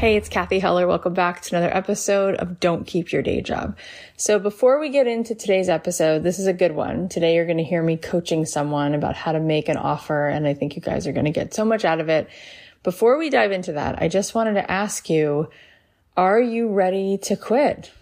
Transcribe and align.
Hey, 0.00 0.16
it's 0.16 0.30
Cathy 0.30 0.60
Heller. 0.60 0.86
Welcome 0.86 1.12
back 1.12 1.42
to 1.42 1.54
another 1.54 1.76
episode 1.76 2.34
of 2.36 2.58
Don't 2.58 2.86
Keep 2.86 3.12
Your 3.12 3.20
Day 3.20 3.42
Job. 3.42 3.76
So 4.16 4.38
before 4.38 4.80
we 4.80 4.88
get 4.88 5.06
into 5.06 5.34
today's 5.34 5.68
episode, 5.68 6.22
this 6.22 6.38
is 6.38 6.46
a 6.46 6.54
good 6.54 6.74
one. 6.74 7.10
Today 7.10 7.34
you're 7.34 7.44
going 7.44 7.58
to 7.58 7.64
hear 7.64 7.82
me 7.82 7.98
coaching 7.98 8.46
someone 8.46 8.94
about 8.94 9.14
how 9.14 9.32
to 9.32 9.40
make 9.40 9.68
an 9.68 9.76
offer. 9.76 10.26
And 10.26 10.46
I 10.46 10.54
think 10.54 10.74
you 10.74 10.80
guys 10.80 11.06
are 11.06 11.12
going 11.12 11.26
to 11.26 11.30
get 11.30 11.52
so 11.52 11.66
much 11.66 11.84
out 11.84 12.00
of 12.00 12.08
it. 12.08 12.30
Before 12.82 13.18
we 13.18 13.28
dive 13.28 13.52
into 13.52 13.72
that, 13.72 14.00
I 14.00 14.08
just 14.08 14.34
wanted 14.34 14.54
to 14.54 14.70
ask 14.70 15.10
you, 15.10 15.50
are 16.16 16.40
you 16.40 16.70
ready 16.70 17.18
to 17.24 17.36
quit? 17.36 17.92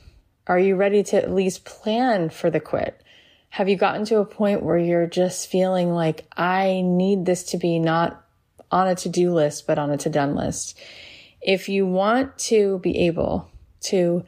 Are 0.47 0.61
you 0.61 0.77
ready 0.77 1.03
to 1.03 1.17
at 1.17 1.33
least 1.33 1.65
plan 1.65 2.31
for 2.31 2.49
the 2.49 2.61
quit? 2.61 3.03
Have 3.49 3.69
you 3.69 3.75
gotten 3.77 4.05
to 4.05 4.19
a 4.19 4.25
point 4.25 4.63
where 4.63 4.79
you're 4.79 5.09
just 5.09 5.51
feeling 5.51 5.93
like 5.93 6.29
I 6.37 6.81
need 6.81 7.27
this 7.27 7.43
to 7.47 7.59
be 7.59 7.81
not 7.81 8.25
on 8.71 8.87
a 8.87 8.95
to-do 8.95 9.33
list, 9.35 9.67
but 9.67 9.81
on 9.81 9.91
a 9.91 9.97
to-done 9.97 10.37
list? 10.37 10.79
If 11.41 11.69
you 11.69 11.87
want 11.87 12.37
to 12.39 12.79
be 12.81 13.07
able 13.07 13.51
to 13.81 14.25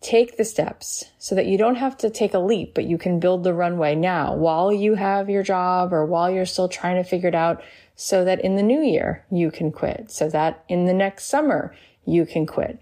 take 0.00 0.36
the 0.36 0.44
steps 0.44 1.04
so 1.18 1.34
that 1.34 1.46
you 1.46 1.56
don't 1.56 1.76
have 1.76 1.96
to 1.96 2.10
take 2.10 2.34
a 2.34 2.38
leap, 2.38 2.74
but 2.74 2.84
you 2.84 2.98
can 2.98 3.20
build 3.20 3.44
the 3.44 3.54
runway 3.54 3.94
now 3.94 4.34
while 4.34 4.72
you 4.72 4.94
have 4.94 5.30
your 5.30 5.42
job 5.42 5.92
or 5.92 6.04
while 6.04 6.30
you're 6.30 6.44
still 6.44 6.68
trying 6.68 7.02
to 7.02 7.08
figure 7.08 7.28
it 7.28 7.34
out 7.34 7.62
so 7.94 8.24
that 8.24 8.40
in 8.40 8.56
the 8.56 8.62
new 8.62 8.82
year 8.82 9.24
you 9.30 9.50
can 9.50 9.70
quit, 9.70 10.10
so 10.10 10.28
that 10.28 10.64
in 10.68 10.86
the 10.86 10.92
next 10.92 11.26
summer 11.26 11.74
you 12.04 12.26
can 12.26 12.46
quit, 12.46 12.78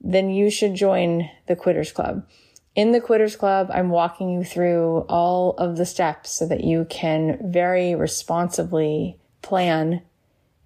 then 0.00 0.30
you 0.30 0.50
should 0.50 0.74
join 0.74 1.30
the 1.46 1.56
Quitters 1.56 1.92
Club. 1.92 2.26
In 2.74 2.90
the 2.90 3.00
Quitters 3.00 3.36
Club, 3.36 3.70
I'm 3.72 3.90
walking 3.90 4.30
you 4.30 4.42
through 4.42 5.06
all 5.08 5.54
of 5.58 5.76
the 5.76 5.86
steps 5.86 6.32
so 6.32 6.46
that 6.48 6.64
you 6.64 6.86
can 6.90 7.38
very 7.52 7.94
responsibly 7.94 9.16
plan 9.42 10.02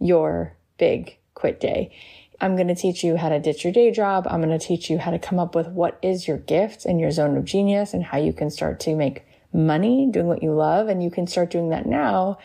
your 0.01 0.57
big 0.79 1.19
quit 1.35 1.61
day. 1.61 1.93
I'm 2.41 2.55
going 2.55 2.69
to 2.69 2.75
teach 2.75 3.03
you 3.03 3.17
how 3.17 3.29
to 3.31 3.41
ditch 3.41 3.65
your 3.65 3.73
day 3.73 3.91
job. 3.91 4.27
I'm 4.31 4.41
going 4.41 4.57
to 4.57 4.65
teach 4.65 4.89
you 4.89 4.99
how 4.99 5.11
to 5.11 5.19
come 5.19 5.41
up 5.41 5.55
with 5.55 5.67
what 5.69 5.99
is 6.03 6.29
your 6.29 6.37
gift 6.37 6.85
and 6.85 7.01
your 7.01 7.11
zone 7.11 7.37
of 7.37 7.45
genius 7.45 7.95
and 7.95 8.05
how 8.05 8.19
you 8.19 8.33
can 8.33 8.51
start 8.51 8.79
to 8.81 8.95
make 8.95 9.25
money 9.53 10.09
doing 10.11 10.27
what 10.27 10.43
you 10.43 10.53
love. 10.53 10.89
And 10.89 11.03
you 11.03 11.11
can 11.11 11.27
start 11.27 11.51
doing 11.51 11.71
that 11.71 11.87
now 11.87 12.39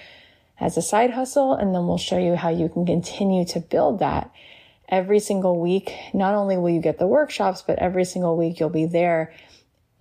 as 0.59 0.78
a 0.78 0.81
side 0.81 1.12
hustle. 1.12 1.54
And 1.54 1.76
then 1.76 1.86
we'll 1.86 2.00
show 2.00 2.18
you 2.18 2.36
how 2.36 2.50
you 2.50 2.70
can 2.70 2.86
continue 2.88 3.46
to 3.46 3.59
build 3.59 4.00
that 4.00 4.31
every 4.90 5.20
single 5.20 5.59
week. 5.59 5.94
Not 6.12 6.34
only 6.34 6.58
will 6.58 6.72
you 6.72 6.81
get 6.81 6.98
the 6.98 7.08
workshops, 7.08 7.62
but 7.62 7.78
every 7.78 8.06
single 8.06 8.36
week 8.36 8.60
you'll 8.60 8.70
be 8.70 8.86
there 8.86 9.31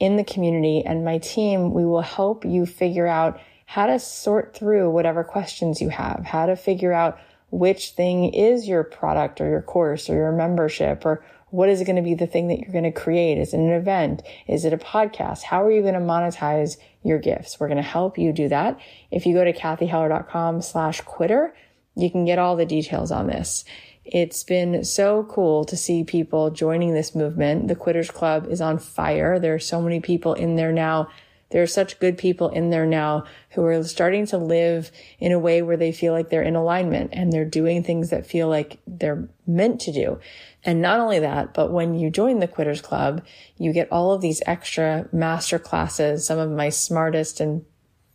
in 0.01 0.17
the 0.17 0.25
community 0.25 0.83
and 0.87 1.05
my 1.05 1.19
team. 1.19 1.75
We 1.75 1.85
will 1.85 2.01
help 2.01 2.47
you 2.47 2.65
figure 2.65 3.07
out 3.07 3.41
how 3.67 3.87
to 3.87 3.99
sort 3.99 4.55
through 4.55 4.91
whatever 4.91 5.23
questions 5.23 5.81
you 5.81 5.91
have, 5.91 6.25
how 6.25 6.47
to 6.47 6.57
figure 6.57 6.93
out 6.93 7.19
which 7.53 7.91
thing 7.91 8.33
is 8.33 8.67
your 8.67 8.83
product 8.83 9.41
or 9.41 9.49
your 9.49 9.63
course 9.63 10.09
or 10.09 10.15
your 10.15 10.33
membership 10.33 11.05
or 11.05 11.23
what 11.51 11.69
is 11.69 11.83
it 11.83 11.85
going 11.85 11.97
to 11.97 12.03
be 12.03 12.15
the 12.15 12.27
thing 12.27 12.49
that 12.49 12.61
you're 12.61 12.73
going 12.73 12.83
to 12.83 12.91
create? 12.91 13.37
Is 13.37 13.53
it 13.53 13.59
an 13.59 13.69
event? 13.69 14.23
Is 14.49 14.65
it 14.65 14.73
a 14.73 14.79
podcast? 14.79 15.43
How 15.43 15.63
are 15.63 15.71
you 15.71 15.83
going 15.83 15.93
to 15.93 16.01
monetize 16.01 16.79
your 17.05 17.19
gifts? 17.19 17.61
We're 17.61 17.69
going 17.69 17.77
to 17.77 17.83
help 17.83 18.17
you 18.17 18.33
do 18.33 18.49
that. 18.49 18.81
If 19.11 19.27
you 19.27 19.35
go 19.35 19.45
to 19.45 19.53
cathyheller.com 19.53 20.63
slash 20.63 21.03
quitter, 21.03 21.55
you 21.95 22.11
can 22.11 22.25
get 22.25 22.39
all 22.39 22.57
the 22.57 22.65
details 22.65 23.13
on 23.13 23.27
this. 23.27 23.67
It's 24.07 24.43
been 24.45 24.83
so 24.83 25.25
cool 25.25 25.67
to 25.67 25.77
see 25.77 26.05
people 26.05 26.51
joining 26.51 26.95
this 26.95 27.15
movement. 27.15 27.69
The 27.69 27.77
Quitters 27.77 28.11
Club 28.11 28.49
is 28.49 28.63
on 28.63 28.79
fire. 28.79 29.39
There 29.39 29.55
are 29.55 29.61
so 29.61 29.83
many 29.83 30.01
people 30.01 30.33
in 30.33 30.57
there 30.57 30.73
now 30.73 31.11
There 31.53 31.63
are 31.63 31.67
such 31.67 32.01
good 32.01 32.19
people 32.19 32.49
in 32.49 32.71
there 32.71 32.87
now 32.87 33.25
who 33.51 33.65
are 33.65 33.85
starting 33.85 34.27
to 34.27 34.39
live 34.39 34.91
in 35.21 35.33
a 35.33 35.39
way 35.39 35.63
where 35.63 35.77
they 35.77 35.93
feel 35.93 36.13
like 36.13 36.31
they're 36.31 36.43
in 36.43 36.57
alignment 36.57 37.11
and 37.13 37.33
they're 37.33 37.45
doing 37.45 37.85
things 37.85 38.11
that 38.11 38.27
feel 38.27 38.49
like 38.49 38.81
they're 38.87 39.29
meant 39.47 39.81
to 39.83 39.93
do. 39.93 40.19
And 40.65 40.81
not 40.81 40.99
only 40.99 41.19
that, 41.21 41.55
but 41.55 41.71
when 41.71 41.95
you 41.95 42.11
join 42.11 42.39
the 42.39 42.49
Quitters 42.49 42.81
Club, 42.81 43.23
you 43.59 43.73
get 43.73 43.93
all 43.93 44.13
of 44.13 44.23
these 44.23 44.43
extra 44.47 45.09
master 45.13 45.59
classes. 45.59 46.27
Some 46.27 46.39
of 46.39 46.51
my 46.51 46.71
smartest 46.71 47.41
and 47.41 47.65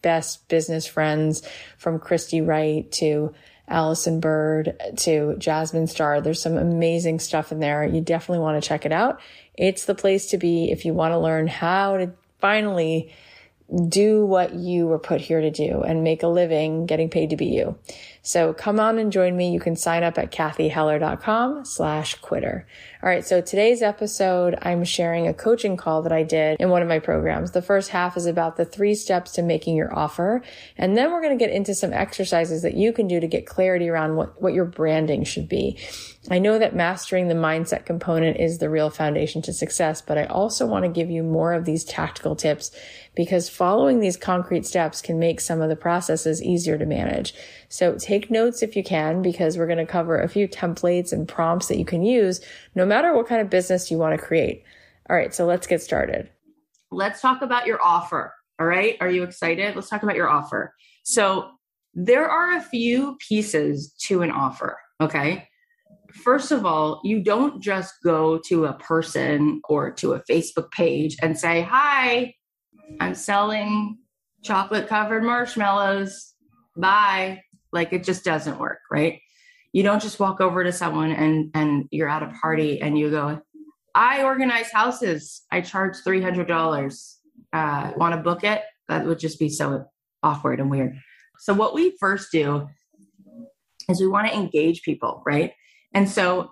best 0.02 0.48
business 0.48 0.88
friends 0.88 1.42
from 1.78 2.00
Christy 2.00 2.42
Wright 2.42 2.92
to 2.94 3.34
Allison 3.68 4.20
Bird 4.20 4.80
to 4.98 5.36
Jasmine 5.38 5.88
Star. 5.88 6.22
There's 6.22 6.42
some 6.42 6.58
amazing 6.58 7.20
stuff 7.20 7.52
in 7.52 7.60
there. 7.60 7.86
You 7.86 8.02
definitely 8.02 8.42
want 8.42 8.62
to 8.62 8.68
check 8.68 8.86
it 8.86 8.92
out. 8.92 9.20
It's 9.56 9.86
the 9.86 9.96
place 9.96 10.28
to 10.28 10.38
be 10.38 10.72
if 10.72 10.86
you 10.86 10.94
want 10.94 11.12
to 11.12 11.20
learn 11.20 11.48
how 11.48 11.98
to 11.98 12.14
finally 12.40 13.14
do 13.90 14.26
what 14.26 14.54
you 14.54 14.88
were 14.88 15.00
put 15.00 15.20
here 15.20 15.42
to 15.42 15.52
do 15.52 15.82
and 15.82 16.04
make 16.04 16.24
a 16.24 16.28
living 16.28 16.86
getting 16.86 17.10
paid 17.10 17.32
to 17.32 17.36
be 17.38 17.48
you. 17.48 17.78
So 18.22 18.54
come 18.54 18.80
on 18.80 18.98
and 18.98 19.12
join 19.12 19.36
me. 19.36 19.52
You 19.52 19.60
can 19.60 19.76
sign 19.76 20.04
up 20.04 20.18
at 20.18 20.32
cathyheller.com 20.32 21.66
slash 21.66 22.16
quitter. 22.16 22.66
All 23.04 23.10
right. 23.10 23.24
So 23.24 23.42
today's 23.42 23.84
episode, 23.84 24.58
I'm 24.64 24.84
sharing 24.84 25.28
a 25.28 25.34
coaching 25.34 25.78
call 25.78 26.02
that 26.02 26.12
I 26.12 26.24
did 26.24 26.60
in 26.60 26.72
one 26.72 26.82
of 26.82 26.88
my 26.88 26.98
programs. 26.98 27.52
The 27.52 27.62
first 27.62 27.92
half 27.92 28.18
is 28.18 28.26
about 28.26 28.58
the 28.58 28.66
three 28.66 28.96
steps 28.96 29.34
to 29.34 29.44
making 29.44 29.76
your 29.76 29.96
offer. 29.96 30.42
And 30.80 30.98
then 30.98 31.12
we're 31.12 31.22
going 31.22 31.38
to 31.38 31.46
get 31.46 31.54
into 31.54 31.76
some 31.76 31.94
exercises 31.94 32.64
that 32.64 32.74
you 32.74 32.92
can 32.92 33.08
do 33.08 33.20
to 33.20 33.28
get 33.28 33.46
clarity 33.46 33.88
around 33.88 34.16
what, 34.16 34.42
what 34.42 34.54
your 34.54 34.66
branding 34.66 35.26
should 35.26 35.48
be. 35.48 35.78
I 36.30 36.40
know 36.40 36.58
that 36.60 36.76
mastering 36.76 37.28
the 37.28 37.36
mindset 37.36 37.86
component 37.86 38.38
is 38.38 38.58
the 38.58 38.70
real 38.70 38.90
foundation 38.90 39.42
to 39.44 39.54
success, 39.54 40.02
but 40.02 40.18
I 40.18 40.26
also 40.26 40.66
want 40.66 40.84
to 40.84 40.90
give 40.90 41.10
you 41.10 41.24
more 41.24 41.54
of 41.54 41.64
these 41.64 41.86
tactical 41.86 42.36
tips 42.36 42.72
because 43.16 43.48
following 43.48 44.00
these 44.00 44.18
concrete 44.18 44.66
steps 44.66 45.02
can 45.02 45.20
make 45.20 45.40
some 45.40 45.62
of 45.62 45.70
the 45.70 45.76
processes 45.76 46.44
easier 46.44 46.78
to 46.78 46.86
manage. 46.86 47.34
So 47.70 47.96
take 47.96 48.30
notes 48.30 48.62
if 48.62 48.76
you 48.76 48.84
can, 48.84 49.22
because 49.22 49.58
we're 49.58 49.68
going 49.68 49.78
to 49.78 49.86
cover 49.86 50.20
a 50.20 50.28
few 50.28 50.48
templates 50.48 51.14
and 51.14 51.28
prompts 51.28 51.68
that 51.68 51.78
you 51.78 51.86
can 51.86 52.04
use 52.04 52.42
no 52.78 52.86
matter 52.86 53.14
what 53.16 53.28
kind 53.28 53.42
of 53.42 53.50
business 53.50 53.90
you 53.90 53.98
want 53.98 54.18
to 54.18 54.24
create. 54.24 54.64
All 55.10 55.16
right. 55.16 55.34
So 55.34 55.46
let's 55.46 55.66
get 55.66 55.82
started. 55.82 56.30
Let's 56.92 57.20
talk 57.22 57.42
about 57.42 57.66
your 57.66 57.84
offer. 57.84 58.34
All 58.60 58.68
right. 58.68 58.96
Are 59.02 59.10
you 59.10 59.24
excited? 59.24 59.76
Let's 59.76 59.90
talk 59.90 60.04
about 60.04 60.16
your 60.16 60.30
offer. 60.30 60.76
So 61.04 61.50
there 61.96 62.30
are 62.30 62.56
a 62.56 62.62
few 62.62 63.18
pieces 63.28 63.94
to 64.04 64.22
an 64.22 64.30
offer. 64.30 64.78
Okay. 65.02 65.48
First 66.24 66.52
of 66.52 66.68
all, 66.68 67.02
you 67.04 67.24
don't 67.24 67.62
just 67.62 67.96
go 68.04 68.38
to 68.46 68.66
a 68.66 68.74
person 68.74 69.60
or 69.68 69.92
to 69.94 70.14
a 70.14 70.22
Facebook 70.30 70.70
page 70.72 71.18
and 71.22 71.38
say, 71.38 71.62
Hi, 71.64 72.36
I'm 73.00 73.16
selling 73.16 73.98
chocolate 74.44 74.88
covered 74.88 75.24
marshmallows. 75.24 76.36
Bye. 76.76 77.42
Like 77.72 77.92
it 77.92 78.04
just 78.04 78.24
doesn't 78.24 78.60
work, 78.60 78.80
right? 78.92 79.20
You 79.74 79.84
don't 79.84 80.02
just 80.02 80.20
walk 80.20 80.42
over 80.42 80.64
to 80.64 80.72
someone 80.72 81.12
and 81.12 81.52
and 81.54 81.86
you're 81.92 82.10
at 82.10 82.24
a 82.24 82.34
party 82.42 82.82
and 82.82 82.98
you 82.98 83.10
go, 83.12 83.42
I 83.94 84.24
organize 84.24 84.72
houses. 84.72 85.44
I 85.52 85.62
charge 85.62 85.98
three 86.04 86.22
hundred 86.22 86.48
dollars. 86.48 87.20
Uh, 87.54 87.92
Want 87.98 88.16
to 88.16 88.22
book 88.22 88.44
it? 88.44 88.62
That 88.90 89.06
would 89.06 89.20
just 89.20 89.40
be 89.40 89.50
so 89.50 89.86
awkward 90.24 90.60
and 90.60 90.70
weird. 90.70 90.98
So 91.40 91.54
what 91.54 91.74
we 91.74 91.96
first 92.00 92.32
do 92.32 92.68
is 93.90 94.00
we 94.00 94.08
want 94.08 94.28
to 94.28 94.34
engage 94.34 94.82
people, 94.82 95.22
right? 95.26 95.54
And 95.94 96.10
so 96.10 96.52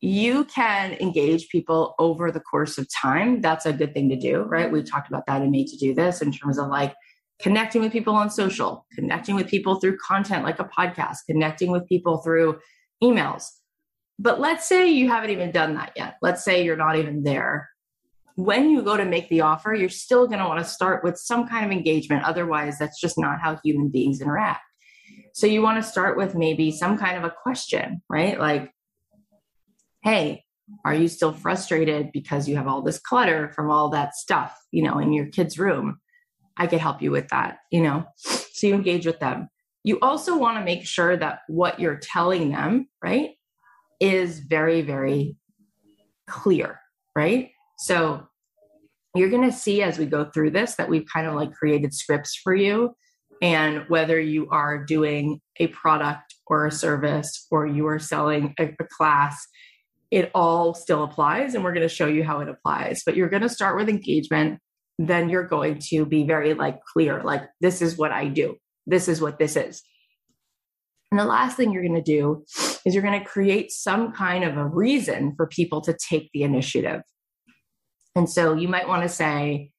you 0.00 0.44
can 0.44 0.92
engage 0.94 1.48
people 1.48 1.94
over 1.98 2.30
the 2.30 2.40
course 2.40 2.78
of 2.78 2.88
time. 3.02 3.40
That's 3.40 3.66
a 3.66 3.72
good 3.72 3.94
thing 3.94 4.08
to 4.08 4.16
do, 4.16 4.42
right? 4.42 4.70
We 4.70 4.82
talked 4.82 5.08
about 5.08 5.26
that 5.26 5.42
in 5.42 5.50
Made 5.50 5.68
to 5.68 5.76
Do 5.76 5.94
This 5.94 6.22
in 6.22 6.32
terms 6.32 6.58
of 6.58 6.68
like 6.68 6.94
connecting 7.42 7.80
with 7.80 7.92
people 7.92 8.14
on 8.14 8.30
social, 8.30 8.86
connecting 8.94 9.34
with 9.34 9.48
people 9.48 9.80
through 9.80 9.96
content 9.98 10.44
like 10.44 10.58
a 10.58 10.64
podcast, 10.64 11.18
connecting 11.26 11.70
with 11.70 11.86
people 11.88 12.18
through 12.18 12.58
emails. 13.02 13.44
But 14.18 14.40
let's 14.40 14.68
say 14.68 14.88
you 14.88 15.08
haven't 15.08 15.30
even 15.30 15.50
done 15.50 15.74
that 15.74 15.92
yet. 15.96 16.16
Let's 16.20 16.44
say 16.44 16.62
you're 16.64 16.76
not 16.76 16.96
even 16.96 17.22
there. 17.22 17.70
When 18.36 18.70
you 18.70 18.82
go 18.82 18.96
to 18.96 19.04
make 19.04 19.28
the 19.28 19.40
offer, 19.40 19.74
you're 19.74 19.88
still 19.88 20.26
going 20.26 20.38
to 20.38 20.46
want 20.46 20.60
to 20.60 20.70
start 20.70 21.02
with 21.02 21.18
some 21.18 21.48
kind 21.48 21.64
of 21.64 21.72
engagement. 21.72 22.24
Otherwise, 22.24 22.78
that's 22.78 23.00
just 23.00 23.18
not 23.18 23.40
how 23.40 23.58
human 23.64 23.88
beings 23.88 24.20
interact. 24.20 24.60
So 25.32 25.46
you 25.46 25.62
want 25.62 25.82
to 25.82 25.88
start 25.88 26.16
with 26.16 26.34
maybe 26.34 26.70
some 26.70 26.98
kind 26.98 27.16
of 27.16 27.24
a 27.24 27.34
question, 27.42 28.02
right? 28.08 28.38
Like, 28.38 28.72
hey, 30.02 30.44
are 30.84 30.94
you 30.94 31.08
still 31.08 31.32
frustrated 31.32 32.12
because 32.12 32.48
you 32.48 32.56
have 32.56 32.66
all 32.66 32.82
this 32.82 32.98
clutter 32.98 33.50
from 33.50 33.70
all 33.70 33.90
that 33.90 34.14
stuff, 34.14 34.58
you 34.70 34.82
know, 34.82 34.98
in 34.98 35.12
your 35.12 35.26
kid's 35.26 35.58
room? 35.58 36.00
I 36.60 36.66
could 36.66 36.78
help 36.78 37.00
you 37.00 37.10
with 37.10 37.28
that, 37.28 37.60
you 37.70 37.82
know? 37.82 38.04
So 38.16 38.66
you 38.66 38.74
engage 38.74 39.06
with 39.06 39.18
them. 39.18 39.48
You 39.82 39.98
also 40.02 40.36
want 40.36 40.58
to 40.58 40.64
make 40.64 40.86
sure 40.86 41.16
that 41.16 41.40
what 41.48 41.80
you're 41.80 41.96
telling 41.96 42.50
them, 42.52 42.86
right, 43.02 43.30
is 43.98 44.40
very, 44.40 44.82
very 44.82 45.36
clear, 46.28 46.78
right? 47.16 47.50
So 47.78 48.28
you're 49.14 49.30
going 49.30 49.50
to 49.50 49.56
see 49.56 49.82
as 49.82 49.98
we 49.98 50.04
go 50.04 50.26
through 50.26 50.50
this 50.50 50.74
that 50.74 50.90
we've 50.90 51.06
kind 51.10 51.26
of 51.26 51.34
like 51.34 51.54
created 51.54 51.94
scripts 51.94 52.36
for 52.36 52.54
you. 52.54 52.94
And 53.40 53.86
whether 53.88 54.20
you 54.20 54.46
are 54.50 54.84
doing 54.84 55.40
a 55.58 55.68
product 55.68 56.34
or 56.46 56.66
a 56.66 56.70
service 56.70 57.46
or 57.50 57.66
you 57.66 57.86
are 57.86 57.98
selling 57.98 58.54
a, 58.60 58.64
a 58.78 58.84
class, 58.84 59.46
it 60.10 60.30
all 60.34 60.74
still 60.74 61.04
applies 61.04 61.54
and 61.54 61.64
we're 61.64 61.72
going 61.72 61.88
to 61.88 61.94
show 61.94 62.06
you 62.06 62.24
how 62.24 62.40
it 62.40 62.48
applies 62.48 63.02
but 63.06 63.14
you're 63.14 63.28
going 63.28 63.42
to 63.42 63.48
start 63.48 63.76
with 63.76 63.88
engagement 63.88 64.58
then 65.08 65.28
you're 65.28 65.46
going 65.46 65.78
to 65.78 66.04
be 66.04 66.24
very 66.24 66.54
like 66.54 66.82
clear 66.84 67.22
like 67.22 67.42
this 67.60 67.80
is 67.80 67.96
what 67.96 68.12
i 68.12 68.26
do. 68.26 68.56
This 68.86 69.08
is 69.08 69.20
what 69.20 69.38
this 69.38 69.56
is. 69.56 69.82
And 71.10 71.18
the 71.18 71.24
last 71.24 71.56
thing 71.56 71.72
you're 71.72 71.82
going 71.82 71.94
to 71.94 72.02
do 72.02 72.44
is 72.84 72.94
you're 72.94 73.02
going 73.02 73.18
to 73.18 73.26
create 73.26 73.72
some 73.72 74.12
kind 74.12 74.44
of 74.44 74.56
a 74.56 74.66
reason 74.66 75.34
for 75.36 75.46
people 75.46 75.80
to 75.82 75.96
take 76.08 76.30
the 76.32 76.42
initiative. 76.42 77.02
And 78.14 78.28
so 78.28 78.54
you 78.54 78.68
might 78.68 78.88
want 78.88 79.02
to 79.02 79.08
say 79.08 79.70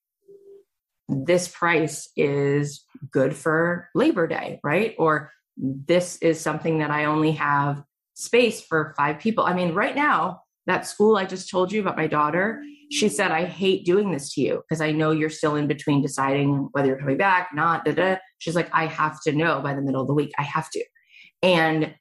this 1.08 1.48
price 1.48 2.10
is 2.16 2.86
good 3.12 3.36
for 3.36 3.90
labor 3.94 4.28
day 4.28 4.60
right? 4.64 4.96
Or 4.98 5.32
this 5.58 6.18
is 6.18 6.40
something 6.40 6.80
that 6.80 6.90
i 6.90 7.06
only 7.06 7.34
have 7.34 7.84
space 8.14 8.62
for 8.62 8.94
five 8.98 9.20
people. 9.20 9.44
I 9.44 9.54
mean, 9.54 9.74
right 9.74 9.96
now, 9.96 10.41
that 10.68 10.86
school 10.86 11.18
I 11.18 11.26
just 11.26 11.50
told 11.50 11.72
you 11.72 11.82
about 11.82 11.98
my 11.98 12.08
daughter, 12.08 12.62
she 12.92 13.10
said, 13.10 13.32
I 13.32 13.46
hate 13.46 13.86
doing 13.86 14.12
this 14.12 14.34
to 14.34 14.42
you 14.42 14.62
because 14.68 14.82
I 14.82 14.92
know 14.92 15.12
you're 15.12 15.30
still 15.30 15.56
in 15.56 15.68
between 15.68 16.02
deciding 16.02 16.70
whether 16.74 16.88
you're 16.88 17.00
coming 17.00 17.18
back, 17.18 17.50
not. 17.54 17.86
Da, 17.86 17.94
da. 17.94 18.18
She's 18.38 18.56
like, 18.56 18.70
I 18.74 18.86
have 18.86 19.22
to 19.24 19.32
know 19.32 19.62
by 19.62 19.74
the 19.74 19.82
middle 19.82 20.02
of 20.02 20.08
the 20.08 20.14
week. 20.14 20.32
I 20.38 20.44
have 20.44 20.70
to. 20.72 20.84
And 21.42 21.96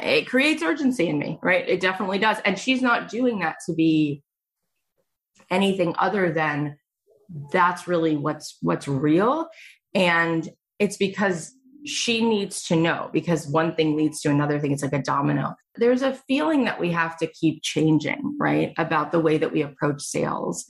it 0.00 0.26
creates 0.26 0.62
urgency 0.62 1.08
in 1.08 1.18
me, 1.18 1.38
right? 1.42 1.68
It 1.68 1.80
definitely 1.80 2.18
does. 2.18 2.38
And 2.44 2.58
she's 2.58 2.80
not 2.80 3.08
doing 3.08 3.40
that 3.40 3.56
to 3.66 3.74
be 3.74 4.22
anything 5.50 5.94
other 5.98 6.32
than 6.32 6.76
that's 7.52 7.86
really 7.86 8.16
what's 8.16 8.56
what's 8.60 8.88
real 8.88 9.48
and 9.94 10.48
it's 10.78 10.96
because 10.96 11.52
she 11.84 12.24
needs 12.24 12.62
to 12.64 12.76
know 12.76 13.10
because 13.12 13.46
one 13.46 13.74
thing 13.74 13.96
leads 13.96 14.20
to 14.20 14.30
another 14.30 14.60
thing. 14.60 14.72
It's 14.72 14.82
like 14.82 14.92
a 14.92 15.02
domino. 15.02 15.54
There's 15.76 16.02
a 16.02 16.14
feeling 16.28 16.64
that 16.64 16.80
we 16.80 16.92
have 16.92 17.16
to 17.18 17.26
keep 17.26 17.62
changing, 17.62 18.36
right? 18.38 18.72
About 18.78 19.12
the 19.12 19.20
way 19.20 19.38
that 19.38 19.52
we 19.52 19.62
approach 19.62 20.02
sales. 20.02 20.66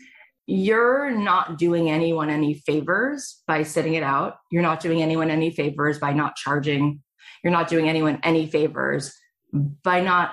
You're 0.46 1.10
not 1.10 1.58
doing 1.58 1.90
anyone 1.90 2.30
any 2.30 2.54
favors 2.54 3.42
by 3.46 3.62
sitting 3.62 3.94
it 3.94 4.02
out. 4.02 4.36
You're 4.50 4.62
not 4.62 4.80
doing 4.80 5.02
anyone 5.02 5.30
any 5.30 5.50
favors 5.50 5.98
by 5.98 6.12
not 6.12 6.36
charging. 6.36 7.02
You're 7.42 7.52
not 7.52 7.68
doing 7.68 7.88
anyone 7.88 8.20
any 8.22 8.46
favors 8.46 9.14
by 9.52 10.00
not 10.00 10.32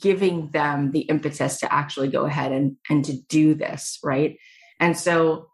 giving 0.00 0.50
them 0.50 0.92
the 0.92 1.00
impetus 1.00 1.60
to 1.60 1.72
actually 1.72 2.08
go 2.08 2.24
ahead 2.24 2.52
and, 2.52 2.76
and 2.88 3.04
to 3.04 3.14
do 3.28 3.54
this, 3.54 3.98
right? 4.02 4.36
And 4.78 4.96
so 4.96 5.49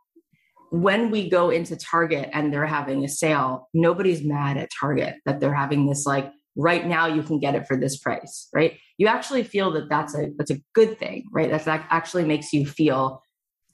when 0.71 1.11
we 1.11 1.29
go 1.29 1.51
into 1.51 1.77
Target 1.77 2.29
and 2.33 2.53
they're 2.53 2.67
having 2.67 3.05
a 3.05 3.09
sale, 3.09 3.69
nobody's 3.73 4.25
mad 4.25 4.57
at 4.57 4.71
Target 4.81 5.17
that 5.25 5.41
they're 5.41 5.55
having 5.55 5.87
this 5.87 6.07
like 6.07 6.31
right 6.57 6.87
now 6.87 7.07
you 7.07 7.23
can 7.23 7.39
get 7.39 7.55
it 7.55 7.67
for 7.67 7.77
this 7.77 7.99
price, 7.99 8.49
right? 8.55 8.79
You 8.99 9.07
actually 9.07 9.45
feel 9.45 9.71
that 9.73 9.89
that's 9.89 10.15
a 10.15 10.31
that's 10.37 10.51
a 10.51 10.61
good 10.75 10.99
thing, 10.99 11.27
right? 11.33 11.51
That's 11.51 11.67
that 11.67 11.87
actually 11.91 12.25
makes 12.25 12.53
you 12.53 12.67
feel 12.67 13.23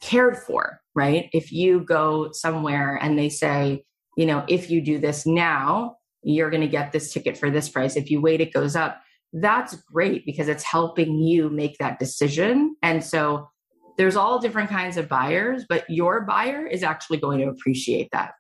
cared 0.01 0.37
for, 0.37 0.81
right? 0.95 1.31
If 1.33 1.53
you 1.53 1.81
go 1.81 2.31
somewhere 2.33 2.99
and 3.01 3.19
they 3.19 3.29
say, 3.29 3.85
you 4.17 4.27
know, 4.27 4.45
if 4.49 4.69
you 4.71 4.81
do 4.81 4.99
this 4.99 5.25
now, 5.25 5.97
you're 6.23 6.51
going 6.51 6.63
to 6.63 6.69
get 6.69 6.93
this 6.93 7.13
ticket 7.13 7.37
for 7.39 7.51
this 7.51 7.69
price. 7.69 7.97
If 7.97 8.11
you 8.11 8.21
wait, 8.21 8.41
it 8.41 8.53
goes 8.53 8.77
up. 8.77 9.01
That's 9.33 9.77
great 9.83 10.27
because 10.27 10.49
it's 10.49 10.65
helping 10.65 11.19
you 11.19 11.49
make 11.49 11.79
that 11.79 11.99
decision. 11.99 12.77
And 12.83 13.03
so 13.03 13.49
there's 13.97 14.17
all 14.17 14.39
different 14.39 14.71
kinds 14.71 14.97
of 14.97 15.09
buyers, 15.09 15.65
but 15.69 15.89
your 15.89 16.23
buyer 16.23 16.67
is 16.67 16.83
actually 16.83 17.19
going 17.19 17.41
to 17.41 17.49
appreciate 17.49 18.09
that. 18.13 18.33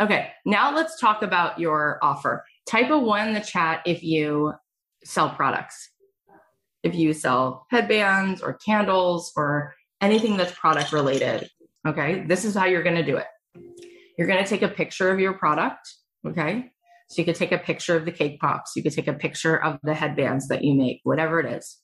Okay, 0.00 0.30
now 0.46 0.74
let's 0.74 0.98
talk 0.98 1.22
about 1.22 1.58
your 1.58 1.98
offer. 2.02 2.44
Type 2.66 2.90
a 2.90 2.98
one 2.98 3.28
in 3.28 3.34
the 3.34 3.40
chat 3.40 3.82
if 3.84 4.02
you 4.02 4.54
sell 5.04 5.30
products. 5.30 5.90
If 6.82 6.94
you 6.94 7.12
sell 7.12 7.66
headbands 7.70 8.40
or 8.40 8.54
candles 8.54 9.32
or 9.36 9.74
anything 10.00 10.36
that's 10.36 10.52
product 10.52 10.92
related. 10.92 11.50
Okay, 11.86 12.24
this 12.26 12.44
is 12.44 12.54
how 12.54 12.64
you're 12.64 12.82
going 12.82 12.96
to 12.96 13.04
do 13.04 13.16
it. 13.16 13.26
You're 14.16 14.28
going 14.28 14.42
to 14.42 14.48
take 14.48 14.62
a 14.62 14.68
picture 14.68 15.10
of 15.10 15.20
your 15.20 15.34
product. 15.34 15.88
Okay. 16.26 16.70
So 17.08 17.20
you 17.20 17.24
could 17.24 17.34
take 17.34 17.52
a 17.52 17.58
picture 17.58 17.96
of 17.96 18.04
the 18.04 18.12
cake 18.12 18.38
pops. 18.38 18.76
You 18.76 18.82
could 18.82 18.92
take 18.92 19.08
a 19.08 19.12
picture 19.12 19.60
of 19.60 19.78
the 19.82 19.94
headbands 19.94 20.46
that 20.48 20.62
you 20.62 20.74
make, 20.74 21.00
whatever 21.02 21.40
it 21.40 21.52
is. 21.52 21.78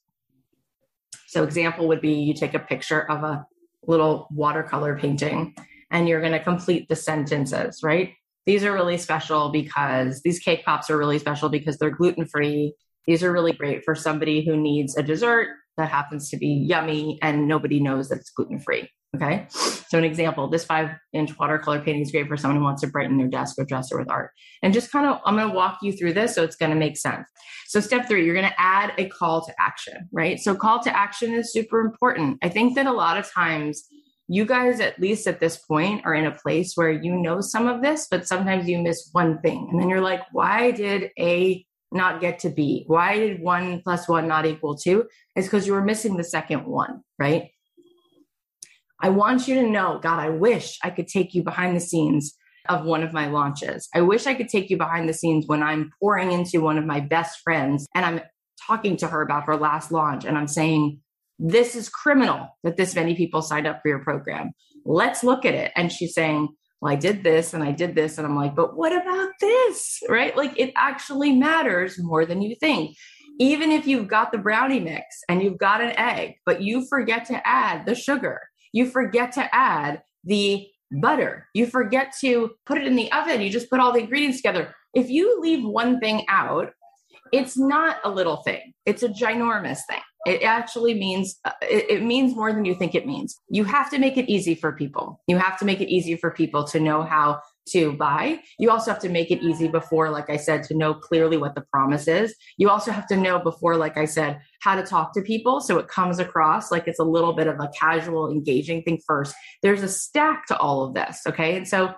So, 1.26 1.44
example 1.44 1.88
would 1.88 2.00
be 2.00 2.14
you 2.14 2.34
take 2.34 2.54
a 2.54 2.58
picture 2.58 3.10
of 3.10 3.22
a 3.22 3.46
little 3.86 4.28
watercolor 4.30 4.98
painting 4.98 5.54
and 5.90 6.08
you're 6.08 6.20
going 6.20 6.32
to 6.32 6.42
complete 6.42 6.88
the 6.88 6.96
sentences, 6.96 7.82
right? 7.82 8.12
These 8.44 8.64
are 8.64 8.72
really 8.72 8.98
special 8.98 9.50
because 9.50 10.22
these 10.22 10.38
cake 10.38 10.64
pops 10.64 10.90
are 10.90 10.98
really 10.98 11.18
special 11.18 11.48
because 11.48 11.78
they're 11.78 11.90
gluten 11.90 12.26
free. 12.26 12.74
These 13.06 13.22
are 13.22 13.32
really 13.32 13.52
great 13.52 13.84
for 13.84 13.94
somebody 13.94 14.44
who 14.44 14.56
needs 14.56 14.96
a 14.96 15.02
dessert 15.02 15.48
that 15.76 15.88
happens 15.88 16.30
to 16.30 16.36
be 16.36 16.48
yummy 16.48 17.18
and 17.22 17.46
nobody 17.46 17.80
knows 17.80 18.08
that 18.08 18.18
it's 18.18 18.30
gluten 18.30 18.58
free. 18.58 18.88
Okay. 19.14 19.46
So, 19.88 19.98
an 19.98 20.04
example 20.04 20.48
this 20.48 20.64
five 20.64 20.90
inch 21.12 21.38
watercolor 21.38 21.80
painting 21.80 22.02
is 22.02 22.10
great 22.10 22.28
for 22.28 22.36
someone 22.36 22.58
who 22.58 22.64
wants 22.64 22.82
to 22.82 22.88
brighten 22.88 23.16
their 23.16 23.28
desk 23.28 23.56
or 23.58 23.64
dresser 23.64 23.98
with 23.98 24.10
art. 24.10 24.30
And 24.62 24.74
just 24.74 24.90
kind 24.90 25.06
of, 25.06 25.20
I'm 25.24 25.36
going 25.36 25.48
to 25.48 25.54
walk 25.54 25.78
you 25.82 25.92
through 25.92 26.12
this 26.14 26.34
so 26.34 26.42
it's 26.42 26.56
going 26.56 26.70
to 26.70 26.76
make 26.76 26.96
sense. 26.96 27.26
So, 27.68 27.80
step 27.80 28.08
three, 28.08 28.24
you're 28.24 28.34
going 28.34 28.48
to 28.48 28.60
add 28.60 28.92
a 28.98 29.08
call 29.08 29.44
to 29.46 29.54
action, 29.58 30.08
right? 30.12 30.38
So, 30.38 30.54
call 30.54 30.82
to 30.82 30.94
action 30.94 31.32
is 31.32 31.52
super 31.52 31.80
important. 31.80 32.38
I 32.42 32.48
think 32.48 32.74
that 32.74 32.86
a 32.86 32.92
lot 32.92 33.16
of 33.16 33.30
times, 33.32 33.84
you 34.28 34.44
guys, 34.44 34.80
at 34.80 34.98
least 34.98 35.26
at 35.26 35.40
this 35.40 35.56
point, 35.56 36.04
are 36.04 36.14
in 36.14 36.26
a 36.26 36.32
place 36.32 36.72
where 36.74 36.90
you 36.90 37.14
know 37.16 37.40
some 37.40 37.68
of 37.68 37.80
this, 37.80 38.08
but 38.10 38.26
sometimes 38.26 38.68
you 38.68 38.78
miss 38.78 39.08
one 39.12 39.40
thing. 39.40 39.68
And 39.70 39.80
then 39.80 39.88
you're 39.88 40.00
like, 40.00 40.22
why 40.32 40.72
did 40.72 41.10
A 41.18 41.64
not 41.92 42.20
get 42.20 42.40
to 42.40 42.50
be? 42.50 42.84
Why 42.86 43.18
did 43.18 43.40
one 43.40 43.80
plus 43.82 44.08
one 44.08 44.28
not 44.28 44.46
equal 44.46 44.76
two? 44.76 45.06
It's 45.34 45.46
because 45.46 45.66
you 45.66 45.72
were 45.72 45.84
missing 45.84 46.16
the 46.16 46.24
second 46.24 46.66
one, 46.66 47.02
right? 47.18 47.50
I 49.00 49.10
want 49.10 49.46
you 49.46 49.56
to 49.56 49.68
know, 49.68 50.00
God, 50.02 50.18
I 50.18 50.30
wish 50.30 50.78
I 50.82 50.90
could 50.90 51.08
take 51.08 51.34
you 51.34 51.42
behind 51.42 51.76
the 51.76 51.80
scenes 51.80 52.34
of 52.68 52.84
one 52.84 53.02
of 53.02 53.12
my 53.12 53.28
launches. 53.28 53.88
I 53.94 54.00
wish 54.00 54.26
I 54.26 54.34
could 54.34 54.48
take 54.48 54.70
you 54.70 54.76
behind 54.76 55.08
the 55.08 55.14
scenes 55.14 55.46
when 55.46 55.62
I'm 55.62 55.90
pouring 56.00 56.32
into 56.32 56.60
one 56.60 56.78
of 56.78 56.84
my 56.84 57.00
best 57.00 57.40
friends 57.44 57.86
and 57.94 58.04
I'm 58.04 58.20
talking 58.66 58.96
to 58.98 59.06
her 59.06 59.22
about 59.22 59.44
her 59.44 59.56
last 59.56 59.92
launch 59.92 60.24
and 60.24 60.36
I'm 60.36 60.48
saying, 60.48 61.00
this 61.38 61.76
is 61.76 61.88
criminal 61.88 62.48
that 62.64 62.76
this 62.76 62.94
many 62.94 63.14
people 63.14 63.42
signed 63.42 63.66
up 63.66 63.82
for 63.82 63.88
your 63.88 63.98
program. 63.98 64.52
Let's 64.84 65.22
look 65.22 65.44
at 65.44 65.54
it. 65.54 65.72
And 65.76 65.92
she's 65.92 66.14
saying, 66.14 66.48
well, 66.80 66.92
I 66.92 66.96
did 66.96 67.22
this 67.22 67.54
and 67.54 67.62
I 67.62 67.72
did 67.72 67.94
this. 67.94 68.18
And 68.18 68.26
I'm 68.26 68.36
like, 68.36 68.54
but 68.54 68.76
what 68.76 68.92
about 68.92 69.30
this? 69.40 70.00
Right? 70.08 70.36
Like 70.36 70.58
it 70.58 70.72
actually 70.76 71.32
matters 71.32 71.98
more 71.98 72.26
than 72.26 72.42
you 72.42 72.54
think. 72.56 72.96
Even 73.38 73.70
if 73.70 73.86
you've 73.86 74.08
got 74.08 74.32
the 74.32 74.38
brownie 74.38 74.80
mix 74.80 75.04
and 75.28 75.42
you've 75.42 75.58
got 75.58 75.82
an 75.82 75.92
egg, 75.98 76.36
but 76.46 76.62
you 76.62 76.86
forget 76.86 77.26
to 77.26 77.46
add 77.46 77.84
the 77.84 77.94
sugar, 77.94 78.40
you 78.72 78.86
forget 78.86 79.32
to 79.32 79.54
add 79.54 80.02
the 80.24 80.66
butter, 80.90 81.46
you 81.52 81.66
forget 81.66 82.14
to 82.20 82.52
put 82.64 82.78
it 82.78 82.86
in 82.86 82.96
the 82.96 83.12
oven, 83.12 83.42
you 83.42 83.50
just 83.50 83.68
put 83.68 83.80
all 83.80 83.92
the 83.92 84.00
ingredients 84.00 84.38
together. 84.38 84.74
If 84.94 85.10
you 85.10 85.38
leave 85.40 85.64
one 85.64 86.00
thing 86.00 86.24
out, 86.28 86.72
it's 87.32 87.58
not 87.58 87.98
a 88.04 88.10
little 88.10 88.38
thing, 88.38 88.72
it's 88.86 89.02
a 89.02 89.08
ginormous 89.08 89.80
thing. 89.88 90.00
It 90.26 90.42
actually 90.42 90.94
means 90.94 91.38
uh, 91.44 91.52
it, 91.62 91.90
it, 91.90 92.02
means 92.02 92.34
more 92.34 92.52
than 92.52 92.64
you 92.64 92.74
think 92.74 92.94
it 92.94 93.06
means. 93.06 93.40
You 93.48 93.64
have 93.64 93.90
to 93.90 93.98
make 93.98 94.16
it 94.16 94.28
easy 94.28 94.54
for 94.54 94.72
people. 94.72 95.20
You 95.28 95.38
have 95.38 95.58
to 95.60 95.64
make 95.64 95.80
it 95.80 95.88
easy 95.88 96.16
for 96.16 96.30
people 96.30 96.64
to 96.64 96.80
know 96.80 97.02
how 97.02 97.40
to 97.70 97.92
buy. 97.92 98.40
You 98.58 98.70
also 98.70 98.90
have 98.90 99.00
to 99.02 99.08
make 99.08 99.30
it 99.30 99.42
easy 99.42 99.68
before, 99.68 100.10
like 100.10 100.30
I 100.30 100.36
said, 100.36 100.64
to 100.64 100.74
know 100.74 100.94
clearly 100.94 101.36
what 101.36 101.54
the 101.54 101.62
promise 101.72 102.08
is. 102.08 102.34
You 102.58 102.70
also 102.70 102.92
have 102.92 103.06
to 103.08 103.16
know 103.16 103.38
before, 103.38 103.76
like 103.76 103.96
I 103.96 104.04
said, 104.04 104.40
how 104.60 104.74
to 104.74 104.82
talk 104.82 105.12
to 105.14 105.22
people 105.22 105.60
so 105.60 105.78
it 105.78 105.88
comes 105.88 106.18
across 106.18 106.70
like 106.70 106.86
it's 106.86 107.00
a 107.00 107.04
little 107.04 107.32
bit 107.32 107.46
of 107.46 107.60
a 107.60 107.70
casual, 107.78 108.30
engaging 108.30 108.82
thing 108.82 109.00
first. 109.06 109.34
There's 109.62 109.82
a 109.82 109.88
stack 109.88 110.46
to 110.46 110.58
all 110.58 110.84
of 110.84 110.94
this. 110.94 111.22
Okay. 111.26 111.56
And 111.56 111.66
so 111.66 111.94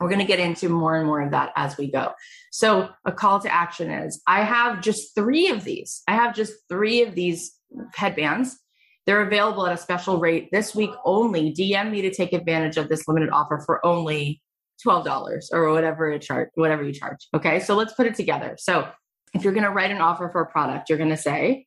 we're 0.00 0.08
going 0.08 0.20
to 0.20 0.24
get 0.24 0.38
into 0.38 0.68
more 0.68 0.96
and 0.96 1.06
more 1.06 1.20
of 1.20 1.32
that 1.32 1.52
as 1.56 1.76
we 1.76 1.90
go. 1.90 2.12
So, 2.52 2.88
a 3.04 3.12
call 3.12 3.40
to 3.40 3.52
action 3.52 3.90
is 3.90 4.22
I 4.26 4.42
have 4.42 4.80
just 4.80 5.14
three 5.14 5.48
of 5.48 5.64
these. 5.64 6.02
I 6.06 6.14
have 6.14 6.34
just 6.34 6.54
three 6.68 7.02
of 7.02 7.14
these 7.14 7.54
headbands. 7.94 8.56
They're 9.06 9.22
available 9.22 9.66
at 9.66 9.72
a 9.72 9.78
special 9.78 10.18
rate 10.18 10.50
this 10.52 10.74
week 10.74 10.90
only. 11.04 11.52
DM 11.52 11.90
me 11.90 12.02
to 12.02 12.12
take 12.12 12.32
advantage 12.32 12.76
of 12.76 12.88
this 12.88 13.08
limited 13.08 13.30
offer 13.30 13.62
for 13.64 13.84
only 13.84 14.42
$12 14.86 15.44
or 15.52 15.72
whatever 15.72 16.10
it 16.10 16.22
charge, 16.22 16.50
whatever 16.54 16.84
you 16.84 16.92
charge. 16.92 17.26
Okay. 17.34 17.60
So 17.60 17.74
let's 17.74 17.94
put 17.94 18.06
it 18.06 18.14
together. 18.14 18.56
So 18.58 18.88
if 19.34 19.44
you're 19.44 19.52
going 19.52 19.64
to 19.64 19.70
write 19.70 19.90
an 19.90 20.00
offer 20.00 20.28
for 20.28 20.42
a 20.42 20.46
product, 20.46 20.88
you're 20.88 20.98
going 20.98 21.10
to 21.10 21.16
say, 21.16 21.66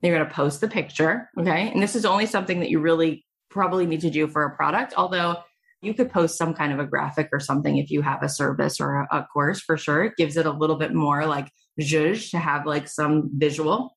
you're 0.00 0.16
going 0.16 0.28
to 0.28 0.34
post 0.34 0.60
the 0.60 0.68
picture. 0.68 1.28
Okay. 1.38 1.70
And 1.72 1.82
this 1.82 1.96
is 1.96 2.04
only 2.04 2.26
something 2.26 2.60
that 2.60 2.70
you 2.70 2.78
really 2.80 3.26
probably 3.50 3.86
need 3.86 4.02
to 4.02 4.10
do 4.10 4.28
for 4.28 4.44
a 4.44 4.54
product, 4.54 4.94
although 4.96 5.38
you 5.80 5.94
could 5.94 6.10
post 6.10 6.36
some 6.36 6.54
kind 6.54 6.72
of 6.72 6.80
a 6.80 6.86
graphic 6.86 7.28
or 7.32 7.40
something 7.40 7.78
if 7.78 7.90
you 7.90 8.02
have 8.02 8.22
a 8.22 8.28
service 8.28 8.80
or 8.80 8.96
a, 8.96 9.18
a 9.18 9.26
course 9.32 9.60
for 9.60 9.76
sure. 9.76 10.04
It 10.04 10.16
gives 10.16 10.36
it 10.36 10.46
a 10.46 10.50
little 10.50 10.76
bit 10.76 10.92
more 10.92 11.26
like 11.26 11.50
zhuzh 11.80 12.30
to 12.30 12.38
have 12.38 12.66
like 12.66 12.88
some 12.88 13.30
visual. 13.34 13.96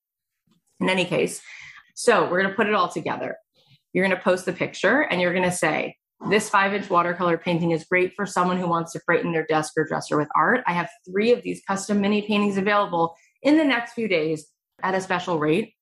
In 0.80 0.90
any 0.90 1.06
case, 1.06 1.42
so 1.96 2.24
we're 2.24 2.42
going 2.42 2.50
to 2.50 2.56
put 2.56 2.68
it 2.68 2.74
all 2.74 2.90
together. 2.90 3.36
You're 3.94 4.06
going 4.06 4.18
to 4.18 4.24
post 4.24 4.46
the 4.46 4.54
picture 4.54 5.02
and 5.02 5.22
you're 5.22 5.34
going 5.34 5.50
to 5.50 5.56
say, 5.56 5.96
this 6.30 6.50
five 6.50 6.74
inch 6.74 6.90
watercolor 6.90 7.38
painting 7.38 7.72
is 7.72 7.84
great 7.84 8.14
for 8.16 8.26
someone 8.26 8.58
who 8.58 8.68
wants 8.68 8.94
to 8.94 9.02
brighten 9.06 9.32
their 9.32 9.46
desk 9.46 9.74
or 9.78 9.86
dresser 9.86 10.18
with 10.18 10.28
art. 10.36 10.62
I 10.68 10.74
have 10.74 10.90
three 11.10 11.32
of 11.32 11.42
these 11.42 11.62
custom 11.68 12.00
mini 12.00 12.22
paintings 12.22 12.58
available 12.58 13.16
in 13.42 13.58
the 13.58 13.64
next 13.64 13.94
few 13.94 14.08
days 14.08 14.48
at 14.84 14.96
a 14.96 15.02
special 15.02 15.40
rate. 15.40 15.74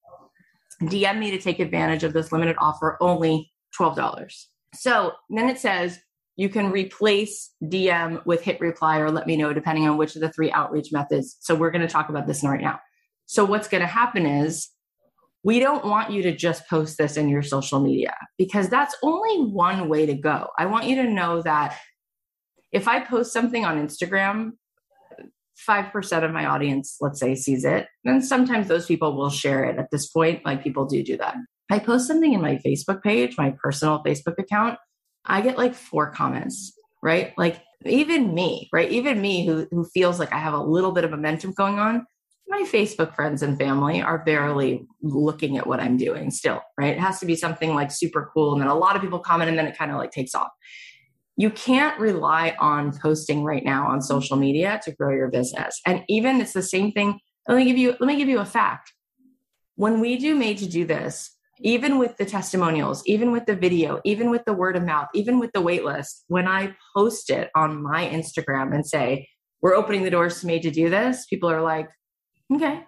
DM 0.83 1.19
me 1.19 1.31
to 1.31 1.39
take 1.39 1.59
advantage 1.59 2.03
of 2.03 2.13
this 2.13 2.31
limited 2.31 2.55
offer, 2.59 2.97
only 3.01 3.51
$12. 3.77 4.29
So 4.73 5.13
then 5.29 5.49
it 5.49 5.59
says 5.59 5.99
you 6.35 6.49
can 6.49 6.71
replace 6.71 7.51
DM 7.63 8.25
with 8.25 8.41
hit 8.41 8.61
reply 8.61 8.99
or 8.99 9.11
let 9.11 9.27
me 9.27 9.35
know, 9.35 9.53
depending 9.53 9.87
on 9.87 9.97
which 9.97 10.15
of 10.15 10.21
the 10.21 10.31
three 10.31 10.51
outreach 10.51 10.91
methods. 10.91 11.37
So 11.41 11.53
we're 11.55 11.71
going 11.71 11.81
to 11.81 11.87
talk 11.87 12.09
about 12.09 12.27
this 12.27 12.43
right 12.43 12.61
now. 12.61 12.79
So 13.25 13.45
what's 13.45 13.67
going 13.67 13.81
to 13.81 13.87
happen 13.87 14.25
is 14.25 14.69
we 15.43 15.59
don't 15.59 15.85
want 15.85 16.11
you 16.11 16.21
to 16.23 16.35
just 16.35 16.67
post 16.69 16.97
this 16.97 17.17
in 17.17 17.29
your 17.29 17.41
social 17.43 17.79
media 17.79 18.15
because 18.37 18.69
that's 18.69 18.95
only 19.03 19.51
one 19.51 19.89
way 19.89 20.05
to 20.05 20.13
go. 20.13 20.47
I 20.57 20.65
want 20.65 20.85
you 20.85 20.95
to 20.97 21.09
know 21.09 21.41
that 21.41 21.77
if 22.71 22.87
I 22.87 22.99
post 22.99 23.33
something 23.33 23.65
on 23.65 23.85
Instagram, 23.85 24.51
5% 25.67 26.23
of 26.23 26.31
my 26.31 26.45
audience, 26.45 26.97
let's 27.01 27.19
say, 27.19 27.35
sees 27.35 27.65
it. 27.65 27.87
And 28.05 28.23
sometimes 28.23 28.67
those 28.67 28.85
people 28.85 29.15
will 29.15 29.29
share 29.29 29.65
it 29.65 29.77
at 29.77 29.91
this 29.91 30.09
point. 30.09 30.45
Like 30.45 30.63
people 30.63 30.85
do 30.85 31.03
do 31.03 31.17
that. 31.17 31.35
I 31.69 31.79
post 31.79 32.07
something 32.07 32.33
in 32.33 32.41
my 32.41 32.59
Facebook 32.65 33.03
page, 33.03 33.37
my 33.37 33.51
personal 33.61 34.03
Facebook 34.03 34.39
account, 34.39 34.79
I 35.25 35.41
get 35.41 35.57
like 35.57 35.75
four 35.75 36.11
comments, 36.11 36.73
right? 37.03 37.33
Like 37.37 37.61
even 37.85 38.33
me, 38.33 38.69
right? 38.73 38.89
Even 38.89 39.21
me 39.21 39.45
who, 39.45 39.67
who 39.71 39.85
feels 39.85 40.19
like 40.19 40.33
I 40.33 40.39
have 40.39 40.53
a 40.53 40.61
little 40.61 40.91
bit 40.91 41.03
of 41.03 41.11
momentum 41.11 41.53
going 41.53 41.79
on, 41.79 42.05
my 42.47 42.63
Facebook 42.63 43.15
friends 43.15 43.43
and 43.43 43.57
family 43.57 44.01
are 44.01 44.17
barely 44.17 44.87
looking 45.03 45.57
at 45.57 45.67
what 45.67 45.79
I'm 45.79 45.97
doing 45.97 46.31
still, 46.31 46.61
right? 46.79 46.95
It 46.95 46.99
has 46.99 47.19
to 47.19 47.27
be 47.27 47.35
something 47.35 47.75
like 47.75 47.91
super 47.91 48.31
cool. 48.33 48.53
And 48.53 48.61
then 48.61 48.69
a 48.69 48.75
lot 48.75 48.95
of 48.95 49.03
people 49.03 49.19
comment 49.19 49.49
and 49.49 49.57
then 49.57 49.67
it 49.67 49.77
kind 49.77 49.91
of 49.91 49.97
like 49.97 50.11
takes 50.11 50.33
off. 50.33 50.49
You 51.37 51.51
can't 51.51 51.97
rely 51.99 52.55
on 52.59 52.97
posting 52.97 53.43
right 53.43 53.63
now 53.63 53.87
on 53.87 54.01
social 54.01 54.35
media 54.35 54.81
to 54.83 54.91
grow 54.91 55.15
your 55.15 55.29
business. 55.29 55.79
And 55.85 56.03
even 56.09 56.41
it's 56.41 56.53
the 56.53 56.63
same 56.63 56.91
thing. 56.91 57.19
Let 57.47 57.57
me 57.57 57.65
give 57.65 57.77
you, 57.77 57.91
let 57.91 58.07
me 58.07 58.17
give 58.17 58.27
you 58.27 58.39
a 58.39 58.45
fact. 58.45 58.91
When 59.75 59.99
we 60.01 60.17
do 60.17 60.35
made 60.35 60.57
to 60.57 60.67
do 60.67 60.85
this, 60.85 61.29
even 61.61 61.97
with 61.97 62.17
the 62.17 62.25
testimonials, 62.25 63.03
even 63.05 63.31
with 63.31 63.45
the 63.45 63.55
video, 63.55 63.99
even 64.05 64.29
with 64.29 64.45
the 64.45 64.53
word 64.53 64.75
of 64.75 64.83
mouth, 64.83 65.07
even 65.13 65.39
with 65.39 65.51
the 65.53 65.61
wait 65.61 65.83
list, 65.83 66.23
when 66.27 66.47
I 66.47 66.75
post 66.95 67.29
it 67.29 67.49
on 67.55 67.81
my 67.81 68.07
Instagram 68.07 68.73
and 68.73 68.85
say, 68.85 69.27
we're 69.61 69.75
opening 69.75 70.03
the 70.03 70.09
doors 70.09 70.39
to 70.39 70.47
me 70.47 70.59
to 70.61 70.71
do 70.71 70.89
this, 70.89 71.25
people 71.25 71.49
are 71.49 71.61
like, 71.61 71.89
okay. 72.53 72.83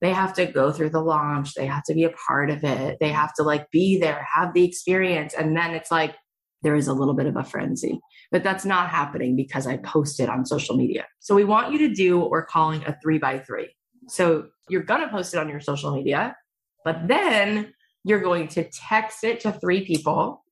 They 0.00 0.12
have 0.12 0.34
to 0.34 0.46
go 0.46 0.72
through 0.72 0.90
the 0.90 1.00
launch. 1.00 1.54
They 1.54 1.66
have 1.66 1.84
to 1.84 1.94
be 1.94 2.04
a 2.04 2.10
part 2.10 2.50
of 2.50 2.64
it. 2.64 2.98
They 3.00 3.10
have 3.10 3.32
to 3.34 3.44
like 3.44 3.70
be 3.70 3.98
there, 3.98 4.26
have 4.34 4.52
the 4.52 4.64
experience. 4.64 5.34
And 5.34 5.56
then 5.56 5.72
it's 5.72 5.90
like, 5.90 6.16
there 6.62 6.74
is 6.76 6.88
a 6.88 6.92
little 6.92 7.14
bit 7.14 7.26
of 7.26 7.36
a 7.36 7.44
frenzy. 7.44 8.00
But 8.30 8.44
that's 8.44 8.64
not 8.64 8.88
happening 8.88 9.36
because 9.36 9.66
I 9.66 9.76
posted 9.78 10.28
on 10.28 10.46
social 10.46 10.76
media. 10.76 11.06
So 11.20 11.34
we 11.34 11.44
want 11.44 11.72
you 11.72 11.78
to 11.88 11.94
do 11.94 12.18
what 12.18 12.30
we're 12.30 12.44
calling 12.44 12.84
a 12.84 12.96
three 13.02 13.18
by 13.18 13.40
three. 13.40 13.74
So 14.08 14.46
you're 14.68 14.82
going 14.82 15.00
to 15.00 15.08
post 15.08 15.34
it 15.34 15.38
on 15.38 15.48
your 15.48 15.60
social 15.60 15.94
media 15.94 16.36
but 16.84 17.08
then 17.08 17.72
you're 18.04 18.20
going 18.20 18.48
to 18.48 18.64
text 18.64 19.24
it 19.24 19.40
to 19.40 19.52
three 19.52 19.84
people. 19.84 20.44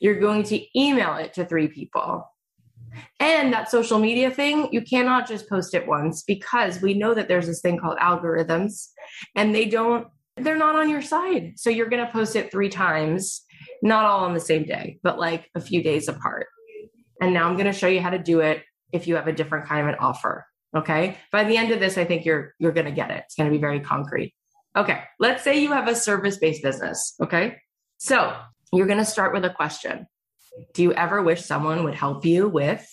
You're 0.00 0.20
going 0.20 0.42
to 0.44 0.78
email 0.78 1.16
it 1.16 1.34
to 1.34 1.44
three 1.44 1.68
people. 1.68 2.28
And 3.18 3.52
that 3.52 3.70
social 3.70 3.98
media 3.98 4.30
thing, 4.30 4.68
you 4.72 4.82
cannot 4.82 5.26
just 5.26 5.48
post 5.48 5.74
it 5.74 5.86
once 5.86 6.22
because 6.22 6.80
we 6.80 6.94
know 6.94 7.14
that 7.14 7.28
there's 7.28 7.46
this 7.46 7.60
thing 7.60 7.78
called 7.78 7.98
algorithms 7.98 8.88
and 9.34 9.54
they 9.54 9.64
don't, 9.64 10.06
they're 10.36 10.56
not 10.56 10.76
on 10.76 10.88
your 10.88 11.02
side. 11.02 11.54
So 11.56 11.70
you're 11.70 11.88
going 11.88 12.04
to 12.04 12.12
post 12.12 12.36
it 12.36 12.50
three 12.50 12.68
times, 12.68 13.42
not 13.82 14.04
all 14.04 14.24
on 14.24 14.34
the 14.34 14.40
same 14.40 14.64
day, 14.64 14.98
but 15.02 15.18
like 15.18 15.48
a 15.54 15.60
few 15.60 15.82
days 15.82 16.08
apart. 16.08 16.46
And 17.20 17.32
now 17.32 17.48
I'm 17.48 17.54
going 17.54 17.66
to 17.66 17.72
show 17.72 17.88
you 17.88 18.00
how 18.00 18.10
to 18.10 18.18
do 18.18 18.40
it 18.40 18.62
if 18.92 19.06
you 19.06 19.16
have 19.16 19.28
a 19.28 19.32
different 19.32 19.66
kind 19.66 19.80
of 19.82 19.88
an 19.88 19.98
offer. 20.00 20.46
Okay. 20.76 21.16
By 21.30 21.44
the 21.44 21.56
end 21.56 21.70
of 21.70 21.80
this, 21.80 21.96
I 21.96 22.04
think 22.04 22.24
you're, 22.24 22.54
you're 22.58 22.72
going 22.72 22.86
to 22.86 22.92
get 22.92 23.10
it. 23.10 23.22
It's 23.26 23.36
going 23.36 23.48
to 23.48 23.56
be 23.56 23.60
very 23.60 23.80
concrete. 23.80 24.34
Okay, 24.76 25.02
let's 25.20 25.44
say 25.44 25.60
you 25.60 25.72
have 25.72 25.88
a 25.88 25.94
service 25.94 26.38
based 26.38 26.62
business. 26.62 27.14
Okay, 27.20 27.56
so 27.98 28.36
you're 28.72 28.86
going 28.86 28.98
to 28.98 29.04
start 29.04 29.32
with 29.32 29.44
a 29.44 29.50
question. 29.50 30.06
Do 30.72 30.82
you 30.82 30.92
ever 30.92 31.22
wish 31.22 31.44
someone 31.44 31.84
would 31.84 31.94
help 31.94 32.24
you 32.24 32.48
with 32.48 32.86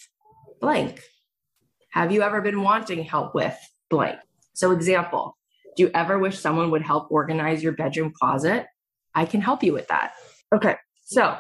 blank? 0.60 1.02
Have 1.92 2.12
you 2.12 2.22
ever 2.22 2.42
been 2.42 2.62
wanting 2.62 3.04
help 3.04 3.36
with 3.36 3.58
blank? 3.90 4.20
So, 4.54 4.72
example, 4.72 5.38
do 5.76 5.84
you 5.84 5.92
ever 5.94 6.20
wish 6.20 6.40
someone 6.40 6.72
would 6.72 6.82
help 6.82 7.12
organize 7.12 7.64
your 7.64 7.74
bedroom 7.74 8.14
closet? 8.18 8.68
I 9.14 9.26
can 9.26 9.42
help 9.42 9.64
you 9.64 9.74
with 9.74 9.88
that. 9.88 10.14
Okay, 10.54 10.76
so 11.06 11.38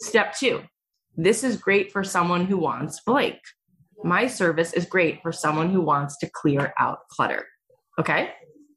step 0.00 0.34
two 0.34 0.62
this 1.16 1.42
is 1.42 1.56
great 1.56 1.90
for 1.90 2.04
someone 2.04 2.44
who 2.44 2.58
wants 2.58 3.00
blank. 3.00 3.38
My 4.04 4.26
service 4.26 4.74
is 4.74 4.84
great 4.84 5.22
for 5.22 5.32
someone 5.32 5.70
who 5.70 5.80
wants 5.80 6.18
to 6.18 6.30
clear 6.30 6.74
out 6.78 7.08
clutter. 7.10 7.46
Okay, 7.98 8.32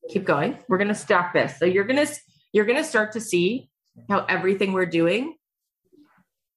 keep 0.10 0.26
going. 0.26 0.58
We're 0.68 0.78
gonna 0.78 0.96
stack 0.96 1.34
this. 1.34 1.58
So 1.58 1.66
you're 1.66 1.86
gonna 1.86 2.08
you're 2.52 2.66
gonna 2.66 2.84
start 2.84 3.14
to 3.14 3.22
see 3.22 3.70
how 4.10 4.26
everything 4.26 4.74
we're 4.74 4.86
doing, 4.86 5.36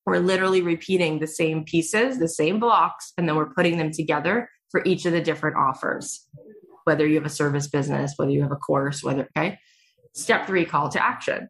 we're 0.06 0.18
literally 0.18 0.62
repeating 0.62 1.18
the 1.18 1.26
same 1.26 1.64
pieces, 1.64 2.18
the 2.18 2.28
same 2.28 2.58
blocks, 2.58 3.12
and 3.16 3.28
then 3.28 3.36
we're 3.36 3.52
putting 3.54 3.78
them 3.78 3.92
together 3.92 4.48
for 4.70 4.82
each 4.84 5.06
of 5.06 5.12
the 5.12 5.20
different 5.20 5.56
offers. 5.56 6.26
Whether 6.84 7.06
you 7.06 7.16
have 7.16 7.26
a 7.26 7.30
service 7.30 7.68
business, 7.68 8.14
whether 8.16 8.32
you 8.32 8.42
have 8.42 8.52
a 8.52 8.56
course, 8.56 9.04
whether 9.04 9.28
okay. 9.36 9.58
Step 10.14 10.46
three, 10.46 10.64
call 10.64 10.88
to 10.90 11.02
action. 11.02 11.48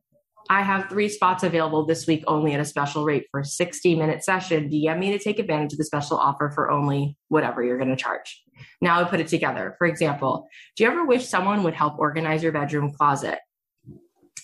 I 0.50 0.62
have 0.62 0.88
three 0.88 1.08
spots 1.08 1.44
available 1.44 1.86
this 1.86 2.06
week 2.06 2.24
only 2.26 2.52
at 2.52 2.60
a 2.60 2.64
special 2.64 3.04
rate 3.04 3.26
for 3.30 3.40
a 3.40 3.44
60 3.44 3.94
minute 3.94 4.24
session. 4.24 4.68
DM 4.68 4.98
me 4.98 5.16
to 5.16 5.18
take 5.18 5.38
advantage 5.38 5.72
of 5.72 5.78
the 5.78 5.84
special 5.84 6.18
offer 6.18 6.50
for 6.50 6.70
only 6.70 7.16
whatever 7.28 7.62
you're 7.62 7.78
going 7.78 7.90
to 7.90 7.96
charge. 7.96 8.42
Now 8.80 9.00
I 9.00 9.04
put 9.04 9.20
it 9.20 9.28
together. 9.28 9.74
For 9.78 9.86
example, 9.86 10.46
do 10.76 10.84
you 10.84 10.90
ever 10.90 11.04
wish 11.04 11.28
someone 11.28 11.62
would 11.62 11.74
help 11.74 11.98
organize 11.98 12.42
your 12.42 12.52
bedroom 12.52 12.92
closet? 12.92 13.38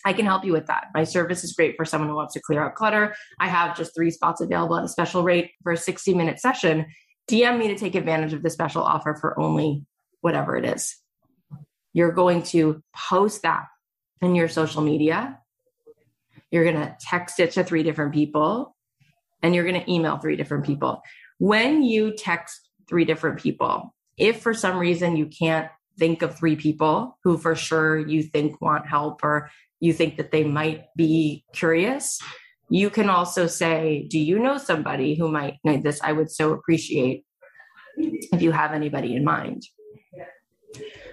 I 0.04 0.12
can 0.12 0.26
help 0.26 0.44
you 0.44 0.52
with 0.52 0.66
that. 0.66 0.86
My 0.94 1.04
service 1.04 1.44
is 1.44 1.52
great 1.52 1.76
for 1.76 1.84
someone 1.84 2.08
who 2.08 2.16
wants 2.16 2.34
to 2.34 2.40
clear 2.40 2.64
out 2.64 2.74
clutter. 2.74 3.14
I 3.40 3.48
have 3.48 3.76
just 3.76 3.94
three 3.94 4.10
spots 4.10 4.40
available 4.40 4.76
at 4.76 4.84
a 4.84 4.88
special 4.88 5.22
rate 5.22 5.50
for 5.62 5.72
a 5.72 5.76
60 5.76 6.14
minute 6.14 6.40
session. 6.40 6.86
DM 7.28 7.58
me 7.58 7.68
to 7.68 7.76
take 7.76 7.94
advantage 7.94 8.32
of 8.32 8.42
the 8.42 8.50
special 8.50 8.82
offer 8.82 9.16
for 9.20 9.38
only 9.38 9.84
whatever 10.20 10.56
it 10.56 10.64
is. 10.64 10.96
You're 11.92 12.12
going 12.12 12.42
to 12.44 12.82
post 12.94 13.42
that 13.42 13.64
in 14.22 14.34
your 14.34 14.48
social 14.48 14.82
media 14.82 15.38
you're 16.50 16.64
going 16.64 16.76
to 16.76 16.96
text 17.00 17.40
it 17.40 17.52
to 17.52 17.64
three 17.64 17.82
different 17.82 18.12
people 18.12 18.74
and 19.42 19.54
you're 19.54 19.68
going 19.68 19.80
to 19.80 19.90
email 19.90 20.18
three 20.18 20.36
different 20.36 20.64
people. 20.64 21.02
When 21.38 21.82
you 21.82 22.14
text 22.16 22.68
three 22.88 23.04
different 23.04 23.38
people, 23.38 23.94
if 24.18 24.40
for 24.40 24.54
some 24.54 24.78
reason 24.78 25.16
you 25.16 25.26
can't 25.26 25.70
think 25.98 26.22
of 26.22 26.36
three 26.36 26.56
people 26.56 27.18
who 27.24 27.38
for 27.38 27.54
sure 27.54 27.98
you 27.98 28.22
think 28.22 28.60
want 28.60 28.88
help 28.88 29.22
or 29.24 29.50
you 29.80 29.92
think 29.92 30.16
that 30.16 30.30
they 30.30 30.44
might 30.44 30.84
be 30.96 31.44
curious, 31.52 32.20
you 32.70 32.90
can 32.90 33.08
also 33.08 33.46
say, 33.46 34.06
Do 34.10 34.18
you 34.18 34.38
know 34.38 34.58
somebody 34.58 35.14
who 35.14 35.28
might 35.28 35.58
need 35.64 35.82
this? 35.82 36.00
I 36.02 36.12
would 36.12 36.30
so 36.30 36.52
appreciate 36.52 37.24
if 37.96 38.42
you 38.42 38.52
have 38.52 38.72
anybody 38.72 39.14
in 39.14 39.24
mind. 39.24 39.62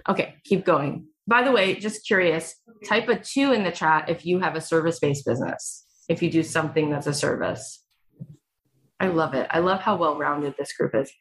Okay, 0.07 0.35
keep 0.43 0.65
going. 0.65 1.07
By 1.27 1.43
the 1.43 1.51
way, 1.51 1.75
just 1.75 2.05
curious, 2.05 2.55
type 2.87 3.09
a 3.09 3.17
two 3.17 3.51
in 3.51 3.63
the 3.63 3.71
chat 3.71 4.09
if 4.09 4.25
you 4.25 4.39
have 4.39 4.55
a 4.55 4.61
service 4.61 4.99
based 4.99 5.25
business, 5.25 5.85
if 6.07 6.21
you 6.21 6.29
do 6.29 6.43
something 6.43 6.91
that's 6.91 7.07
a 7.07 7.13
service. 7.13 7.83
I 8.99 9.07
love 9.07 9.33
it. 9.33 9.47
I 9.49 9.59
love 9.59 9.81
how 9.81 9.95
well 9.95 10.17
rounded 10.17 10.55
this 10.57 10.73
group 10.73 10.93
is. 10.95 11.11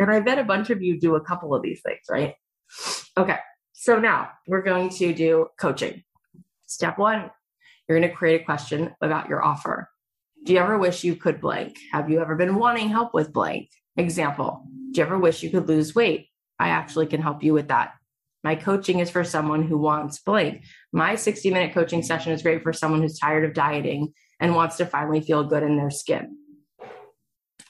And 0.00 0.10
I 0.10 0.18
bet 0.20 0.38
a 0.38 0.44
bunch 0.44 0.70
of 0.70 0.82
you 0.82 0.98
do 0.98 1.14
a 1.14 1.20
couple 1.20 1.54
of 1.54 1.62
these 1.62 1.82
things, 1.82 2.00
right? 2.10 2.34
Okay. 3.16 3.36
So 3.74 3.98
now 3.98 4.30
we're 4.46 4.62
going 4.62 4.88
to 4.90 5.12
do 5.12 5.46
coaching. 5.60 6.02
Step 6.66 6.98
one, 6.98 7.30
you're 7.88 7.98
going 7.98 8.10
to 8.10 8.16
create 8.16 8.40
a 8.42 8.44
question 8.44 8.94
about 9.02 9.28
your 9.28 9.44
offer. 9.44 9.90
Do 10.44 10.54
you 10.54 10.58
ever 10.58 10.78
wish 10.78 11.04
you 11.04 11.16
could 11.16 11.40
blank? 11.40 11.76
Have 11.92 12.08
you 12.10 12.20
ever 12.20 12.34
been 12.34 12.56
wanting 12.56 12.88
help 12.88 13.12
with 13.12 13.32
blank? 13.32 13.68
Example, 13.96 14.64
do 14.92 15.00
you 15.00 15.06
ever 15.06 15.18
wish 15.18 15.42
you 15.42 15.50
could 15.50 15.68
lose 15.68 15.94
weight? 15.94 16.28
I 16.58 16.70
actually 16.70 17.06
can 17.06 17.20
help 17.20 17.42
you 17.42 17.52
with 17.52 17.68
that. 17.68 17.92
My 18.42 18.54
coaching 18.54 19.00
is 19.00 19.10
for 19.10 19.22
someone 19.22 19.62
who 19.62 19.76
wants 19.76 20.18
blank. 20.18 20.64
My 20.92 21.14
60 21.14 21.50
minute 21.50 21.74
coaching 21.74 22.02
session 22.02 22.32
is 22.32 22.42
great 22.42 22.62
for 22.62 22.72
someone 22.72 23.02
who's 23.02 23.18
tired 23.18 23.44
of 23.44 23.52
dieting 23.52 24.14
and 24.40 24.54
wants 24.54 24.78
to 24.78 24.86
finally 24.86 25.20
feel 25.20 25.44
good 25.44 25.62
in 25.62 25.76
their 25.76 25.90
skin. 25.90 26.38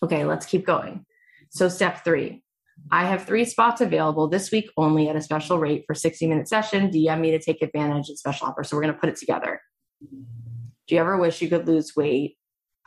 Okay, 0.03 0.25
let's 0.25 0.47
keep 0.47 0.65
going. 0.65 1.05
So, 1.51 1.69
step 1.69 2.05
three 2.05 2.43
I 2.91 3.05
have 3.05 3.27
three 3.27 3.45
spots 3.45 3.81
available 3.81 4.29
this 4.29 4.51
week 4.51 4.71
only 4.77 5.09
at 5.09 5.17
a 5.17 5.21
special 5.21 5.59
rate 5.59 5.85
for 5.87 5.95
60 5.95 6.27
minute 6.27 6.49
session. 6.49 6.91
DM 6.91 7.21
me 7.21 7.31
to 7.33 7.39
take 7.39 7.61
advantage 7.61 8.09
of 8.09 8.19
special 8.19 8.47
offer. 8.47 8.65
So, 8.65 8.77
we're 8.77 8.83
going 8.83 8.95
to 8.95 9.01
put 9.01 9.11
it 9.11 9.17
together. 9.17 9.61
Do 10.01 10.95
you 10.95 11.01
ever 11.01 11.19
wish 11.19 11.43
you 11.43 11.49
could 11.49 11.69
lose 11.69 11.95
weight? 11.95 12.37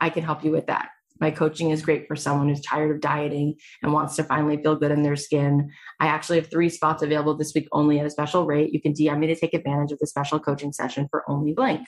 I 0.00 0.10
can 0.10 0.24
help 0.24 0.44
you 0.44 0.50
with 0.50 0.66
that. 0.66 0.88
My 1.20 1.30
coaching 1.30 1.70
is 1.70 1.82
great 1.82 2.08
for 2.08 2.16
someone 2.16 2.48
who's 2.48 2.60
tired 2.60 2.90
of 2.90 3.00
dieting 3.00 3.54
and 3.82 3.92
wants 3.92 4.16
to 4.16 4.24
finally 4.24 4.60
feel 4.60 4.74
good 4.74 4.90
in 4.90 5.02
their 5.02 5.14
skin. 5.14 5.70
I 6.00 6.06
actually 6.06 6.40
have 6.40 6.50
three 6.50 6.68
spots 6.68 7.02
available 7.02 7.36
this 7.36 7.54
week 7.54 7.68
only 7.70 8.00
at 8.00 8.06
a 8.06 8.10
special 8.10 8.46
rate. 8.46 8.72
You 8.72 8.80
can 8.80 8.92
DM 8.92 9.20
me 9.20 9.28
to 9.28 9.36
take 9.36 9.54
advantage 9.54 9.92
of 9.92 10.00
the 10.00 10.08
special 10.08 10.40
coaching 10.40 10.72
session 10.72 11.06
for 11.10 11.22
only 11.28 11.52
blank. 11.52 11.86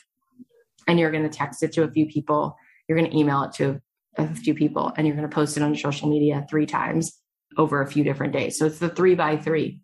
And 0.87 1.01
you're 1.01 1.11
going 1.11 1.29
to 1.29 1.29
text 1.29 1.63
it 1.65 1.73
to 1.73 1.83
a 1.83 1.91
few 1.91 2.07
people. 2.07 2.57
You're 2.89 2.97
going 2.97 3.11
to 3.11 3.17
email 3.17 3.43
it 3.43 3.53
to 3.55 3.81
a 4.19 4.35
few 4.35 4.55
people 4.55 4.93
and 4.97 5.07
you're 5.07 5.17
going 5.17 5.29
to 5.29 5.35
post 5.35 5.57
it 5.57 5.63
on 5.63 5.75
social 5.77 6.09
media 6.09 6.47
three 6.49 6.67
times 6.67 7.21
over 7.57 7.81
a 7.81 7.87
few 7.87 8.05
different 8.05 8.33
days. 8.33 8.59
So 8.59 8.67
it's 8.67 8.79
the 8.79 8.89
three 8.89 9.15
by 9.15 9.37
three. 9.37 9.81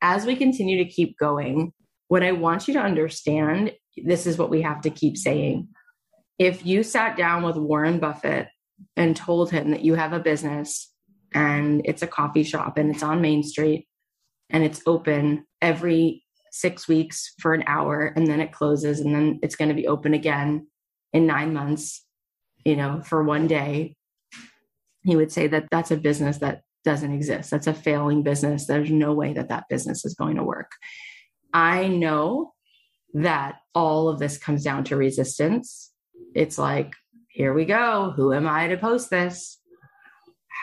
As 0.00 0.24
we 0.24 0.36
continue 0.36 0.82
to 0.82 0.90
keep 0.90 1.18
going, 1.18 1.72
what 2.08 2.22
I 2.22 2.32
want 2.32 2.68
you 2.68 2.74
to 2.74 2.80
understand 2.80 3.72
this 3.96 4.26
is 4.26 4.38
what 4.38 4.50
we 4.50 4.62
have 4.62 4.80
to 4.82 4.90
keep 4.90 5.16
saying. 5.16 5.68
If 6.38 6.64
you 6.64 6.82
sat 6.82 7.16
down 7.16 7.42
with 7.42 7.56
Warren 7.56 7.98
Buffett 7.98 8.48
and 8.96 9.16
told 9.16 9.50
him 9.50 9.72
that 9.72 9.84
you 9.84 9.94
have 9.94 10.12
a 10.12 10.20
business 10.20 10.92
and 11.32 11.82
it's 11.84 12.02
a 12.02 12.06
coffee 12.06 12.44
shop 12.44 12.78
and 12.78 12.94
it's 12.94 13.02
on 13.02 13.20
Main 13.20 13.42
Street 13.42 13.88
and 14.50 14.64
it's 14.64 14.80
open 14.86 15.44
every 15.60 16.24
six 16.52 16.88
weeks 16.88 17.34
for 17.40 17.54
an 17.54 17.64
hour 17.66 18.12
and 18.16 18.26
then 18.26 18.40
it 18.40 18.52
closes 18.52 19.00
and 19.00 19.14
then 19.14 19.38
it's 19.42 19.56
going 19.56 19.68
to 19.68 19.74
be 19.74 19.86
open 19.86 20.14
again 20.14 20.66
in 21.12 21.26
nine 21.26 21.52
months, 21.52 22.04
you 22.64 22.76
know, 22.76 23.02
for 23.02 23.22
one 23.22 23.46
day, 23.46 23.94
he 25.02 25.16
would 25.16 25.32
say 25.32 25.46
that 25.46 25.68
that's 25.70 25.90
a 25.90 25.96
business 25.96 26.38
that 26.38 26.62
doesn't 26.84 27.12
exist. 27.12 27.50
That's 27.50 27.66
a 27.66 27.74
failing 27.74 28.22
business. 28.22 28.66
There's 28.66 28.90
no 28.90 29.12
way 29.12 29.32
that 29.32 29.48
that 29.48 29.64
business 29.68 30.04
is 30.04 30.14
going 30.14 30.36
to 30.36 30.44
work. 30.44 30.72
I 31.52 31.88
know 31.88 32.52
that 33.14 33.56
all 33.74 34.08
of 34.08 34.18
this 34.18 34.38
comes 34.38 34.64
down 34.64 34.84
to 34.84 34.96
resistance. 34.96 35.92
It's 36.34 36.58
like, 36.58 36.94
here 37.28 37.54
we 37.54 37.64
go. 37.64 38.12
Who 38.16 38.32
am 38.32 38.46
I 38.46 38.68
to 38.68 38.76
post 38.76 39.10
this? 39.10 39.58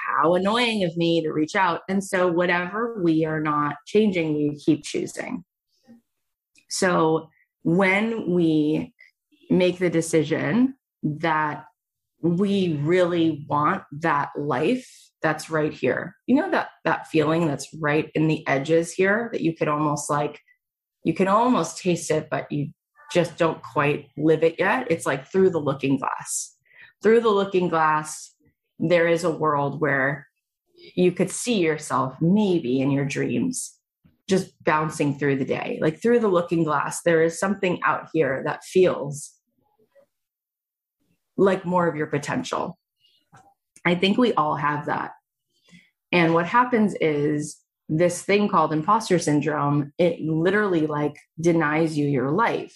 How 0.07 0.35
annoying 0.35 0.83
of 0.83 0.95
me 0.95 1.21
to 1.21 1.31
reach 1.31 1.55
out. 1.55 1.81
And 1.89 2.03
so, 2.03 2.27
whatever 2.27 3.01
we 3.01 3.25
are 3.25 3.41
not 3.41 3.75
changing, 3.87 4.35
we 4.35 4.55
keep 4.55 4.83
choosing. 4.83 5.43
So, 6.69 7.29
when 7.63 8.31
we 8.31 8.93
make 9.49 9.79
the 9.79 9.89
decision 9.89 10.75
that 11.03 11.65
we 12.21 12.77
really 12.81 13.45
want 13.49 13.83
that 13.91 14.29
life 14.37 14.87
that's 15.21 15.49
right 15.49 15.73
here. 15.73 16.15
You 16.27 16.35
know 16.35 16.51
that 16.51 16.69
that 16.83 17.07
feeling 17.07 17.47
that's 17.47 17.67
right 17.81 18.11
in 18.15 18.27
the 18.27 18.45
edges 18.47 18.93
here 18.93 19.29
that 19.31 19.41
you 19.41 19.55
could 19.55 19.67
almost 19.67 20.09
like 20.09 20.39
you 21.03 21.13
can 21.13 21.27
almost 21.27 21.77
taste 21.77 22.11
it 22.11 22.27
but 22.29 22.51
you 22.51 22.69
just 23.11 23.37
don't 23.37 23.61
quite 23.61 24.07
live 24.17 24.43
it 24.43 24.55
yet? 24.59 24.87
It's 24.89 25.05
like 25.05 25.31
through 25.31 25.51
the 25.51 25.59
looking 25.59 25.97
glass. 25.97 26.55
Through 27.03 27.21
the 27.21 27.29
looking 27.29 27.69
glass, 27.69 28.33
there 28.79 29.07
is 29.07 29.23
a 29.23 29.31
world 29.31 29.79
where 29.79 30.27
you 30.95 31.11
could 31.11 31.29
see 31.29 31.59
yourself 31.59 32.15
maybe 32.21 32.81
in 32.81 32.91
your 32.91 33.05
dreams 33.05 33.75
just 34.27 34.51
bouncing 34.63 35.17
through 35.17 35.37
the 35.37 35.45
day. 35.45 35.77
Like 35.81 36.01
through 36.01 36.19
the 36.19 36.27
looking 36.27 36.63
glass, 36.63 37.01
there 37.03 37.23
is 37.23 37.39
something 37.39 37.79
out 37.85 38.09
here 38.11 38.41
that 38.45 38.63
feels 38.63 39.31
like 41.37 41.65
more 41.65 41.87
of 41.87 41.95
your 41.95 42.07
potential. 42.07 42.77
I 43.85 43.95
think 43.95 44.17
we 44.17 44.33
all 44.33 44.55
have 44.55 44.87
that. 44.87 45.11
And 46.11 46.33
what 46.33 46.45
happens 46.45 46.95
is 46.99 47.57
this 47.87 48.21
thing 48.21 48.47
called 48.47 48.73
imposter 48.73 49.19
syndrome, 49.19 49.93
it 49.97 50.21
literally 50.21 50.87
like 50.87 51.17
denies 51.39 51.97
you 51.97 52.07
your 52.07 52.31
life 52.31 52.75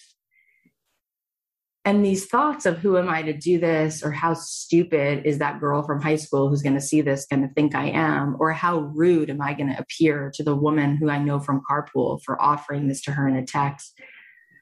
and 1.85 2.05
these 2.05 2.25
thoughts 2.27 2.65
of 2.65 2.77
who 2.77 2.97
am 2.97 3.09
I 3.09 3.23
to 3.23 3.33
do 3.33 3.57
this, 3.57 4.03
or 4.03 4.11
how 4.11 4.35
stupid 4.35 5.25
is 5.25 5.39
that 5.39 5.59
girl 5.59 5.81
from 5.81 6.01
high 6.01 6.17
school 6.17 6.47
who's 6.47 6.61
going 6.61 6.75
to 6.75 6.81
see 6.81 7.01
this 7.01 7.25
going 7.25 7.41
to 7.41 7.53
think 7.53 7.73
I 7.73 7.85
am, 7.85 8.35
or 8.39 8.51
how 8.51 8.79
rude 8.79 9.29
am 9.29 9.41
I 9.41 9.53
going 9.53 9.69
to 9.69 9.79
appear 9.79 10.31
to 10.35 10.43
the 10.43 10.55
woman 10.55 10.97
who 10.97 11.09
I 11.09 11.17
know 11.17 11.39
from 11.39 11.63
carpool 11.69 12.21
for 12.23 12.39
offering 12.41 12.87
this 12.87 13.01
to 13.03 13.11
her 13.11 13.27
in 13.27 13.35
a 13.35 13.45
text. 13.45 13.97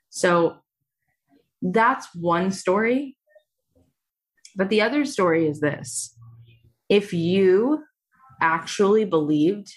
So 0.09 0.59
that's 1.61 2.07
one 2.15 2.51
story. 2.51 3.16
But 4.57 4.69
the 4.69 4.81
other 4.81 5.05
story 5.05 5.47
is 5.47 5.61
this 5.61 6.13
if 6.89 7.13
you 7.13 7.83
actually 8.41 9.05
believed 9.05 9.73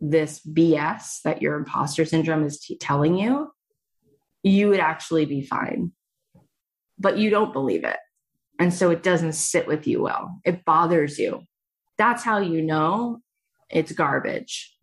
this 0.00 0.40
BS 0.40 1.22
that 1.24 1.42
your 1.42 1.56
imposter 1.56 2.04
syndrome 2.04 2.44
is 2.44 2.60
t- 2.60 2.78
telling 2.78 3.16
you, 3.16 3.50
you 4.44 4.68
would 4.68 4.80
actually 4.80 5.26
be 5.26 5.42
fine 5.42 5.92
but 7.00 7.16
you 7.16 7.30
don't 7.30 7.52
believe 7.52 7.82
it. 7.82 7.96
And 8.60 8.72
so 8.72 8.90
it 8.90 9.02
doesn't 9.02 9.32
sit 9.32 9.66
with 9.66 9.86
you 9.86 10.02
well. 10.02 10.38
It 10.44 10.64
bothers 10.66 11.18
you. 11.18 11.40
That's 11.96 12.22
how 12.22 12.38
you 12.38 12.62
know 12.62 13.20
it's 13.70 13.92
garbage. 13.92 14.76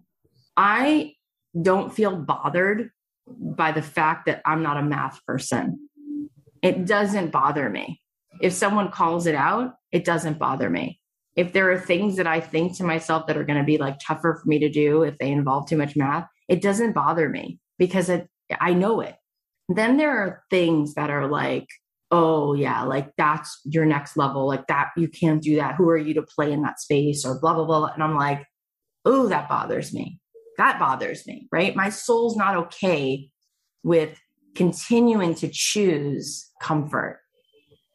I 0.58 1.13
don't 1.60 1.93
feel 1.93 2.17
bothered 2.17 2.89
by 3.28 3.71
the 3.71 3.84
fact 3.84 4.26
that 4.26 4.41
I'm 4.45 4.63
not 4.63 4.78
a 4.78 4.84
math 4.84 5.23
person. 5.26 5.89
It 6.63 6.86
doesn't 6.86 7.32
bother 7.32 7.69
me. 7.69 8.02
If 8.41 8.54
someone 8.54 8.91
calls 8.91 9.28
it 9.28 9.36
out, 9.36 9.73
it 9.91 10.06
doesn't 10.06 10.39
bother 10.39 10.69
me. 10.69 11.00
If 11.36 11.54
there 11.54 11.71
are 11.71 11.80
things 11.80 12.17
that 12.17 12.28
I 12.28 12.39
think 12.39 12.78
to 12.78 12.84
myself 12.84 13.28
that 13.28 13.38
are 13.38 13.43
going 13.43 13.60
to 13.60 13.65
be 13.65 13.78
like 13.78 14.00
tougher 14.06 14.39
for 14.41 14.47
me 14.47 14.60
to 14.60 14.69
do 14.69 15.04
if 15.04 15.17
they 15.17 15.32
involve 15.32 15.69
too 15.69 15.78
much 15.78 15.95
math, 15.95 16.28
it 16.47 16.62
doesn't 16.62 16.93
bother 16.93 17.30
me 17.30 17.60
because 17.78 18.10
it, 18.10 18.28
I 18.60 18.73
know 18.73 19.02
it. 19.02 19.15
Then 19.69 19.97
there 19.97 20.17
are 20.17 20.43
things 20.50 20.95
that 20.95 21.10
are 21.10 21.28
like, 21.28 21.67
oh, 22.10 22.54
yeah, 22.54 22.84
like 22.84 23.12
that's 23.17 23.60
your 23.65 23.86
next 23.86 24.17
level. 24.17 24.47
Like 24.47 24.67
that, 24.67 24.91
you 24.95 25.08
can't 25.08 25.41
do 25.41 25.58
that. 25.58 25.76
Who 25.76 25.89
are 25.89 25.97
you 25.97 26.13
to 26.15 26.21
play 26.21 26.52
in 26.52 26.62
that 26.62 26.80
space 26.80 27.26
or 27.26 27.39
blah, 27.39 27.54
blah, 27.54 27.65
blah. 27.65 27.88
And 27.88 28.02
I'm 28.02 28.15
like, 28.15 28.45
oh, 29.06 29.28
that 29.28 29.50
bothers 29.50 29.93
me. 29.93 30.19
That 30.58 30.80
bothers 30.80 31.28
me, 31.28 31.47
right? 31.52 31.76
My 31.76 31.89
soul's 31.89 32.36
not 32.36 32.56
okay 32.56 33.30
with 33.84 34.19
continuing 34.56 35.36
to 35.36 35.50
choose 35.52 36.50
comfort. 36.62 37.19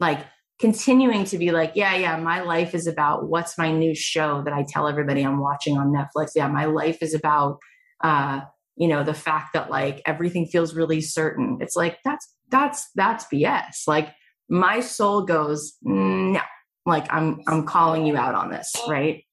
Like 0.03 0.27
continuing 0.61 1.25
to 1.27 1.39
be 1.39 1.53
like, 1.53 1.73
yeah, 1.77 1.97
yeah, 1.97 2.17
my 2.17 2.43
life 2.43 2.75
is 2.75 2.87
about 2.87 3.29
what's 3.29 3.57
my 3.57 3.71
new 3.73 3.95
show 3.95 4.43
that 4.43 4.53
I 4.53 4.67
tell 4.69 4.89
everybody 4.89 5.23
I'm 5.23 5.41
watching 5.41 5.79
on 5.79 5.93
Netflix. 5.93 6.33
Yeah, 6.35 6.49
my 6.49 6.67
life 6.67 6.99
is 7.03 7.15
about 7.15 7.59
uh, 8.03 8.41
you 8.77 8.89
know, 8.89 9.05
the 9.05 9.15
fact 9.15 9.53
that 9.53 9.71
like 9.71 10.03
everything 10.07 10.47
feels 10.47 10.75
really 10.75 11.01
certain. 11.01 11.59
It's 11.61 11.77
like 11.77 11.99
that's 12.05 12.35
that's 12.51 12.91
that's 12.95 13.27
BS. 13.33 13.87
Like 13.87 14.13
my 14.49 14.81
soul 14.81 15.23
goes, 15.23 15.75
no, 15.83 16.41
like 16.85 17.07
I'm 17.13 17.41
I'm 17.47 17.65
calling 17.65 18.05
you 18.05 18.17
out 18.17 18.35
on 18.35 18.51
this, 18.51 18.75
right? 18.89 19.25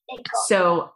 So 0.48 0.92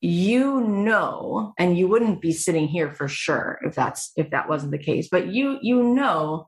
you 0.00 0.60
know 0.60 1.52
and 1.58 1.76
you 1.76 1.88
wouldn't 1.88 2.20
be 2.20 2.30
sitting 2.30 2.68
here 2.68 2.92
for 2.92 3.08
sure 3.08 3.58
if 3.62 3.74
that's 3.74 4.12
if 4.16 4.30
that 4.30 4.48
wasn't 4.48 4.70
the 4.70 4.78
case 4.78 5.08
but 5.10 5.26
you 5.26 5.58
you 5.60 5.82
know 5.82 6.46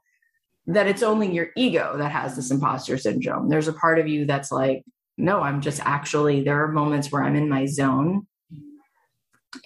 that 0.75 0.87
it's 0.87 1.03
only 1.03 1.33
your 1.33 1.49
ego 1.57 1.97
that 1.97 2.13
has 2.13 2.37
this 2.37 2.51
imposter 2.51 2.97
syndrome. 2.97 3.49
There's 3.49 3.69
a 3.69 3.73
part 3.73 3.99
of 3.99 4.09
you 4.09 4.25
that's 4.25 4.53
like 4.53 4.85
no 5.19 5.41
i'm 5.41 5.61
just 5.61 5.81
actually 5.85 6.43
there 6.43 6.65
are 6.65 6.73
moments 6.73 7.13
where 7.13 7.23
i'm 7.23 7.37
in 7.37 7.49
my 7.49 7.67
zone. 7.67 8.27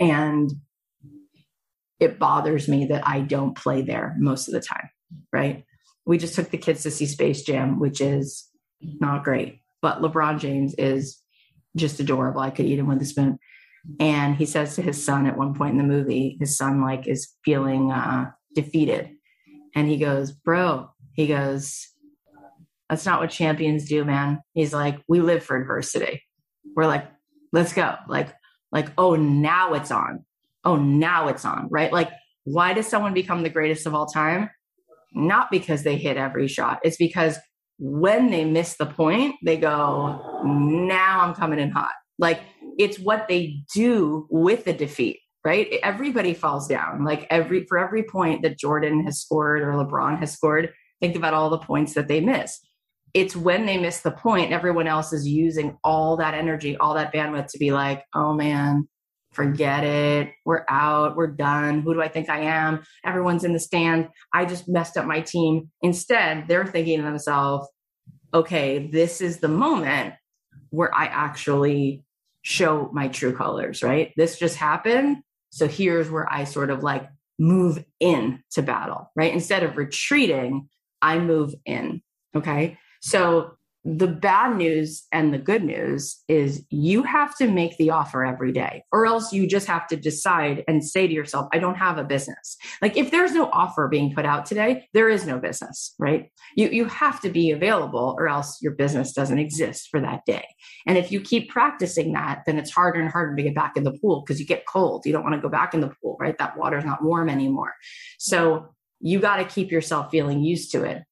And 0.01 0.51
it 2.01 2.19
bothers 2.19 2.69
me 2.69 2.87
that 2.87 3.07
i 3.07 3.21
don't 3.21 3.55
play 3.57 3.83
there 3.83 4.15
most 4.19 4.49
of 4.49 4.55
the 4.55 4.61
time 4.61 4.89
right? 5.33 5.65
We 6.07 6.19
just 6.19 6.35
took 6.35 6.51
the 6.51 6.59
kids 6.59 6.83
to 6.83 6.91
see 6.91 7.07
space 7.07 7.43
jam 7.43 7.79
which 7.79 8.01
is 8.01 8.49
not 8.81 9.25
great 9.25 9.61
but 9.81 10.01
lebron 10.01 10.39
james 10.39 10.75
is 10.75 11.21
just 11.77 12.01
adorable. 12.01 12.41
I 12.41 12.51
could 12.51 12.67
eat 12.67 12.79
him 12.79 12.87
with 12.87 13.03
a 13.03 13.05
spoon. 13.05 13.39
And 13.99 14.37
he 14.37 14.47
says 14.47 14.77
to 14.77 14.83
his 14.83 15.05
son 15.05 15.27
at 15.27 15.37
one 15.37 15.55
point 15.55 15.73
in 15.73 15.79
the 15.79 15.85
movie 15.85 16.37
his 16.41 16.57
son 16.57 16.81
like 16.81 17.07
is 17.07 17.33
feeling 17.45 17.93
uh, 17.93 18.31
defeated. 18.55 19.11
And 19.75 19.89
he 19.89 19.99
goes 19.99 20.33
bro 20.33 20.94
he 21.15 21.27
goes 21.27 21.89
that's 22.89 23.07
not 23.07 23.21
what 23.21 23.31
champions 23.31 23.89
do 23.89 24.05
man. 24.05 24.41
He's 24.53 24.73
like 24.73 25.01
we 25.09 25.21
live 25.21 25.43
for 25.43 25.57
adversity. 25.57 26.23
We're 26.77 26.87
like 26.87 27.07
let's 27.53 27.73
go. 27.73 27.97
Like 28.09 28.35
like 28.73 28.89
oh 28.99 29.17
now 29.17 29.75
it's 29.75 29.91
on. 29.91 30.25
Oh 30.65 30.77
now 30.77 31.29
it's 31.29 31.45
on 31.45 31.69
right? 31.71 31.93
Like 31.93 32.11
why 32.45 32.75
does 32.75 32.87
someone 32.87 33.15
become 33.15 33.43
the 33.43 33.51
greatest 33.51 33.87
of 33.87 33.95
all 33.95 34.07
time? 34.07 34.51
Not 35.13 35.51
because 35.51 35.83
they 35.83 35.97
hit 35.97 36.17
every 36.17 36.49
shot. 36.49 36.81
It's 36.83 36.97
because 36.97 37.39
when 37.79 38.31
they 38.31 38.45
miss 38.45 38.77
the 38.77 38.87
point 38.87 39.35
they 39.45 39.57
go 39.57 40.41
now 40.45 41.21
i'm 41.23 41.35
coming 41.35 41.59
in 41.59 41.71
hot. 41.71 41.91
Like 42.19 42.41
it's 42.79 42.99
what 42.99 43.29
they 43.29 43.63
do 43.75 44.27
with 44.31 44.65
the 44.65 44.73
defeat, 44.73 45.21
right? 45.45 45.69
Everybody 45.83 46.35
falls 46.35 46.69
down. 46.69 47.05
Like 47.05 47.27
every 47.31 47.65
for 47.67 47.79
every 47.79 48.03
point 48.05 48.43
that 48.43 48.59
Jordan 48.59 49.05
has 49.05 49.21
scored 49.21 49.63
or 49.63 49.73
LeBron 49.73 50.19
has 50.19 50.33
scored, 50.33 50.73
think 51.01 51.17
about 51.17 51.35
all 51.35 51.51
the 51.51 51.59
points 51.59 51.95
that 51.95 52.09
they 52.09 52.21
miss. 52.21 52.61
It's 53.13 53.37
when 53.37 53.67
they 53.67 53.79
miss 53.79 54.01
the 54.01 54.11
point, 54.11 54.53
everyone 54.53 54.89
else 54.89 55.13
is 55.13 55.27
using 55.27 55.79
all 55.85 56.17
that 56.17 56.35
energy, 56.35 56.77
all 56.77 56.95
that 56.95 57.13
bandwidth 57.13 57.49
to 57.53 57.59
be 57.59 57.71
like, 57.71 58.05
oh 58.15 58.35
man, 58.35 58.89
forget 59.33 59.85
it. 59.85 60.31
We're 60.45 60.65
out. 60.69 61.17
We're 61.17 61.29
done. 61.29 61.83
Who 61.83 61.95
do 61.95 62.03
I 62.03 62.09
think 62.09 62.29
I 62.29 62.41
am? 62.41 62.83
Everyone's 63.05 63.45
in 63.45 63.53
the 63.53 63.61
stand. 63.61 64.09
I 64.33 64.45
just 64.45 64.69
messed 64.69 64.97
up 64.97 65.07
my 65.07 65.21
team. 65.21 65.71
Instead, 65.83 66.49
they're 66.49 66.67
thinking 66.67 66.99
to 66.99 67.05
themselves, 67.05 67.69
okay, 68.33 68.89
this 68.89 69.21
is 69.21 69.39
the 69.39 69.49
moment 69.49 70.15
where 70.71 70.93
I 70.95 71.05
actually 71.05 72.05
show 72.43 72.91
my 72.93 73.09
true 73.09 73.35
colors, 73.35 73.83
right? 73.83 74.13
This 74.17 74.39
just 74.39 74.57
happened. 74.57 75.19
So 75.51 75.69
here's 75.69 76.11
where 76.11 76.31
I 76.33 76.45
sort 76.45 76.71
of 76.71 76.83
like 76.83 77.09
move 77.39 77.85
in 78.01 78.43
to 78.53 78.63
battle, 78.63 79.11
right? 79.17 79.33
Instead 79.33 79.63
of 79.63 79.77
retreating, 79.77 80.69
I 81.05 81.19
move 81.19 81.55
in. 81.67 82.03
Okay. 82.35 82.79
So 83.01 83.53
the 83.87 84.07
bad 84.07 84.57
news 84.57 85.05
and 85.13 85.35
the 85.35 85.39
good 85.39 85.63
news 85.63 86.23
is 86.27 86.65
you 86.71 87.03
have 87.03 87.37
to 87.37 87.47
make 87.47 87.77
the 87.77 87.91
offer 87.91 88.25
every 88.25 88.51
day, 88.51 88.83
or 88.91 89.05
else 89.05 89.31
you 89.31 89.47
just 89.47 89.67
have 89.67 89.87
to 89.89 89.97
decide 89.97 90.65
and 90.67 90.83
say 90.83 91.07
to 91.07 91.13
yourself, 91.13 91.49
I 91.53 91.59
don't 91.59 91.75
have 91.75 91.99
a 91.99 92.05
business. 92.05 92.57
Like 92.81 92.97
if 92.97 93.11
there's 93.11 93.33
no 93.33 93.51
offer 93.51 93.87
being 93.89 94.15
put 94.15 94.25
out 94.25 94.47
today, 94.47 94.89
there 94.95 95.11
is 95.11 95.27
no 95.27 95.39
business, 95.39 95.95
right? 95.99 96.31
You, 96.57 96.69
you 96.71 96.87
have 96.87 97.21
to 97.21 97.29
be 97.29 97.51
available, 97.51 98.17
or 98.19 98.27
else 98.27 98.57
your 98.63 98.73
business 98.73 99.13
doesn't 99.13 99.39
exist 99.39 99.89
for 99.91 100.01
that 100.01 100.25
day. 100.25 100.47
And 100.87 100.97
if 100.97 101.13
you 101.13 101.21
keep 101.21 101.51
practicing 101.51 102.15
that, 102.15 102.45
then 102.47 102.57
it's 102.57 102.71
harder 102.71 103.01
and 103.01 103.11
harder 103.11 103.37
to 103.37 103.43
get 103.43 103.55
back 103.55 103.77
in 103.77 103.85
the 103.85 103.99
pool 104.01 104.23
because 104.23 104.41
you 104.41 104.47
get 104.47 104.65
cold. 104.67 105.05
You 105.05 105.13
don't 105.13 105.25
want 105.25 105.35
to 105.35 105.43
go 105.43 105.51
back 105.51 105.75
in 105.75 105.83
the 105.83 105.93
pool, 106.01 106.17
right? 106.19 106.39
That 106.39 106.57
water's 106.57 106.87
not 106.87 107.05
warm 107.05 107.29
anymore. 107.29 107.75
So 108.19 108.75
you 109.05 109.21
got 109.21 109.37
to 109.37 109.45
keep 109.45 109.71
yourself 109.71 110.11
feeling 110.11 110.43
used 110.43 110.73
to 110.73 110.83
it 110.83 111.03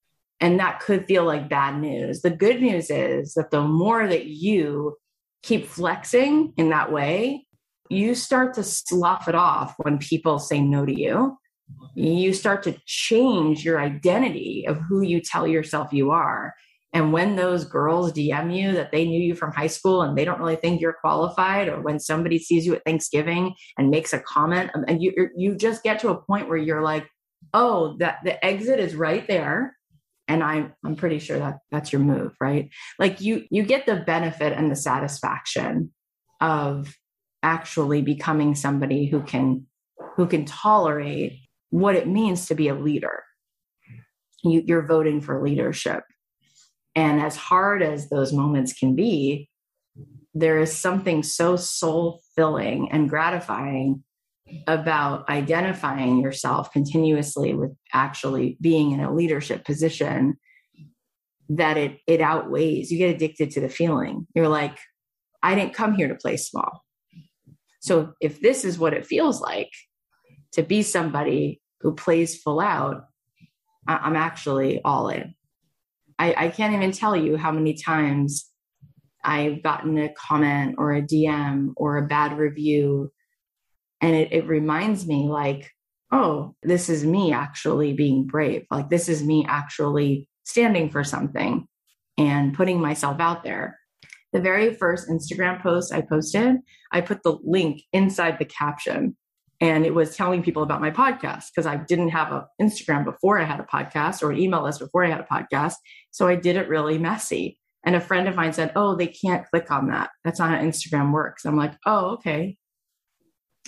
and 0.43 0.59
that 0.59 0.81
could 0.81 1.07
feel 1.07 1.25
like 1.25 1.49
bad 1.49 1.81
news. 1.81 2.21
The 2.23 2.31
good 2.31 2.61
news 2.61 2.91
is 2.91 3.35
that 3.35 3.53
the 3.53 3.63
more 3.63 4.09
that 4.09 4.27
you 4.27 4.97
keep 5.45 5.67
flexing 5.67 6.53
in 6.57 6.71
that 6.71 6.91
way, 6.91 7.47
you 7.89 8.17
start 8.17 8.55
to 8.55 8.65
slough 8.65 9.29
it 9.29 9.37
off 9.37 9.75
when 9.77 9.99
people 9.99 10.41
say 10.41 10.61
no 10.61 10.85
to 10.85 10.93
you. 10.93 11.39
You 11.95 12.33
start 12.33 12.65
to 12.65 12.77
change 12.87 13.65
your 13.65 13.81
identity 13.81 14.65
of 14.67 14.79
who 14.79 15.03
you 15.03 15.21
tell 15.21 15.47
yourself 15.47 15.93
you 15.93 16.11
are. 16.11 16.55
And 16.93 17.13
when 17.13 17.37
those 17.37 17.65
girls 17.65 18.13
DM 18.13 18.55
you 18.55 18.73
that 18.73 18.91
they 18.91 19.05
knew 19.05 19.21
you 19.21 19.37
from 19.37 19.53
high 19.53 19.69
school 19.69 20.03
and 20.03 20.19
they 20.19 20.25
don't 20.25 20.41
really 20.41 20.57
think 20.57 20.81
you're 20.81 20.97
qualified, 21.01 21.69
or 21.69 21.81
when 21.81 22.01
somebody 22.01 22.41
sees 22.41 22.67
you 22.67 22.75
at 22.75 22.85
Thanksgiving 22.85 23.55
and 23.79 23.91
makes 23.91 24.13
a 24.13 24.19
comment, 24.19 24.71
and 24.75 25.01
you 25.01 25.31
you 25.37 25.55
just 25.55 25.85
get 25.85 26.01
to 26.01 26.09
a 26.09 26.21
point 26.21 26.49
where 26.49 26.59
you're 26.59 26.83
like, 26.83 27.07
oh, 27.55 27.97
that 27.99 28.19
the 28.25 28.45
exit 28.45 28.79
is 28.79 28.95
right 28.95 29.27
there. 29.27 29.77
And 30.29 30.43
i'm 30.43 30.73
i'm 30.85 30.95
pretty 30.95 31.19
sure 31.19 31.39
that 31.39 31.59
that's 31.71 31.93
your 31.93 32.01
move 32.01 32.35
right? 32.41 32.71
Like 32.99 33.21
you 33.21 33.45
you 33.51 33.65
get 33.65 33.87
the 33.87 33.97
benefit 33.97 34.53
and 34.53 34.71
the 34.71 34.77
satisfaction 34.77 35.93
of 36.41 36.97
actually 37.43 38.03
becoming 38.03 38.55
somebody 38.55 39.07
who 39.07 39.23
can 39.23 39.67
who 40.17 40.27
can 40.27 40.45
tolerate 40.45 41.41
what 41.71 41.97
it 41.97 42.07
means 42.07 42.47
to 42.47 42.55
be 42.55 42.69
a 42.69 42.75
leader. 42.75 43.25
You, 44.45 44.63
you're 44.65 44.87
voting 44.87 45.21
for 45.21 45.43
leadership. 45.43 46.05
And 46.95 47.21
as 47.21 47.37
hard 47.37 47.83
as 47.83 48.09
those 48.09 48.33
moments 48.33 48.73
can 48.73 48.95
be 48.95 49.49
there 50.35 50.59
is 50.59 50.77
something 50.77 51.23
so 51.23 51.57
soul 51.57 52.23
filling 52.35 52.91
and 52.91 53.09
gratifying 53.09 54.03
about 54.67 55.29
identifying 55.29 56.21
yourself 56.21 56.73
continuously 56.73 57.55
with 57.55 57.73
actually 57.93 58.57
being 58.61 58.93
in 58.93 59.01
a 59.01 59.13
leadership 59.13 59.65
position 59.65 60.35
that 61.49 61.77
it 61.77 61.99
it 62.07 62.21
outweighs 62.21 62.91
you 62.91 62.99
get 62.99 63.15
addicted 63.15 63.51
to 63.51 63.61
the 63.61 63.69
feeling. 63.69 64.27
You're 64.35 64.49
like 64.49 64.79
i 65.43 65.55
didn't 65.55 65.75
come 65.75 65.95
here 65.95 66.09
to 66.09 66.15
play 66.15 66.37
small. 66.37 66.85
So 67.81 68.13
if 68.21 68.41
this 68.41 68.65
is 68.65 68.79
what 68.79 68.95
it 68.95 69.07
feels 69.07 69.41
like 69.41 69.71
to 70.53 70.63
be 70.63 70.83
somebody 70.83 71.61
who 71.81 71.95
plays 71.95 72.41
full 72.41 72.61
out 72.61 73.05
i'm 73.89 74.17
actually 74.17 74.81
all 74.85 75.09
in. 75.09 75.35
I, 76.19 76.35
I 76.45 76.49
can't 76.51 76.75
even 76.75 76.93
tell 76.93 77.17
you 77.17 77.37
how 77.37 77.51
many 77.51 77.75
times 77.75 78.49
i've 79.25 79.63
gotten 79.63 79.99
a 79.99 80.13
comment 80.15 80.77
or 80.79 80.93
a 80.93 81.03
dm 81.03 81.73
or 81.77 81.97
a 81.97 82.07
bad 82.07 82.39
review 82.39 83.11
and 84.03 84.15
it, 84.15 84.33
it 84.33 84.47
reminds 84.47 85.07
me 85.07 85.29
like 85.29 85.71
oh 86.11 86.55
this 86.63 86.89
is 86.89 87.05
me 87.05 87.33
actually 87.33 87.95
being 87.95 88.27
brave 88.27 88.67
like 88.71 88.91
this 88.91 89.09
is 89.09 89.23
me 89.23 89.47
actually 89.49 90.29
standing 90.45 90.91
for 90.91 91.03
something 91.03 91.67
and 92.19 92.55
putting 92.55 92.81
myself 92.81 93.19
out 93.21 93.43
there 93.43 93.79
the 94.33 94.41
very 94.41 94.75
first 94.75 95.09
instagram 95.09 95.63
post 95.63 95.93
i 95.95 96.03
posted 96.03 96.57
i 96.93 97.01
put 97.01 97.23
the 97.23 97.39
link 97.43 97.83
inside 97.93 98.39
the 98.39 98.45
caption 98.45 99.17
and 99.63 99.87
it 99.87 99.95
was 99.95 100.17
telling 100.17 100.43
people 100.43 100.65
about 100.65 100.81
my 100.81 100.91
podcast 100.91 101.45
because 101.55 101.67
I 101.67 101.77
didn't 101.77 102.09
have 102.09 102.33
an 102.33 102.43
Instagram 102.61 103.05
before 103.05 103.39
I 103.39 103.45
had 103.45 103.61
a 103.61 103.63
podcast 103.63 104.21
or 104.21 104.33
an 104.33 104.41
email 104.41 104.65
list 104.65 104.81
before 104.81 105.05
I 105.05 105.09
had 105.09 105.21
a 105.21 105.23
podcast. 105.33 105.75
So 106.11 106.27
I 106.27 106.35
did 106.35 106.57
it 106.57 106.69
really 106.69 106.99
messy. 106.99 107.61
And 107.85 107.95
a 107.95 108.01
friend 108.01 108.27
of 108.27 108.35
mine 108.35 108.53
said, 108.53 108.73
Oh, 108.75 108.97
they 108.97 109.07
can't 109.07 109.47
click 109.47 109.71
on 109.71 109.87
that. 109.91 110.11
That's 110.25 110.41
not 110.41 110.51
how 110.51 110.57
Instagram 110.57 111.13
works. 111.13 111.45
I'm 111.45 111.57
like, 111.57 111.75
Oh, 111.87 112.07
okay. 112.15 112.57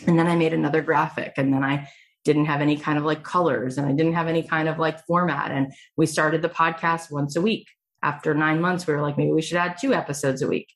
And 0.06 0.18
then 0.18 0.26
I 0.26 0.36
made 0.36 0.52
another 0.52 0.82
graphic 0.82 1.34
and 1.36 1.52
then 1.52 1.62
I 1.62 1.88
didn't 2.24 2.46
have 2.46 2.60
any 2.60 2.76
kind 2.76 2.98
of 2.98 3.04
like 3.04 3.22
colors 3.22 3.78
and 3.78 3.86
I 3.86 3.92
didn't 3.92 4.14
have 4.14 4.28
any 4.28 4.42
kind 4.42 4.68
of 4.68 4.78
like 4.78 5.04
format. 5.06 5.50
And 5.50 5.72
we 5.96 6.06
started 6.06 6.42
the 6.42 6.48
podcast 6.48 7.10
once 7.10 7.36
a 7.36 7.40
week. 7.40 7.68
After 8.02 8.34
nine 8.34 8.60
months, 8.60 8.86
we 8.86 8.94
were 8.94 9.02
like, 9.02 9.16
maybe 9.16 9.32
we 9.32 9.42
should 9.42 9.56
add 9.56 9.76
two 9.80 9.94
episodes 9.94 10.42
a 10.42 10.48
week. 10.48 10.68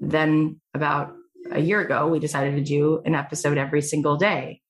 Then 0.00 0.60
about 0.74 1.14
a 1.50 1.60
year 1.60 1.80
ago, 1.80 2.06
we 2.06 2.18
decided 2.18 2.56
to 2.56 2.62
do 2.62 3.02
an 3.04 3.14
episode 3.14 3.58
every 3.58 3.82
single 3.82 4.16
day. 4.16 4.60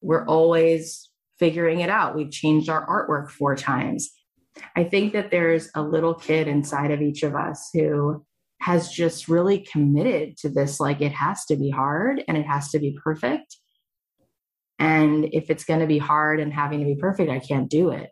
We're 0.00 0.26
always 0.26 1.10
figuring 1.38 1.80
it 1.80 1.90
out. 1.90 2.14
We've 2.16 2.30
changed 2.30 2.68
our 2.68 2.86
artwork 2.86 3.30
four 3.30 3.56
times. 3.56 4.10
I 4.76 4.84
think 4.84 5.12
that 5.12 5.30
there's 5.30 5.70
a 5.74 5.82
little 5.82 6.14
kid 6.14 6.48
inside 6.48 6.90
of 6.90 7.00
each 7.00 7.22
of 7.22 7.34
us 7.34 7.70
who 7.72 8.24
has 8.62 8.88
just 8.88 9.28
really 9.28 9.58
committed 9.58 10.36
to 10.36 10.48
this 10.48 10.78
like 10.78 11.00
it 11.00 11.12
has 11.12 11.44
to 11.46 11.56
be 11.56 11.68
hard 11.68 12.22
and 12.28 12.36
it 12.36 12.46
has 12.46 12.70
to 12.70 12.78
be 12.78 12.96
perfect. 13.02 13.56
And 14.78 15.28
if 15.32 15.50
it's 15.50 15.64
going 15.64 15.80
to 15.80 15.86
be 15.86 15.98
hard 15.98 16.38
and 16.38 16.52
having 16.52 16.78
to 16.78 16.84
be 16.84 16.94
perfect, 16.94 17.30
I 17.30 17.40
can't 17.40 17.68
do 17.68 17.90
it. 17.90 18.10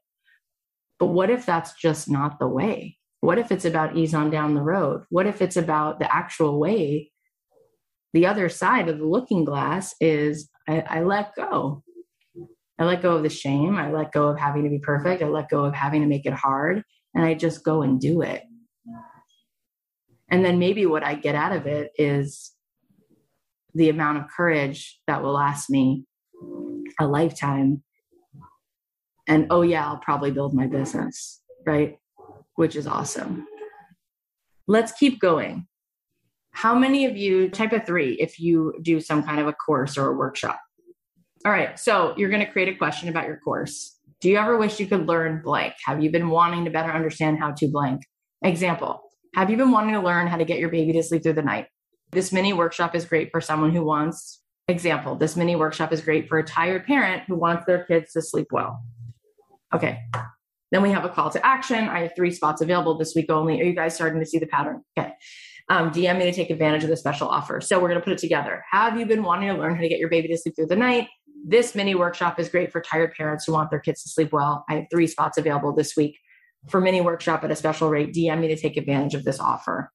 But 0.99 1.07
what 1.07 1.31
if 1.31 1.47
that's 1.47 1.75
just 1.75 2.11
not 2.11 2.39
the 2.39 2.49
way? 2.49 2.99
What 3.21 3.39
if 3.39 3.53
it's 3.53 3.65
about 3.65 3.97
ease 3.97 4.13
on 4.13 4.31
down 4.31 4.55
the 4.55 4.63
road? 4.63 5.05
What 5.09 5.27
if 5.27 5.41
it's 5.41 5.57
about 5.57 5.99
the 6.01 6.15
actual 6.15 6.59
way? 6.59 7.13
The 8.13 8.27
other 8.27 8.49
side 8.49 8.89
of 8.89 8.99
the 8.99 9.07
looking 9.07 9.45
glass 9.45 9.95
is 10.01 10.49
I, 10.69 10.81
I 10.81 11.03
let 11.03 11.35
go. 11.37 11.85
I 12.79 12.85
let 12.85 13.03
go 13.03 13.17
of 13.17 13.23
the 13.23 13.31
shame. 13.31 13.77
I 13.77 13.93
let 13.93 14.11
go 14.11 14.29
of 14.29 14.39
having 14.39 14.65
to 14.65 14.71
be 14.71 14.81
perfect. 14.81 15.23
I 15.23 15.27
let 15.27 15.49
go 15.49 15.65
of 15.65 15.75
having 15.75 16.01
to 16.01 16.09
make 16.09 16.27
it 16.27 16.33
hard. 16.33 16.83
And 17.15 17.25
I 17.25 17.35
just 17.35 17.63
go 17.63 17.83
and 17.83 18.01
do 18.01 18.23
it. 18.23 18.43
And 20.31 20.45
then 20.45 20.59
maybe 20.59 20.87
what 20.87 21.03
I 21.03 21.15
get 21.15 21.35
out 21.35 21.53
of 21.53 21.67
it 21.67 21.91
is 21.97 22.53
the 23.75 23.89
amount 23.89 24.19
of 24.19 24.25
courage 24.35 25.01
that 25.07 25.23
will 25.23 25.33
last 25.33 25.71
me 25.71 26.05
a 26.99 27.07
lifetime. 27.07 27.83
And 29.27 29.47
oh, 29.51 29.63
yeah, 29.63 29.87
I'll 29.87 29.99
probably 29.99 30.31
build 30.31 30.55
my 30.55 30.67
business, 30.67 31.41
right? 31.67 31.99
Which 32.55 32.77
is 32.77 32.87
awesome. 32.87 33.47
Let's 34.67 34.93
keep 34.93 35.21
going. 35.21 35.67
How 36.53 36.75
many 36.75 37.07
of 37.07 37.17
you, 37.17 37.49
type 37.49 37.73
of 37.73 37.87
three, 37.87 38.15
if 38.15 38.41
you 38.41 38.75
do 38.83 39.01
some 39.01 39.23
kind 39.23 39.41
of 39.41 39.47
a 39.47 39.53
course 39.53 39.97
or 39.97 40.09
a 40.09 40.17
workshop? 40.17 40.61
All 41.45 41.53
right. 41.53 41.79
So 41.79 42.15
you're 42.17 42.29
going 42.29 42.45
to 42.45 42.51
create 42.51 42.69
a 42.69 42.75
question 42.75 43.09
about 43.09 43.27
your 43.27 43.39
course. 43.39 43.99
Do 44.21 44.29
you 44.29 44.37
ever 44.37 44.59
wish 44.59 44.79
you 44.79 44.87
could 44.87 45.07
learn 45.07 45.43
blank? 45.43 45.75
Have 45.87 46.03
you 46.03 46.11
been 46.11 46.29
wanting 46.29 46.65
to 46.67 46.71
better 46.71 46.93
understand 46.93 47.39
how 47.39 47.53
to 47.53 47.69
blank? 47.69 48.03
Example 48.43 49.10
Have 49.35 49.49
you 49.49 49.57
been 49.57 49.71
wanting 49.71 49.95
to 49.95 50.01
learn 50.01 50.27
how 50.27 50.37
to 50.37 50.45
get 50.45 50.59
your 50.59 50.71
baby 50.71 50.93
to 50.93 51.03
sleep 51.03 51.23
through 51.23 51.35
the 51.35 51.43
night? 51.43 51.69
This 52.11 52.33
mini 52.33 52.53
workshop 52.53 52.97
is 52.97 53.05
great 53.05 53.31
for 53.31 53.41
someone 53.41 53.71
who 53.71 53.85
wants, 53.85 54.43
example, 54.67 55.15
this 55.15 55.37
mini 55.37 55.55
workshop 55.55 55.93
is 55.93 56.01
great 56.01 56.29
for 56.29 56.39
a 56.39 56.45
tired 56.45 56.85
parent 56.85 57.23
who 57.29 57.37
wants 57.37 57.65
their 57.65 57.85
kids 57.85 58.13
to 58.13 58.23
sleep 58.23 58.49
well. 58.51 58.83
Okay. 59.73 60.01
Then 60.73 60.83
we 60.83 60.91
have 60.91 61.05
a 61.05 61.09
call 61.09 61.31
to 61.31 61.47
action. 61.47 61.89
I 61.89 62.01
have 62.01 62.13
three 62.17 62.33
spots 62.33 62.61
available 62.61 62.99
this 62.99 63.15
week 63.15 63.31
only. 63.31 63.61
Are 63.61 63.65
you 63.65 63.75
guys 63.75 63.95
starting 63.95 64.19
to 64.19 64.27
see 64.27 64.39
the 64.39 64.47
pattern? 64.47 64.83
Okay. 64.99 65.13
Um, 65.69 65.93
DM 65.93 66.19
me 66.19 66.25
to 66.25 66.33
take 66.33 66.51
advantage 66.51 66.83
of 66.83 66.91
the 66.91 66.97
special 66.97 67.29
offer. 67.29 67.61
So 67.61 67.79
we're 67.79 67.89
going 67.89 68.01
to 68.01 68.05
put 68.05 68.13
it 68.13 68.19
together. 68.19 68.65
Have 68.73 68.99
you 68.99 69.07
been 69.07 69.23
wanting 69.23 69.55
to 69.55 69.61
learn 69.61 69.77
how 69.77 69.83
to 69.83 69.89
get 69.89 70.01
your 70.01 70.09
baby 70.09 70.27
to 70.29 70.37
sleep 70.37 70.57
through 70.57 70.67
the 70.67 70.77
night? 70.77 71.07
This 71.47 71.77
mini 71.77 71.95
workshop 71.95 72.41
is 72.41 72.49
great 72.49 72.73
for 72.73 72.81
tired 72.81 73.15
parents 73.17 73.45
who 73.47 73.53
want 73.53 73.71
their 73.71 73.79
kids 73.79 74.03
to 74.03 74.09
sleep 74.09 74.33
well. 74.33 74.65
I 74.69 74.75
have 74.75 74.87
three 74.91 75.07
spots 75.07 75.39
available 75.39 75.73
this 75.73 75.97
week 75.97 76.19
for 76.69 76.81
mini 76.81 77.01
workshop 77.01 77.45
at 77.45 77.51
a 77.51 77.57
special 77.57 77.89
rate. 77.89 78.13
DM 78.13 78.41
me 78.41 78.49
to 78.49 78.57
take 78.57 78.77
advantage 78.77 79.15
of 79.15 79.25
this 79.25 79.41
offer. 79.41 79.91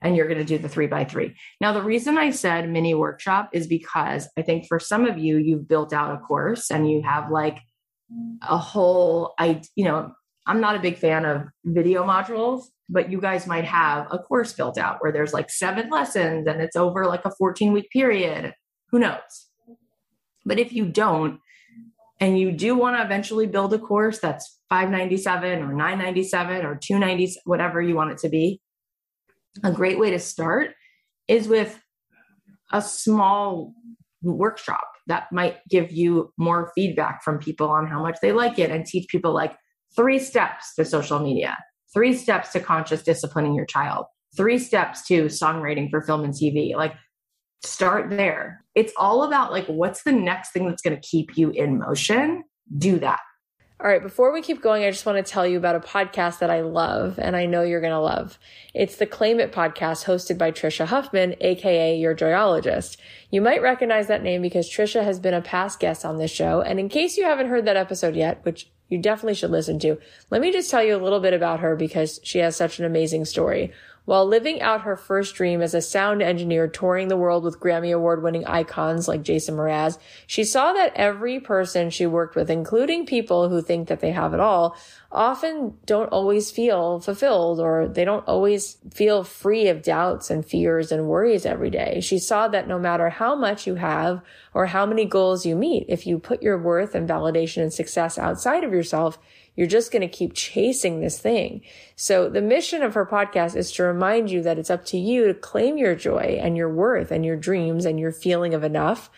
And 0.00 0.16
you're 0.16 0.28
going 0.28 0.38
to 0.38 0.44
do 0.44 0.58
the 0.58 0.68
three 0.68 0.86
by 0.86 1.04
three. 1.04 1.34
Now, 1.60 1.72
the 1.72 1.82
reason 1.82 2.18
I 2.18 2.30
said 2.30 2.70
mini 2.70 2.94
workshop 2.94 3.50
is 3.52 3.66
because 3.66 4.28
I 4.36 4.42
think 4.42 4.66
for 4.68 4.78
some 4.78 5.06
of 5.06 5.18
you, 5.18 5.38
you've 5.38 5.66
built 5.66 5.92
out 5.92 6.14
a 6.14 6.18
course 6.18 6.70
and 6.70 6.90
you 6.90 7.02
have 7.02 7.30
like 7.30 7.58
a 8.42 8.58
whole, 8.58 9.34
I, 9.38 9.62
you 9.76 9.84
know, 9.84 10.12
I'm 10.46 10.60
not 10.60 10.76
a 10.76 10.80
big 10.80 10.98
fan 10.98 11.24
of 11.24 11.44
video 11.64 12.04
modules, 12.04 12.64
but 12.90 13.10
you 13.10 13.18
guys 13.18 13.46
might 13.46 13.64
have 13.64 14.06
a 14.10 14.18
course 14.18 14.52
built 14.52 14.76
out 14.76 14.98
where 15.00 15.10
there's 15.10 15.32
like 15.32 15.50
seven 15.50 15.88
lessons 15.88 16.46
and 16.46 16.60
it's 16.60 16.76
over 16.76 17.06
like 17.06 17.24
a 17.24 17.34
14 17.38 17.72
week 17.72 17.88
period. 17.90 18.52
Who 18.90 18.98
knows? 18.98 19.48
But 20.44 20.58
if 20.58 20.72
you 20.74 20.84
don't, 20.84 21.40
and 22.20 22.38
you 22.38 22.52
do 22.52 22.76
want 22.76 22.96
to 22.96 23.02
eventually 23.02 23.46
build 23.46 23.74
a 23.74 23.78
course 23.78 24.18
that's 24.18 24.53
597 24.68 25.60
or 25.60 25.72
997 25.74 26.64
or 26.64 26.76
290 26.76 27.36
whatever 27.44 27.80
you 27.80 27.94
want 27.94 28.10
it 28.10 28.18
to 28.18 28.28
be 28.28 28.60
a 29.62 29.70
great 29.70 29.98
way 29.98 30.10
to 30.10 30.18
start 30.18 30.70
is 31.28 31.48
with 31.48 31.80
a 32.72 32.82
small 32.82 33.72
workshop 34.22 34.86
that 35.06 35.30
might 35.30 35.58
give 35.68 35.92
you 35.92 36.32
more 36.38 36.72
feedback 36.74 37.22
from 37.22 37.38
people 37.38 37.68
on 37.68 37.86
how 37.86 38.02
much 38.02 38.16
they 38.22 38.32
like 38.32 38.58
it 38.58 38.70
and 38.70 38.86
teach 38.86 39.06
people 39.08 39.34
like 39.34 39.54
three 39.94 40.18
steps 40.18 40.74
to 40.74 40.84
social 40.84 41.18
media 41.18 41.56
three 41.92 42.14
steps 42.14 42.50
to 42.50 42.60
conscious 42.60 43.02
disciplining 43.02 43.54
your 43.54 43.66
child 43.66 44.06
three 44.36 44.58
steps 44.58 45.06
to 45.06 45.26
songwriting 45.26 45.90
for 45.90 46.00
film 46.00 46.24
and 46.24 46.34
tv 46.34 46.74
like 46.74 46.94
start 47.66 48.10
there. 48.10 48.64
It's 48.74 48.92
all 48.96 49.24
about 49.24 49.52
like, 49.52 49.66
what's 49.66 50.02
the 50.02 50.12
next 50.12 50.52
thing 50.52 50.68
that's 50.68 50.82
going 50.82 50.96
to 50.96 51.06
keep 51.06 51.36
you 51.36 51.50
in 51.50 51.78
motion? 51.78 52.44
Do 52.76 52.98
that. 53.00 53.20
All 53.80 53.90
right, 53.90 54.00
before 54.00 54.32
we 54.32 54.40
keep 54.40 54.62
going, 54.62 54.84
I 54.84 54.90
just 54.92 55.04
want 55.04 55.24
to 55.24 55.30
tell 55.30 55.44
you 55.44 55.58
about 55.58 55.74
a 55.74 55.80
podcast 55.80 56.38
that 56.38 56.48
I 56.48 56.60
love 56.60 57.18
and 57.18 57.34
I 57.34 57.46
know 57.46 57.62
you're 57.62 57.80
going 57.80 57.92
to 57.92 57.98
love. 57.98 58.38
It's 58.72 58.94
the 58.96 59.04
Claim 59.04 59.40
It 59.40 59.50
podcast 59.50 60.04
hosted 60.04 60.38
by 60.38 60.52
Tricia 60.52 60.86
Huffman, 60.86 61.34
aka 61.40 61.96
Your 61.96 62.14
Joyologist. 62.14 62.98
You 63.32 63.40
might 63.40 63.62
recognize 63.62 64.06
that 64.06 64.22
name 64.22 64.42
because 64.42 64.70
Tricia 64.70 65.02
has 65.02 65.18
been 65.18 65.34
a 65.34 65.42
past 65.42 65.80
guest 65.80 66.04
on 66.04 66.18
this 66.18 66.30
show. 66.30 66.60
And 66.60 66.78
in 66.78 66.88
case 66.88 67.16
you 67.16 67.24
haven't 67.24 67.48
heard 67.48 67.64
that 67.64 67.76
episode 67.76 68.14
yet, 68.14 68.44
which 68.44 68.70
you 68.88 68.98
definitely 68.98 69.34
should 69.34 69.50
listen 69.50 69.80
to, 69.80 69.98
let 70.30 70.40
me 70.40 70.52
just 70.52 70.70
tell 70.70 70.84
you 70.84 70.94
a 70.94 71.02
little 71.02 71.20
bit 71.20 71.34
about 71.34 71.58
her 71.58 71.74
because 71.74 72.20
she 72.22 72.38
has 72.38 72.54
such 72.54 72.78
an 72.78 72.84
amazing 72.84 73.24
story. 73.24 73.72
While 74.06 74.26
living 74.26 74.60
out 74.60 74.82
her 74.82 74.96
first 74.96 75.34
dream 75.34 75.62
as 75.62 75.72
a 75.72 75.80
sound 75.80 76.20
engineer 76.20 76.68
touring 76.68 77.08
the 77.08 77.16
world 77.16 77.42
with 77.42 77.58
Grammy 77.58 77.94
award 77.94 78.22
winning 78.22 78.44
icons 78.44 79.08
like 79.08 79.22
Jason 79.22 79.56
Mraz, 79.56 79.98
she 80.26 80.44
saw 80.44 80.74
that 80.74 80.92
every 80.94 81.40
person 81.40 81.88
she 81.88 82.06
worked 82.06 82.36
with, 82.36 82.50
including 82.50 83.06
people 83.06 83.48
who 83.48 83.62
think 83.62 83.88
that 83.88 84.00
they 84.00 84.12
have 84.12 84.34
it 84.34 84.40
all, 84.40 84.76
often 85.10 85.78
don't 85.86 86.08
always 86.08 86.50
feel 86.50 87.00
fulfilled 87.00 87.60
or 87.60 87.88
they 87.88 88.04
don't 88.04 88.26
always 88.28 88.76
feel 88.92 89.24
free 89.24 89.68
of 89.68 89.82
doubts 89.82 90.30
and 90.30 90.44
fears 90.44 90.92
and 90.92 91.06
worries 91.06 91.46
every 91.46 91.70
day. 91.70 92.00
She 92.00 92.18
saw 92.18 92.48
that 92.48 92.68
no 92.68 92.78
matter 92.78 93.08
how 93.08 93.34
much 93.34 93.66
you 93.66 93.76
have 93.76 94.20
or 94.52 94.66
how 94.66 94.84
many 94.84 95.06
goals 95.06 95.46
you 95.46 95.56
meet, 95.56 95.86
if 95.88 96.06
you 96.06 96.18
put 96.18 96.42
your 96.42 96.58
worth 96.58 96.94
and 96.94 97.08
validation 97.08 97.62
and 97.62 97.72
success 97.72 98.18
outside 98.18 98.64
of 98.64 98.72
yourself, 98.72 99.18
you're 99.56 99.66
just 99.66 99.92
going 99.92 100.02
to 100.02 100.08
keep 100.08 100.34
chasing 100.34 101.00
this 101.00 101.18
thing. 101.18 101.62
So 101.96 102.28
the 102.28 102.42
mission 102.42 102.82
of 102.82 102.94
her 102.94 103.06
podcast 103.06 103.56
is 103.56 103.70
to 103.72 103.84
remind 103.84 104.30
you 104.30 104.42
that 104.42 104.58
it's 104.58 104.70
up 104.70 104.84
to 104.86 104.98
you 104.98 105.26
to 105.26 105.34
claim 105.34 105.78
your 105.78 105.94
joy 105.94 106.38
and 106.40 106.56
your 106.56 106.72
worth 106.72 107.10
and 107.10 107.24
your 107.24 107.36
dreams 107.36 107.84
and 107.84 108.00
your 108.00 108.12
feeling 108.12 108.54
of 108.54 108.64
enough. 108.64 109.10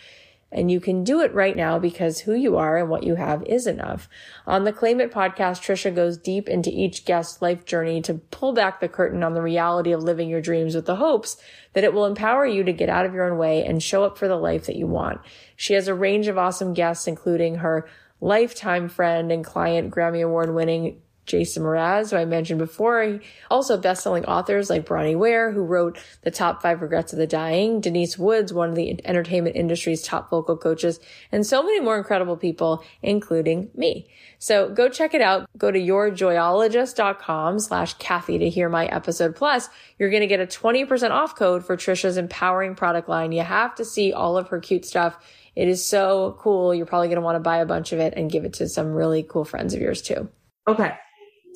And 0.52 0.70
you 0.70 0.78
can 0.78 1.02
do 1.02 1.20
it 1.22 1.34
right 1.34 1.56
now 1.56 1.78
because 1.78 2.20
who 2.20 2.32
you 2.32 2.56
are 2.56 2.78
and 2.78 2.88
what 2.88 3.02
you 3.02 3.16
have 3.16 3.42
is 3.44 3.66
enough. 3.66 4.08
On 4.46 4.62
the 4.62 4.72
Claim 4.72 5.00
It 5.00 5.12
podcast, 5.12 5.60
Tricia 5.60 5.92
goes 5.92 6.16
deep 6.16 6.48
into 6.48 6.70
each 6.70 7.04
guest's 7.04 7.42
life 7.42 7.64
journey 7.64 8.00
to 8.02 8.14
pull 8.14 8.52
back 8.52 8.78
the 8.78 8.88
curtain 8.88 9.24
on 9.24 9.34
the 9.34 9.42
reality 9.42 9.90
of 9.90 10.04
living 10.04 10.28
your 10.28 10.40
dreams 10.40 10.76
with 10.76 10.86
the 10.86 10.96
hopes 10.96 11.36
that 11.72 11.82
it 11.82 11.92
will 11.92 12.06
empower 12.06 12.46
you 12.46 12.62
to 12.62 12.72
get 12.72 12.88
out 12.88 13.04
of 13.04 13.12
your 13.12 13.28
own 13.28 13.38
way 13.38 13.64
and 13.64 13.82
show 13.82 14.04
up 14.04 14.16
for 14.16 14.28
the 14.28 14.36
life 14.36 14.66
that 14.66 14.76
you 14.76 14.86
want. 14.86 15.20
She 15.56 15.74
has 15.74 15.88
a 15.88 15.94
range 15.94 16.28
of 16.28 16.38
awesome 16.38 16.74
guests, 16.74 17.08
including 17.08 17.56
her 17.56 17.88
lifetime 18.20 18.88
friend 18.88 19.30
and 19.30 19.44
client, 19.44 19.90
Grammy 19.90 20.24
Award 20.24 20.54
winning 20.54 21.02
Jason 21.26 21.62
Mraz, 21.62 22.10
who 22.10 22.16
I 22.16 22.24
mentioned 22.24 22.58
before. 22.58 23.20
Also 23.50 23.76
best-selling 23.76 24.24
authors 24.24 24.70
like 24.70 24.86
Bronnie 24.86 25.16
Ware, 25.16 25.52
who 25.52 25.62
wrote 25.62 25.98
The 26.22 26.30
Top 26.30 26.62
Five 26.62 26.80
Regrets 26.80 27.12
of 27.12 27.18
the 27.18 27.26
Dying, 27.26 27.80
Denise 27.80 28.16
Woods, 28.16 28.52
one 28.52 28.70
of 28.70 28.74
the 28.76 29.00
entertainment 29.04 29.56
industry's 29.56 30.02
top 30.02 30.30
vocal 30.30 30.56
coaches, 30.56 31.00
and 31.30 31.44
so 31.44 31.62
many 31.62 31.80
more 31.80 31.98
incredible 31.98 32.36
people, 32.36 32.82
including 33.02 33.70
me. 33.74 34.08
So 34.38 34.68
go 34.68 34.88
check 34.88 35.14
it 35.14 35.20
out. 35.20 35.48
Go 35.58 35.70
to 35.70 35.78
yourjoyologist.com 35.78 37.58
slash 37.58 37.94
Cathy 37.94 38.38
to 38.38 38.48
hear 38.48 38.68
my 38.68 38.86
episode. 38.86 39.34
Plus, 39.34 39.68
you're 39.98 40.10
going 40.10 40.20
to 40.20 40.26
get 40.26 40.40
a 40.40 40.46
20% 40.46 41.10
off 41.10 41.34
code 41.36 41.64
for 41.64 41.76
Tricia's 41.76 42.16
empowering 42.16 42.74
product 42.74 43.08
line. 43.08 43.32
You 43.32 43.42
have 43.42 43.74
to 43.76 43.84
see 43.84 44.12
all 44.12 44.36
of 44.36 44.48
her 44.48 44.60
cute 44.60 44.84
stuff. 44.84 45.18
It 45.54 45.68
is 45.68 45.84
so 45.84 46.36
cool. 46.38 46.74
You're 46.74 46.86
probably 46.86 47.08
going 47.08 47.16
to 47.16 47.22
want 47.22 47.36
to 47.36 47.40
buy 47.40 47.58
a 47.58 47.66
bunch 47.66 47.92
of 47.92 47.98
it 47.98 48.14
and 48.14 48.30
give 48.30 48.44
it 48.44 48.52
to 48.54 48.68
some 48.68 48.92
really 48.92 49.22
cool 49.22 49.44
friends 49.44 49.72
of 49.72 49.80
yours 49.80 50.02
too. 50.02 50.28
Okay. 50.68 50.94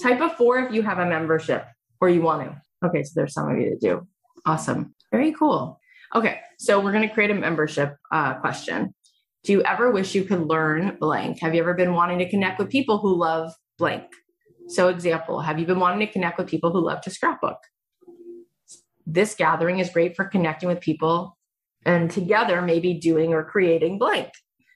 Type 0.01 0.21
of 0.21 0.37
four 0.37 0.59
if 0.59 0.73
you 0.73 0.83
have 0.83 0.99
a 0.99 1.07
membership 1.07 1.67
or 2.01 2.09
you 2.09 2.23
want 2.23 2.49
to. 2.49 2.63
Okay. 2.87 3.03
So 3.03 3.13
there's 3.15 3.35
some 3.35 3.51
of 3.51 3.59
you 3.59 3.71
that 3.71 3.81
do. 3.81 4.07
Awesome. 4.47 4.95
Very 5.11 5.33
cool. 5.33 5.79
Okay. 6.15 6.41
So 6.59 6.81
we're 6.81 6.93
going 6.93 7.07
to 7.09 7.15
create 7.15 7.31
a 7.31 7.35
membership 7.35 7.97
uh, 8.11 8.35
question. 8.35 8.95
Do 9.45 9.53
you 9.53 9.63
ever 9.63 9.91
wish 9.91 10.15
you 10.15 10.25
could 10.25 10.43
learn 10.43 10.97
blank? 11.01 11.41
Have 11.41 11.55
you 11.55 11.63
ever 11.63 11.75
been 11.75 11.95
wanting 11.95 12.19
to 12.19 12.29
connect 12.29 12.59
with 12.59 12.69
people 12.69 12.99
who 12.99 13.15
love 13.15 13.53
blank? 13.79 14.05
So, 14.69 14.89
example, 14.89 15.41
have 15.41 15.59
you 15.59 15.67
been 15.67 15.81
wanting 15.81 16.07
to 16.07 16.13
connect 16.13 16.39
with 16.39 16.47
people 16.47 16.71
who 16.71 16.81
love 16.81 17.01
to 17.03 17.11
scrapbook? 17.11 17.57
This 19.07 19.35
gathering 19.35 19.79
is 19.79 19.91
great 19.91 20.15
for 20.15 20.27
connecting 20.27 20.69
with 20.69 20.81
people 20.81 21.37
and 21.85 22.11
together 22.11 22.61
maybe 22.63 22.95
doing 22.95 23.33
or 23.33 23.43
creating 23.43 23.99
blank. 23.99 24.29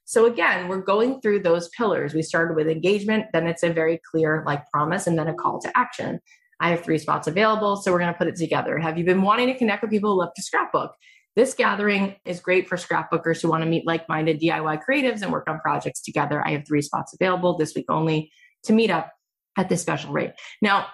So 0.05 0.27
again, 0.27 0.69
we're 0.69 0.83
going 0.83 1.21
through 1.21 1.41
those 1.41 1.69
pillars. 1.71 2.15
We 2.15 2.23
started 2.23 2.57
with 2.57 2.69
engagement, 2.69 3.27
then 3.33 3.47
it's 3.47 3.63
a 3.63 3.73
very 3.73 4.01
clear 4.11 4.43
like 4.47 4.69
promise 4.71 5.07
and 5.07 5.19
then 5.19 5.29
a 5.29 5.35
call 5.35 5.61
to 5.61 5.77
action. 5.77 6.21
I 6.61 6.71
have 6.71 6.85
three 6.85 6.99
spots 6.99 7.27
available, 7.27 7.77
so 7.77 7.91
we're 7.91 7.99
going 7.99 8.13
to 8.13 8.19
put 8.19 8.29
it 8.29 8.37
together. 8.37 8.79
Have 8.79 8.97
you 8.97 9.05
been 9.05 9.23
wanting 9.23 9.49
to 9.49 9.59
connect 9.59 9.83
with 9.83 9.91
people 9.91 10.13
who 10.13 10.21
love 10.21 10.35
to 10.37 10.43
scrapbook? 10.43 10.93
This 11.37 11.55
gathering 11.55 12.15
is 12.25 12.39
great 12.39 12.69
for 12.69 12.77
scrapbookers 12.77 13.43
who 13.43 13.49
want 13.49 13.65
to 13.65 13.69
meet 13.69 13.87
like 13.87 14.09
minded 14.09 14.41
DIY 14.41 14.83
creatives 14.89 15.23
and 15.23 15.33
work 15.33 15.49
on 15.49 15.59
projects 15.61 16.01
together. 16.01 16.47
I 16.47 16.53
have 16.53 16.67
three 16.67 16.83
spots 16.83 17.13
available 17.13 17.59
this 17.59 17.75
week 17.75 17.87
only 17.89 18.31
to 18.65 18.73
meet 18.73 18.91
up 18.91 19.11
at 19.57 19.69
this 19.69 19.83
special 19.83 20.13
rate. 20.13 20.33
Now, 20.63 20.87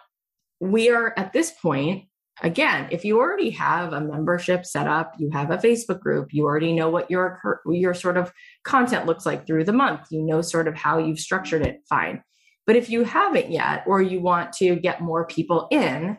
we 0.61 0.91
are 0.91 1.13
at 1.17 1.33
this 1.33 1.51
point 1.51 2.05
again, 2.43 2.89
if 2.91 3.05
you 3.05 3.19
already 3.19 3.51
have 3.51 3.93
a 3.93 4.01
membership 4.01 4.65
set 4.65 4.87
up, 4.87 5.15
you 5.19 5.31
have 5.31 5.51
a 5.51 5.59
Facebook 5.59 6.01
group, 6.01 6.29
you 6.33 6.45
already 6.45 6.73
know 6.73 6.89
what 6.89 7.11
your 7.11 7.41
your 7.67 7.95
sort 7.95 8.17
of 8.17 8.33
content 8.65 9.07
looks 9.07 9.27
like 9.27 9.47
through 9.47 9.65
the 9.65 9.73
month, 9.73 10.01
you 10.11 10.23
know 10.23 10.41
sort 10.41 10.69
of 10.69 10.75
how 10.75 10.99
you've 10.99 11.19
structured 11.19 11.63
it, 11.63 11.81
fine. 11.89 12.23
But 12.67 12.77
if 12.77 12.91
you 12.91 13.05
haven't 13.05 13.51
yet 13.51 13.85
or 13.87 14.01
you 14.01 14.21
want 14.21 14.53
to 14.55 14.77
get 14.77 15.01
more 15.01 15.27
people 15.27 15.67
in, 15.71 16.19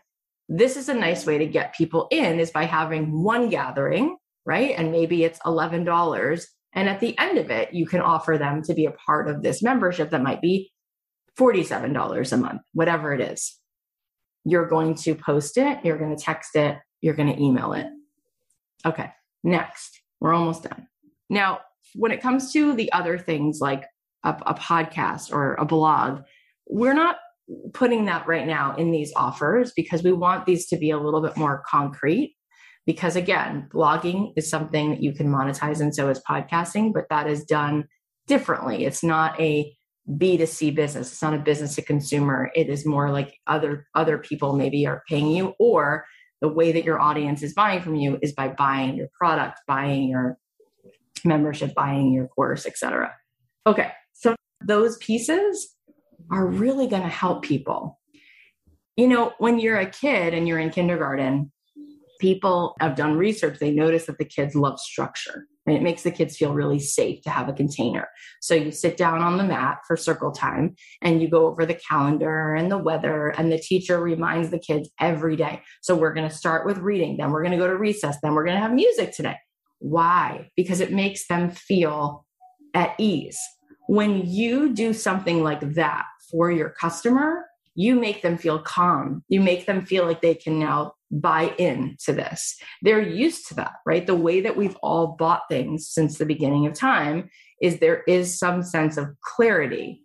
this 0.49 0.75
is 0.75 0.89
a 0.89 0.93
nice 0.93 1.25
way 1.25 1.37
to 1.37 1.45
get 1.45 1.75
people 1.75 2.07
in 2.11 2.39
is 2.39 2.51
by 2.51 2.65
having 2.65 3.23
one 3.23 3.49
gathering, 3.49 4.17
right? 4.45 4.73
And 4.77 4.91
maybe 4.91 5.23
it's 5.23 5.39
$11 5.39 6.45
and 6.73 6.89
at 6.89 6.99
the 6.99 7.17
end 7.19 7.37
of 7.37 7.49
it, 7.51 7.73
you 7.73 7.85
can 7.85 8.01
offer 8.01 8.37
them 8.37 8.61
to 8.63 8.73
be 8.73 8.85
a 8.85 8.91
part 8.91 9.29
of 9.29 9.41
this 9.41 9.61
membership 9.61 10.09
that 10.11 10.23
might 10.23 10.41
be 10.41 10.71
$47 11.37 12.31
a 12.31 12.37
month, 12.37 12.61
whatever 12.73 13.13
it 13.13 13.21
is 13.21 13.60
you're 14.43 14.67
going 14.67 14.95
to 14.95 15.15
post 15.15 15.57
it, 15.57 15.79
you're 15.83 15.97
going 15.97 16.15
to 16.15 16.21
text 16.21 16.55
it, 16.55 16.77
you're 17.01 17.13
going 17.13 17.33
to 17.33 17.41
email 17.41 17.73
it. 17.73 17.87
Okay, 18.85 19.09
next, 19.43 20.01
we're 20.19 20.33
almost 20.33 20.63
done. 20.63 20.87
Now, 21.29 21.59
when 21.95 22.11
it 22.11 22.21
comes 22.21 22.51
to 22.53 22.73
the 22.73 22.91
other 22.91 23.17
things 23.17 23.59
like 23.61 23.85
a, 24.23 24.35
a 24.45 24.53
podcast 24.53 25.31
or 25.31 25.55
a 25.55 25.65
blog, 25.65 26.21
we're 26.67 26.93
not 26.93 27.17
putting 27.73 28.05
that 28.05 28.27
right 28.27 28.47
now 28.47 28.75
in 28.75 28.91
these 28.91 29.11
offers 29.15 29.73
because 29.75 30.03
we 30.03 30.11
want 30.11 30.45
these 30.45 30.67
to 30.67 30.77
be 30.77 30.89
a 30.89 30.97
little 30.97 31.21
bit 31.21 31.37
more 31.37 31.63
concrete. 31.67 32.35
Because 32.85 33.15
again, 33.15 33.67
blogging 33.71 34.33
is 34.35 34.49
something 34.49 34.89
that 34.89 35.03
you 35.03 35.13
can 35.13 35.27
monetize, 35.27 35.81
and 35.81 35.93
so 35.93 36.09
is 36.09 36.21
podcasting, 36.27 36.93
but 36.93 37.05
that 37.09 37.27
is 37.27 37.43
done 37.43 37.85
differently. 38.25 38.85
It's 38.85 39.03
not 39.03 39.39
a 39.39 39.75
B2C 40.17 40.75
business. 40.75 41.11
It's 41.11 41.21
not 41.21 41.33
a 41.33 41.39
business 41.39 41.75
to 41.75 41.81
consumer. 41.81 42.51
It 42.55 42.69
is 42.69 42.85
more 42.85 43.11
like 43.11 43.39
other 43.47 43.87
other 43.95 44.17
people 44.17 44.55
maybe 44.55 44.85
are 44.87 45.03
paying 45.07 45.27
you 45.27 45.53
or 45.59 46.05
the 46.41 46.47
way 46.47 46.71
that 46.71 46.83
your 46.83 46.99
audience 46.99 47.43
is 47.43 47.53
buying 47.53 47.81
from 47.81 47.95
you 47.95 48.17
is 48.21 48.33
by 48.33 48.49
buying 48.49 48.95
your 48.95 49.07
product, 49.13 49.59
buying 49.67 50.09
your 50.09 50.37
membership, 51.23 51.73
buying 51.75 52.11
your 52.11 52.27
course, 52.27 52.65
etc. 52.65 53.13
Okay. 53.67 53.91
So 54.13 54.35
those 54.65 54.97
pieces 54.97 55.75
are 56.31 56.47
really 56.47 56.87
going 56.87 57.03
to 57.03 57.09
help 57.09 57.43
people. 57.43 57.99
You 58.97 59.07
know, 59.07 59.33
when 59.37 59.59
you're 59.59 59.77
a 59.77 59.89
kid 59.89 60.33
and 60.33 60.47
you're 60.47 60.59
in 60.59 60.71
kindergarten, 60.71 61.51
people 62.21 62.75
have 62.79 62.95
done 62.95 63.17
research, 63.17 63.59
they 63.59 63.71
notice 63.71 64.05
that 64.05 64.17
the 64.19 64.25
kids 64.25 64.55
love 64.55 64.79
structure. 64.79 65.47
And 65.65 65.75
it 65.75 65.83
makes 65.83 66.03
the 66.03 66.11
kids 66.11 66.37
feel 66.37 66.53
really 66.53 66.79
safe 66.79 67.21
to 67.23 67.29
have 67.29 67.49
a 67.49 67.53
container. 67.53 68.07
So 68.41 68.55
you 68.55 68.71
sit 68.71 68.97
down 68.97 69.21
on 69.21 69.37
the 69.37 69.43
mat 69.43 69.79
for 69.85 69.97
circle 69.97 70.31
time 70.31 70.75
and 71.01 71.21
you 71.21 71.29
go 71.29 71.47
over 71.47 71.65
the 71.65 71.79
calendar 71.89 72.53
and 72.53 72.71
the 72.71 72.77
weather, 72.77 73.29
and 73.29 73.51
the 73.51 73.59
teacher 73.59 73.99
reminds 73.99 74.49
the 74.49 74.59
kids 74.59 74.89
every 74.99 75.35
day. 75.35 75.61
So 75.81 75.95
we're 75.95 76.13
going 76.13 76.29
to 76.29 76.35
start 76.35 76.65
with 76.65 76.77
reading, 76.77 77.17
then 77.17 77.31
we're 77.31 77.43
going 77.43 77.51
to 77.51 77.57
go 77.57 77.67
to 77.67 77.77
recess, 77.77 78.17
then 78.21 78.33
we're 78.33 78.45
going 78.45 78.55
to 78.55 78.61
have 78.61 78.73
music 78.73 79.13
today. 79.13 79.37
Why? 79.79 80.49
Because 80.55 80.79
it 80.79 80.91
makes 80.91 81.27
them 81.27 81.51
feel 81.51 82.25
at 82.73 82.95
ease. 82.97 83.39
When 83.87 84.25
you 84.25 84.73
do 84.73 84.93
something 84.93 85.43
like 85.43 85.73
that 85.73 86.05
for 86.31 86.49
your 86.51 86.69
customer, 86.69 87.45
you 87.75 87.95
make 87.95 88.21
them 88.21 88.37
feel 88.37 88.59
calm. 88.59 89.23
You 89.27 89.41
make 89.41 89.65
them 89.65 89.85
feel 89.85 90.05
like 90.05 90.21
they 90.21 90.35
can 90.35 90.59
now 90.59 90.93
buy 91.09 91.53
in 91.57 91.97
to 92.05 92.13
this. 92.13 92.57
They're 92.81 93.01
used 93.01 93.47
to 93.49 93.55
that, 93.55 93.73
right? 93.85 94.05
The 94.05 94.15
way 94.15 94.41
that 94.41 94.57
we've 94.57 94.77
all 94.81 95.15
bought 95.17 95.43
things 95.49 95.87
since 95.87 96.17
the 96.17 96.25
beginning 96.25 96.65
of 96.67 96.73
time 96.73 97.29
is 97.61 97.79
there 97.79 98.03
is 98.07 98.37
some 98.37 98.63
sense 98.63 98.97
of 98.97 99.09
clarity. 99.21 100.03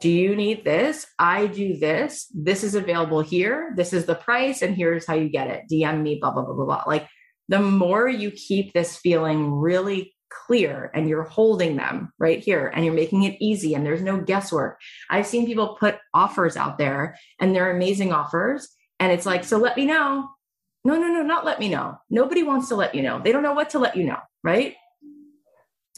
Do 0.00 0.10
you 0.10 0.36
need 0.36 0.64
this? 0.64 1.06
I 1.18 1.46
do 1.46 1.76
this. 1.78 2.26
This 2.34 2.62
is 2.62 2.74
available 2.74 3.20
here. 3.20 3.72
This 3.76 3.92
is 3.92 4.04
the 4.04 4.14
price, 4.14 4.60
and 4.60 4.76
here's 4.76 5.06
how 5.06 5.14
you 5.14 5.30
get 5.30 5.48
it. 5.48 5.62
DM 5.70 6.02
me, 6.02 6.18
blah, 6.20 6.32
blah, 6.32 6.44
blah, 6.44 6.54
blah, 6.54 6.64
blah. 6.64 6.84
Like 6.86 7.08
the 7.48 7.60
more 7.60 8.08
you 8.08 8.30
keep 8.30 8.72
this 8.72 8.96
feeling 8.96 9.52
really 9.52 10.15
clear 10.30 10.90
and 10.94 11.08
you're 11.08 11.22
holding 11.22 11.76
them 11.76 12.12
right 12.18 12.40
here 12.40 12.72
and 12.74 12.84
you're 12.84 12.94
making 12.94 13.22
it 13.24 13.36
easy 13.40 13.74
and 13.74 13.84
there's 13.84 14.02
no 14.02 14.20
guesswork. 14.20 14.80
I've 15.10 15.26
seen 15.26 15.46
people 15.46 15.76
put 15.78 15.98
offers 16.14 16.56
out 16.56 16.78
there 16.78 17.16
and 17.40 17.54
they're 17.54 17.70
amazing 17.70 18.12
offers. 18.12 18.68
And 18.98 19.12
it's 19.12 19.26
like, 19.26 19.44
so 19.44 19.58
let 19.58 19.76
me 19.76 19.86
know. 19.86 20.28
No, 20.84 20.94
no, 20.96 21.08
no, 21.08 21.22
not 21.22 21.44
let 21.44 21.58
me 21.58 21.68
know. 21.68 21.96
Nobody 22.10 22.42
wants 22.42 22.68
to 22.68 22.76
let 22.76 22.94
you 22.94 23.02
know. 23.02 23.20
They 23.22 23.32
don't 23.32 23.42
know 23.42 23.54
what 23.54 23.70
to 23.70 23.78
let 23.78 23.96
you 23.96 24.04
know, 24.04 24.18
right? 24.44 24.74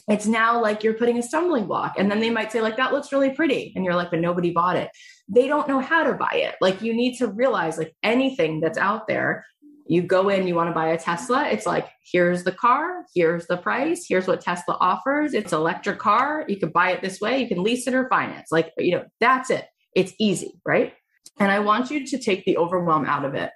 It's 0.09 0.25
now 0.25 0.59
like 0.59 0.83
you're 0.83 0.95
putting 0.95 1.19
a 1.19 1.23
stumbling 1.23 1.67
block. 1.67 1.93
And 1.99 2.09
then 2.09 2.19
they 2.19 2.31
might 2.31 2.51
say, 2.51 2.61
like, 2.61 2.77
that 2.77 2.91
looks 2.91 3.11
really 3.11 3.29
pretty. 3.29 3.71
And 3.75 3.85
you're 3.85 3.93
like, 3.93 4.09
but 4.09 4.19
nobody 4.19 4.49
bought 4.49 4.75
it. 4.75 4.89
They 5.27 5.47
don't 5.47 5.67
know 5.67 5.79
how 5.79 6.03
to 6.03 6.13
buy 6.13 6.33
it. 6.33 6.55
Like, 6.59 6.81
you 6.81 6.95
need 6.95 7.17
to 7.19 7.27
realize, 7.27 7.77
like, 7.77 7.95
anything 8.01 8.59
that's 8.59 8.79
out 8.79 9.07
there, 9.07 9.45
you 9.89 10.03
go 10.03 10.29
in, 10.29 10.47
you 10.47 10.55
want 10.55 10.69
to 10.69 10.73
buy 10.73 10.87
a 10.89 10.97
Tesla. 10.97 11.47
It's 11.49 11.65
like, 11.65 11.89
here's 12.11 12.43
the 12.43 12.51
car, 12.51 13.05
here's 13.13 13.47
the 13.47 13.57
price, 13.57 14.05
here's 14.07 14.27
what 14.27 14.39
Tesla 14.39 14.77
offers. 14.79 15.33
It's 15.33 15.51
electric 15.51 15.99
car. 15.99 16.45
You 16.47 16.57
can 16.57 16.69
buy 16.69 16.91
it 16.91 17.01
this 17.01 17.19
way, 17.19 17.41
you 17.41 17.47
can 17.47 17.63
lease 17.63 17.87
it 17.87 17.93
or 17.93 18.07
finance. 18.07 18.49
Like, 18.51 18.71
you 18.77 18.91
know, 18.91 19.05
that's 19.19 19.49
it. 19.49 19.65
It's 19.95 20.13
easy, 20.19 20.61
right? 20.65 20.93
And 21.39 21.51
I 21.51 21.59
want 21.59 21.89
you 21.89 22.05
to 22.05 22.17
take 22.17 22.45
the 22.45 22.57
overwhelm 22.57 23.05
out 23.05 23.25
of 23.25 23.33
it 23.33 23.51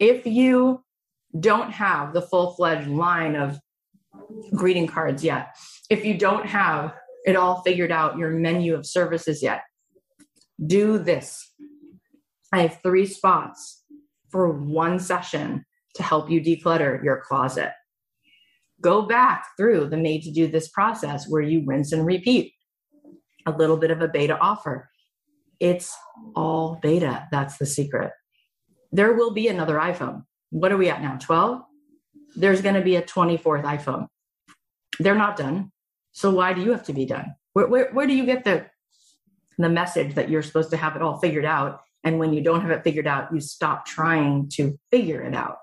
if 0.00 0.26
you 0.26 0.82
don't 1.38 1.70
have 1.70 2.12
the 2.12 2.22
full 2.22 2.54
fledged 2.54 2.88
line 2.88 3.36
of 3.36 3.58
greeting 4.54 4.86
cards 4.86 5.24
yet, 5.24 5.56
if 5.90 6.04
you 6.04 6.16
don't 6.16 6.46
have 6.46 6.94
it 7.26 7.36
all 7.36 7.62
figured 7.62 7.90
out, 7.90 8.18
your 8.18 8.30
menu 8.30 8.74
of 8.74 8.86
services 8.86 9.42
yet, 9.42 9.62
do 10.64 10.98
this. 10.98 11.52
I 12.52 12.62
have 12.62 12.80
three 12.82 13.06
spots 13.06 13.83
for 14.34 14.50
one 14.50 14.98
session 14.98 15.64
to 15.94 16.02
help 16.02 16.28
you 16.28 16.40
declutter 16.40 17.02
your 17.04 17.22
closet. 17.24 17.70
Go 18.80 19.02
back 19.02 19.46
through 19.56 19.90
the 19.90 19.96
made 19.96 20.22
to 20.22 20.32
do 20.32 20.48
this 20.48 20.68
process 20.68 21.26
where 21.28 21.42
you 21.42 21.62
rinse 21.64 21.92
and 21.92 22.04
repeat 22.04 22.52
a 23.46 23.52
little 23.52 23.76
bit 23.76 23.92
of 23.92 24.02
a 24.02 24.08
beta 24.08 24.36
offer. 24.38 24.90
It's 25.60 25.96
all 26.34 26.80
beta. 26.82 27.28
That's 27.30 27.58
the 27.58 27.66
secret 27.66 28.10
there 28.94 29.12
will 29.12 29.32
be 29.32 29.48
another 29.48 29.74
iPhone. 29.74 30.22
What 30.50 30.70
are 30.70 30.76
we 30.76 30.88
at 30.88 31.02
now? 31.02 31.18
12? 31.20 31.60
There's 32.36 32.62
going 32.62 32.76
to 32.76 32.80
be 32.80 32.94
a 32.94 33.02
24th 33.02 33.64
iPhone. 33.64 34.06
They're 35.00 35.16
not 35.16 35.36
done. 35.36 35.72
So 36.12 36.30
why 36.30 36.52
do 36.52 36.62
you 36.62 36.70
have 36.70 36.84
to 36.84 36.92
be 36.92 37.04
done? 37.04 37.34
Where, 37.54 37.66
where, 37.66 37.90
where 37.92 38.06
do 38.06 38.14
you 38.14 38.24
get 38.24 38.44
the, 38.44 38.66
the 39.58 39.68
message 39.68 40.14
that 40.14 40.30
you're 40.30 40.42
supposed 40.42 40.70
to 40.70 40.76
have 40.76 40.94
it 40.94 41.02
all 41.02 41.18
figured 41.18 41.44
out? 41.44 41.80
And 42.04 42.18
when 42.18 42.32
you 42.32 42.42
don't 42.42 42.60
have 42.60 42.70
it 42.70 42.84
figured 42.84 43.06
out, 43.06 43.32
you 43.32 43.40
stop 43.40 43.86
trying 43.86 44.48
to 44.54 44.78
figure 44.90 45.22
it 45.22 45.34
out. 45.34 45.56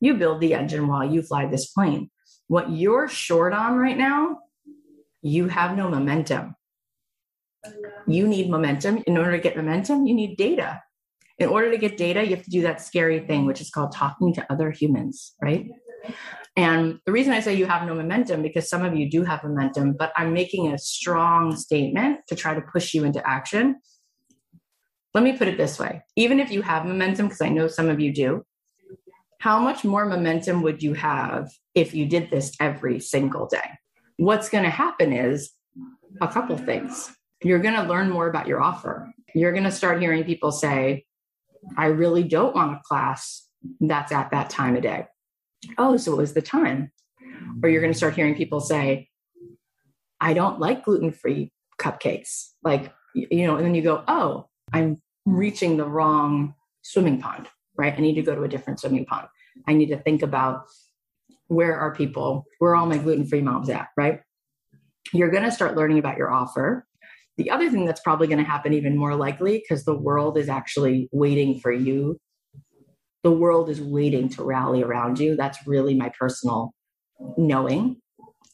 You 0.00 0.14
build 0.14 0.40
the 0.40 0.54
engine 0.54 0.88
while 0.88 1.04
you 1.04 1.22
fly 1.22 1.46
this 1.46 1.66
plane. 1.66 2.10
What 2.48 2.70
you're 2.70 3.08
short 3.08 3.52
on 3.52 3.76
right 3.76 3.96
now, 3.96 4.38
you 5.22 5.48
have 5.48 5.76
no 5.76 5.88
momentum. 5.88 6.54
You 8.06 8.26
need 8.26 8.48
momentum. 8.48 9.02
In 9.06 9.18
order 9.18 9.32
to 9.32 9.38
get 9.38 9.56
momentum, 9.56 10.06
you 10.06 10.14
need 10.14 10.36
data 10.36 10.80
in 11.38 11.48
order 11.48 11.70
to 11.70 11.78
get 11.78 11.96
data, 11.96 12.24
you 12.24 12.34
have 12.34 12.44
to 12.44 12.50
do 12.50 12.62
that 12.62 12.80
scary 12.80 13.20
thing, 13.20 13.44
which 13.44 13.60
is 13.60 13.70
called 13.70 13.92
talking 13.92 14.32
to 14.34 14.52
other 14.52 14.70
humans, 14.70 15.34
right? 15.42 15.68
And 16.56 16.98
the 17.04 17.12
reason 17.12 17.34
I 17.34 17.40
say 17.40 17.54
you 17.54 17.66
have 17.66 17.86
no 17.86 17.94
momentum, 17.94 18.42
because 18.42 18.70
some 18.70 18.84
of 18.84 18.96
you 18.96 19.10
do 19.10 19.24
have 19.24 19.44
momentum, 19.44 19.94
but 19.98 20.12
I'm 20.16 20.32
making 20.32 20.72
a 20.72 20.78
strong 20.78 21.54
statement 21.54 22.20
to 22.28 22.34
try 22.34 22.54
to 22.54 22.62
push 22.62 22.94
you 22.94 23.04
into 23.04 23.26
action. 23.28 23.76
Let 25.16 25.22
me 25.22 25.32
put 25.32 25.48
it 25.48 25.56
this 25.56 25.78
way 25.78 26.02
even 26.14 26.38
if 26.40 26.50
you 26.50 26.60
have 26.60 26.84
momentum, 26.84 27.28
because 27.28 27.40
I 27.40 27.48
know 27.48 27.68
some 27.68 27.88
of 27.88 27.98
you 27.98 28.12
do, 28.12 28.44
how 29.40 29.58
much 29.58 29.82
more 29.82 30.04
momentum 30.04 30.60
would 30.60 30.82
you 30.82 30.92
have 30.92 31.48
if 31.74 31.94
you 31.94 32.04
did 32.04 32.30
this 32.30 32.54
every 32.60 33.00
single 33.00 33.46
day? 33.46 33.78
What's 34.18 34.50
going 34.50 34.64
to 34.64 34.70
happen 34.70 35.14
is 35.14 35.52
a 36.20 36.28
couple 36.28 36.58
things. 36.58 37.10
You're 37.42 37.60
going 37.60 37.76
to 37.76 37.84
learn 37.84 38.10
more 38.10 38.28
about 38.28 38.46
your 38.46 38.60
offer. 38.62 39.10
You're 39.34 39.52
going 39.52 39.64
to 39.64 39.70
start 39.70 40.02
hearing 40.02 40.22
people 40.24 40.52
say, 40.52 41.06
I 41.78 41.86
really 41.86 42.22
don't 42.22 42.54
want 42.54 42.74
a 42.74 42.82
class 42.84 43.48
that's 43.80 44.12
at 44.12 44.32
that 44.32 44.50
time 44.50 44.76
of 44.76 44.82
day. 44.82 45.06
Oh, 45.78 45.96
so 45.96 46.12
it 46.12 46.16
was 46.16 46.34
the 46.34 46.42
time. 46.42 46.92
Or 47.62 47.70
you're 47.70 47.80
going 47.80 47.92
to 47.94 47.96
start 47.96 48.16
hearing 48.16 48.34
people 48.34 48.60
say, 48.60 49.08
I 50.20 50.34
don't 50.34 50.60
like 50.60 50.84
gluten 50.84 51.10
free 51.10 51.52
cupcakes. 51.80 52.48
Like, 52.62 52.92
you 53.14 53.46
know, 53.46 53.56
and 53.56 53.64
then 53.64 53.74
you 53.74 53.80
go, 53.80 54.04
oh, 54.06 54.48
I'm 54.72 55.00
reaching 55.26 55.76
the 55.76 55.84
wrong 55.84 56.54
swimming 56.82 57.20
pond, 57.20 57.48
right? 57.76 57.92
I 57.94 58.00
need 58.00 58.14
to 58.14 58.22
go 58.22 58.34
to 58.34 58.44
a 58.44 58.48
different 58.48 58.80
swimming 58.80 59.04
pond. 59.04 59.26
I 59.66 59.74
need 59.74 59.88
to 59.88 59.98
think 59.98 60.22
about 60.22 60.62
where 61.48 61.78
are 61.78 61.94
people, 61.94 62.46
where 62.58 62.72
are 62.72 62.76
all 62.76 62.86
my 62.86 62.98
gluten 62.98 63.26
free 63.26 63.42
moms 63.42 63.68
at, 63.68 63.88
right? 63.96 64.20
You're 65.12 65.30
going 65.30 65.44
to 65.44 65.52
start 65.52 65.76
learning 65.76 65.98
about 65.98 66.16
your 66.16 66.30
offer. 66.30 66.86
The 67.36 67.50
other 67.50 67.70
thing 67.70 67.84
that's 67.84 68.00
probably 68.00 68.28
going 68.28 68.38
to 68.38 68.50
happen 68.50 68.72
even 68.72 68.96
more 68.96 69.14
likely, 69.14 69.58
because 69.58 69.84
the 69.84 69.96
world 69.96 70.38
is 70.38 70.48
actually 70.48 71.08
waiting 71.12 71.60
for 71.60 71.70
you, 71.70 72.18
the 73.22 73.30
world 73.30 73.68
is 73.68 73.80
waiting 73.80 74.28
to 74.30 74.44
rally 74.44 74.82
around 74.82 75.18
you. 75.18 75.36
That's 75.36 75.58
really 75.66 75.94
my 75.94 76.12
personal 76.18 76.72
knowing. 77.36 78.00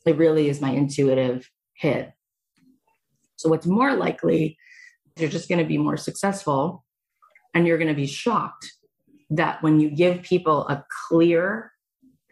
It 0.06 0.16
really 0.16 0.48
is 0.48 0.60
my 0.60 0.70
intuitive 0.70 1.48
hit. 1.74 2.12
So, 3.36 3.48
what's 3.48 3.66
more 3.66 3.94
likely, 3.94 4.56
you're 5.16 5.30
just 5.30 5.48
going 5.48 5.58
to 5.58 5.64
be 5.64 5.78
more 5.78 5.96
successful 5.96 6.84
and 7.54 7.66
you're 7.66 7.78
going 7.78 7.88
to 7.88 7.94
be 7.94 8.06
shocked 8.06 8.72
that 9.30 9.62
when 9.62 9.80
you 9.80 9.90
give 9.90 10.22
people 10.22 10.66
a 10.68 10.84
clear 11.08 11.72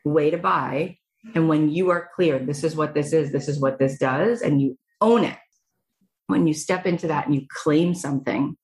way 0.05 0.31
to 0.31 0.39
buy, 0.39 0.97
and 1.35 1.49
when 1.49 1.71
you 1.71 1.91
are 1.91 2.09
clear, 2.15 2.39
this 2.39 2.65
is 2.65 2.75
what 2.75 2.95
this 2.95 3.13
is, 3.13 3.33
this 3.33 3.49
is 3.49 3.61
what 3.61 3.79
this 3.79 3.99
does, 3.99 4.41
and 4.41 4.61
you 4.61 4.79
own 5.01 5.25
it, 5.25 5.39
when 6.27 6.47
you 6.47 6.55
step 6.55 6.87
into 6.87 7.09
that 7.09 7.27
and 7.27 7.35
you 7.35 7.43
claim 7.51 7.95
something, 7.95 8.57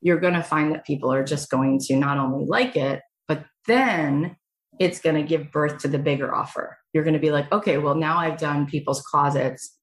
you're 0.00 0.20
going 0.20 0.34
to 0.34 0.42
find 0.42 0.72
that 0.72 0.84
people 0.84 1.12
are 1.12 1.24
just 1.24 1.50
going 1.50 1.78
to 1.78 1.96
not 1.96 2.18
only 2.18 2.44
like 2.46 2.76
it, 2.76 3.00
but 3.26 3.44
then 3.66 4.36
it's 4.78 5.00
going 5.00 5.16
to 5.16 5.22
give 5.22 5.52
birth 5.52 5.78
to 5.78 5.88
the 5.88 5.98
bigger 5.98 6.34
offer. 6.34 6.76
You're 6.92 7.04
going 7.04 7.14
to 7.14 7.20
be 7.20 7.30
like, 7.30 7.50
okay, 7.52 7.78
well, 7.78 7.94
now 7.94 8.18
I've 8.18 8.38
done 8.38 8.66
people's 8.66 9.00
closets. 9.00 9.76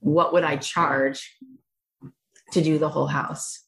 What 0.00 0.32
would 0.32 0.44
I 0.44 0.56
charge 0.56 1.36
to 2.52 2.62
do 2.62 2.78
the 2.78 2.88
whole 2.88 3.06
house? 3.06 3.64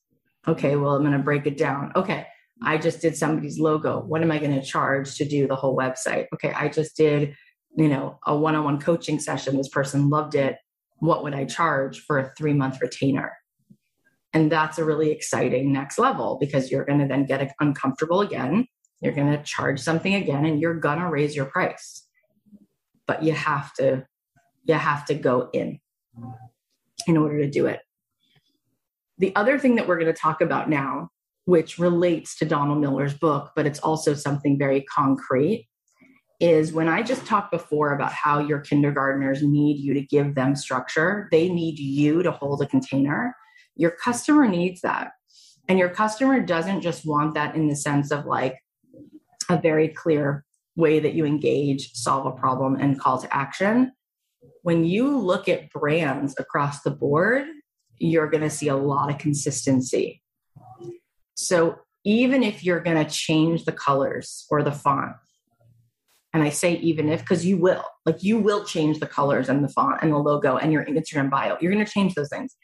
Okay, 0.48 0.76
well, 0.76 0.94
I'm 0.94 1.02
going 1.02 1.12
to 1.12 1.18
break 1.18 1.46
it 1.46 1.58
down. 1.58 1.92
Okay, 1.94 2.26
I 2.62 2.78
just 2.78 3.00
did 3.00 3.16
somebody's 3.16 3.58
logo. 3.58 4.00
What 4.00 4.22
am 4.22 4.30
I 4.30 4.38
going 4.38 4.54
to 4.58 4.62
charge 4.62 5.16
to 5.16 5.24
do 5.24 5.46
the 5.46 5.56
whole 5.56 5.76
website? 5.76 6.26
Okay, 6.34 6.52
I 6.52 6.68
just 6.68 6.96
did, 6.96 7.34
you 7.76 7.88
know, 7.88 8.18
a 8.26 8.36
one-on-one 8.36 8.80
coaching 8.80 9.18
session. 9.18 9.56
This 9.56 9.68
person 9.68 10.08
loved 10.08 10.34
it. 10.34 10.56
What 10.98 11.22
would 11.22 11.34
I 11.34 11.44
charge 11.44 12.00
for 12.00 12.18
a 12.18 12.32
3-month 12.40 12.80
retainer? 12.80 13.32
And 14.32 14.50
that's 14.50 14.78
a 14.78 14.84
really 14.84 15.10
exciting 15.10 15.72
next 15.72 15.98
level 15.98 16.38
because 16.40 16.70
you're 16.70 16.84
going 16.84 17.00
to 17.00 17.08
then 17.08 17.26
get 17.26 17.52
uncomfortable 17.60 18.20
again. 18.20 18.66
You're 19.00 19.14
going 19.14 19.32
to 19.32 19.42
charge 19.42 19.80
something 19.80 20.14
again 20.14 20.44
and 20.44 20.60
you're 20.60 20.74
going 20.74 21.00
to 21.00 21.08
raise 21.08 21.34
your 21.34 21.46
price. 21.46 22.06
But 23.06 23.24
you 23.24 23.32
have 23.32 23.74
to 23.74 24.06
you 24.64 24.74
have 24.74 25.04
to 25.06 25.14
go 25.14 25.48
in 25.52 25.80
in 27.06 27.16
order 27.16 27.38
to 27.38 27.50
do 27.50 27.66
it. 27.66 27.80
The 29.20 29.34
other 29.36 29.58
thing 29.58 29.76
that 29.76 29.86
we're 29.86 29.98
going 29.98 30.12
to 30.12 30.20
talk 30.20 30.40
about 30.40 30.68
now 30.68 31.10
which 31.50 31.78
relates 31.78 32.36
to 32.36 32.44
Donald 32.44 32.80
Miller's 32.80 33.14
book, 33.14 33.50
but 33.56 33.66
it's 33.66 33.80
also 33.80 34.14
something 34.14 34.56
very 34.56 34.82
concrete, 34.82 35.68
is 36.38 36.72
when 36.72 36.88
I 36.88 37.02
just 37.02 37.26
talked 37.26 37.50
before 37.50 37.92
about 37.92 38.12
how 38.12 38.38
your 38.38 38.60
kindergartners 38.60 39.42
need 39.42 39.78
you 39.78 39.92
to 39.94 40.00
give 40.00 40.34
them 40.34 40.54
structure, 40.54 41.28
they 41.32 41.48
need 41.48 41.78
you 41.78 42.22
to 42.22 42.30
hold 42.30 42.62
a 42.62 42.66
container. 42.66 43.34
Your 43.74 43.90
customer 43.90 44.46
needs 44.48 44.80
that. 44.82 45.10
And 45.68 45.78
your 45.78 45.90
customer 45.90 46.40
doesn't 46.40 46.82
just 46.82 47.04
want 47.04 47.34
that 47.34 47.54
in 47.54 47.68
the 47.68 47.76
sense 47.76 48.10
of 48.10 48.26
like 48.26 48.56
a 49.48 49.60
very 49.60 49.88
clear 49.88 50.44
way 50.76 51.00
that 51.00 51.14
you 51.14 51.26
engage, 51.26 51.92
solve 51.94 52.26
a 52.26 52.32
problem, 52.32 52.76
and 52.76 52.98
call 52.98 53.18
to 53.18 53.34
action. 53.34 53.92
When 54.62 54.84
you 54.84 55.18
look 55.18 55.48
at 55.48 55.70
brands 55.70 56.34
across 56.38 56.82
the 56.82 56.90
board, 56.90 57.44
you're 58.00 58.28
going 58.28 58.42
to 58.42 58.50
see 58.50 58.68
a 58.68 58.76
lot 58.76 59.10
of 59.10 59.18
consistency 59.18 60.20
so 61.40 61.78
even 62.04 62.42
if 62.42 62.62
you're 62.62 62.80
going 62.80 63.02
to 63.02 63.10
change 63.10 63.64
the 63.64 63.72
colors 63.72 64.46
or 64.50 64.62
the 64.62 64.72
font, 64.72 65.16
and 66.34 66.42
I 66.42 66.50
say 66.50 66.74
even 66.74 67.08
if 67.08 67.20
because 67.20 67.46
you 67.46 67.56
will, 67.56 67.84
like 68.04 68.22
you 68.22 68.38
will 68.38 68.64
change 68.64 69.00
the 69.00 69.06
colors 69.06 69.48
and 69.48 69.64
the 69.64 69.68
font 69.68 70.00
and 70.02 70.12
the 70.12 70.18
logo 70.18 70.58
and 70.58 70.70
your 70.70 70.84
Instagram 70.84 71.30
bio, 71.30 71.56
you're 71.60 71.72
going 71.72 71.84
to 71.84 71.90
change 71.90 72.14
those 72.14 72.28
things. 72.28 72.54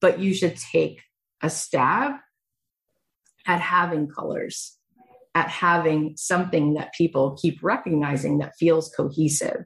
But 0.00 0.18
you 0.18 0.34
should 0.34 0.56
take 0.56 1.02
a 1.40 1.48
stab 1.48 2.16
at 3.46 3.60
having 3.60 4.08
colors, 4.08 4.76
at 5.34 5.48
having 5.48 6.14
something 6.16 6.74
that 6.74 6.92
people 6.94 7.38
keep 7.40 7.60
recognizing 7.62 8.38
that 8.38 8.56
feels 8.58 8.90
cohesive 8.90 9.64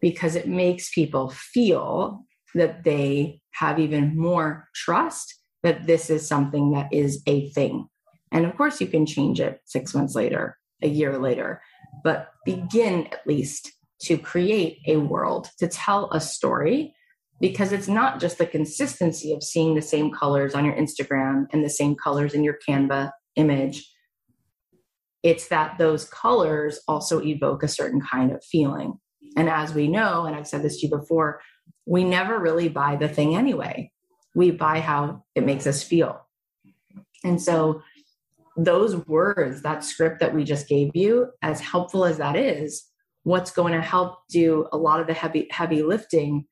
because 0.00 0.36
it 0.36 0.46
makes 0.46 0.90
people 0.90 1.30
feel 1.30 2.26
that 2.54 2.84
they 2.84 3.40
have 3.52 3.78
even 3.78 4.16
more 4.16 4.68
trust 4.74 5.34
that 5.62 5.86
this 5.86 6.10
is 6.10 6.26
something 6.26 6.72
that 6.72 6.92
is 6.92 7.22
a 7.26 7.48
thing. 7.50 7.88
And 8.32 8.44
of 8.44 8.56
course, 8.56 8.80
you 8.80 8.86
can 8.86 9.06
change 9.06 9.40
it 9.40 9.60
six 9.64 9.94
months 9.94 10.14
later, 10.14 10.58
a 10.82 10.88
year 10.88 11.18
later, 11.18 11.62
but 12.02 12.32
begin 12.44 13.06
at 13.12 13.26
least 13.26 13.72
to 14.02 14.18
create 14.18 14.78
a 14.86 14.96
world, 14.96 15.48
to 15.58 15.68
tell 15.68 16.10
a 16.10 16.20
story, 16.20 16.94
because 17.40 17.72
it's 17.72 17.88
not 17.88 18.20
just 18.20 18.38
the 18.38 18.46
consistency 18.46 19.32
of 19.32 19.42
seeing 19.42 19.74
the 19.74 19.82
same 19.82 20.10
colors 20.10 20.54
on 20.54 20.64
your 20.64 20.74
Instagram 20.74 21.46
and 21.52 21.64
the 21.64 21.70
same 21.70 21.94
colors 21.94 22.34
in 22.34 22.44
your 22.44 22.58
Canva 22.68 23.10
image. 23.36 23.90
It's 25.22 25.48
that 25.48 25.78
those 25.78 26.04
colors 26.04 26.80
also 26.86 27.22
evoke 27.22 27.62
a 27.62 27.68
certain 27.68 28.00
kind 28.00 28.30
of 28.30 28.44
feeling. 28.44 28.94
And 29.36 29.48
as 29.48 29.74
we 29.74 29.88
know, 29.88 30.26
and 30.26 30.36
I've 30.36 30.46
said 30.46 30.62
this 30.62 30.80
to 30.80 30.86
you 30.86 30.96
before, 30.96 31.40
we 31.86 32.04
never 32.04 32.38
really 32.38 32.68
buy 32.68 32.96
the 32.96 33.08
thing 33.08 33.36
anyway 33.36 33.90
we 34.34 34.50
buy 34.50 34.80
how 34.80 35.24
it 35.34 35.46
makes 35.46 35.66
us 35.66 35.82
feel. 35.82 36.26
And 37.22 37.40
so 37.40 37.82
those 38.56 38.96
words, 39.06 39.62
that 39.62 39.84
script 39.84 40.20
that 40.20 40.34
we 40.34 40.44
just 40.44 40.68
gave 40.68 40.90
you, 40.94 41.28
as 41.42 41.60
helpful 41.60 42.04
as 42.04 42.18
that 42.18 42.36
is, 42.36 42.84
what's 43.22 43.50
going 43.50 43.72
to 43.72 43.80
help 43.80 44.18
do 44.28 44.66
a 44.72 44.76
lot 44.76 45.00
of 45.00 45.06
the 45.06 45.14
heavy 45.14 45.48
heavy 45.50 45.82
lifting 45.82 46.44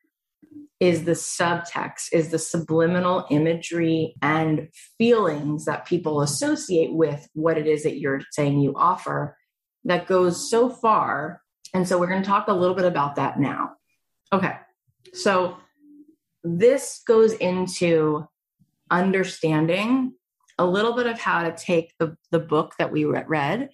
is 0.80 1.04
the 1.04 1.12
subtext, 1.12 2.08
is 2.12 2.30
the 2.30 2.38
subliminal 2.38 3.26
imagery 3.30 4.16
and 4.20 4.68
feelings 4.98 5.64
that 5.64 5.86
people 5.86 6.22
associate 6.22 6.92
with 6.92 7.28
what 7.34 7.56
it 7.56 7.68
is 7.68 7.84
that 7.84 8.00
you're 8.00 8.20
saying 8.32 8.58
you 8.58 8.72
offer 8.74 9.36
that 9.84 10.08
goes 10.08 10.50
so 10.50 10.68
far. 10.68 11.40
And 11.72 11.86
so 11.86 11.98
we're 11.98 12.08
going 12.08 12.22
to 12.22 12.28
talk 12.28 12.48
a 12.48 12.52
little 12.52 12.74
bit 12.74 12.84
about 12.84 13.14
that 13.16 13.38
now. 13.38 13.74
Okay. 14.32 14.56
So 15.14 15.56
this 16.44 17.02
goes 17.06 17.32
into 17.34 18.26
understanding 18.90 20.14
a 20.58 20.66
little 20.66 20.94
bit 20.94 21.06
of 21.06 21.18
how 21.18 21.42
to 21.42 21.52
take 21.56 21.92
the, 21.98 22.16
the 22.30 22.38
book 22.38 22.74
that 22.78 22.92
we 22.92 23.04
read 23.04 23.70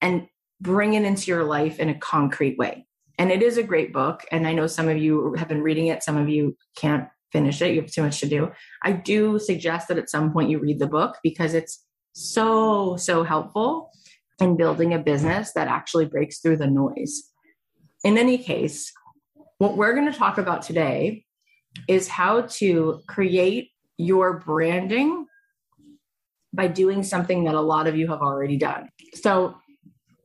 and 0.00 0.26
bring 0.60 0.94
it 0.94 1.04
into 1.04 1.30
your 1.30 1.44
life 1.44 1.78
in 1.78 1.88
a 1.88 1.98
concrete 1.98 2.58
way. 2.58 2.86
And 3.18 3.30
it 3.30 3.42
is 3.42 3.56
a 3.56 3.62
great 3.62 3.92
book. 3.92 4.24
And 4.32 4.46
I 4.46 4.52
know 4.52 4.66
some 4.66 4.88
of 4.88 4.98
you 4.98 5.34
have 5.34 5.48
been 5.48 5.62
reading 5.62 5.86
it, 5.86 6.02
some 6.02 6.16
of 6.16 6.28
you 6.28 6.56
can't 6.76 7.08
finish 7.32 7.60
it, 7.62 7.74
you 7.74 7.80
have 7.80 7.90
too 7.90 8.02
much 8.02 8.20
to 8.20 8.28
do. 8.28 8.50
I 8.82 8.92
do 8.92 9.38
suggest 9.38 9.88
that 9.88 9.98
at 9.98 10.10
some 10.10 10.32
point 10.32 10.50
you 10.50 10.58
read 10.58 10.78
the 10.78 10.86
book 10.86 11.18
because 11.22 11.54
it's 11.54 11.84
so, 12.12 12.96
so 12.96 13.24
helpful 13.24 13.90
in 14.40 14.56
building 14.56 14.94
a 14.94 14.98
business 14.98 15.52
that 15.52 15.68
actually 15.68 16.06
breaks 16.06 16.38
through 16.38 16.56
the 16.56 16.66
noise. 16.66 17.30
In 18.04 18.18
any 18.18 18.38
case, 18.38 18.92
what 19.58 19.76
we're 19.76 19.94
going 19.94 20.10
to 20.10 20.18
talk 20.18 20.38
about 20.38 20.62
today 20.62 21.24
is 21.88 22.08
how 22.08 22.42
to 22.42 23.00
create 23.08 23.70
your 23.96 24.38
branding 24.40 25.26
by 26.52 26.68
doing 26.68 27.02
something 27.02 27.44
that 27.44 27.54
a 27.54 27.60
lot 27.60 27.86
of 27.86 27.96
you 27.96 28.08
have 28.08 28.20
already 28.20 28.56
done. 28.56 28.88
So, 29.14 29.56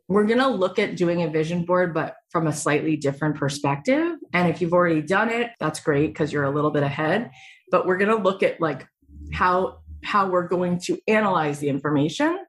we're 0.09 0.25
going 0.25 0.39
to 0.39 0.47
look 0.47 0.79
at 0.79 0.97
doing 0.97 1.21
a 1.21 1.29
vision 1.29 1.65
board, 1.65 1.93
but 1.93 2.15
from 2.31 2.47
a 2.47 2.53
slightly 2.53 2.97
different 2.97 3.35
perspective. 3.35 4.17
And 4.33 4.49
if 4.49 4.59
you've 4.59 4.73
already 4.73 5.03
done 5.03 5.29
it, 5.29 5.51
that's 5.59 5.79
great 5.79 6.07
because 6.07 6.33
you're 6.33 6.45
a 6.45 6.49
little 6.49 6.71
bit 6.71 6.81
ahead. 6.81 7.29
But 7.69 7.85
we're 7.85 7.97
going 7.97 8.09
to 8.17 8.21
look 8.21 8.41
at 8.41 8.59
like 8.59 8.87
how 9.31 9.77
how 10.03 10.29
we're 10.29 10.47
going 10.47 10.79
to 10.79 10.97
analyze 11.07 11.59
the 11.59 11.69
information 11.69 12.39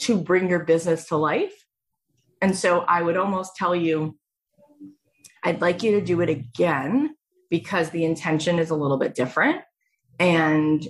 to 0.00 0.18
bring 0.18 0.50
your 0.50 0.64
business 0.64 1.06
to 1.06 1.16
life. 1.16 1.54
And 2.42 2.54
so 2.54 2.80
I 2.80 3.00
would 3.00 3.16
almost 3.16 3.56
tell 3.56 3.74
you 3.74 4.18
I'd 5.44 5.60
like 5.60 5.82
you 5.82 5.92
to 5.92 6.00
do 6.00 6.20
it 6.20 6.30
again 6.30 7.14
because 7.50 7.90
the 7.90 8.04
intention 8.04 8.58
is 8.58 8.70
a 8.70 8.74
little 8.74 8.96
bit 8.96 9.14
different. 9.14 9.60
And 10.18 10.86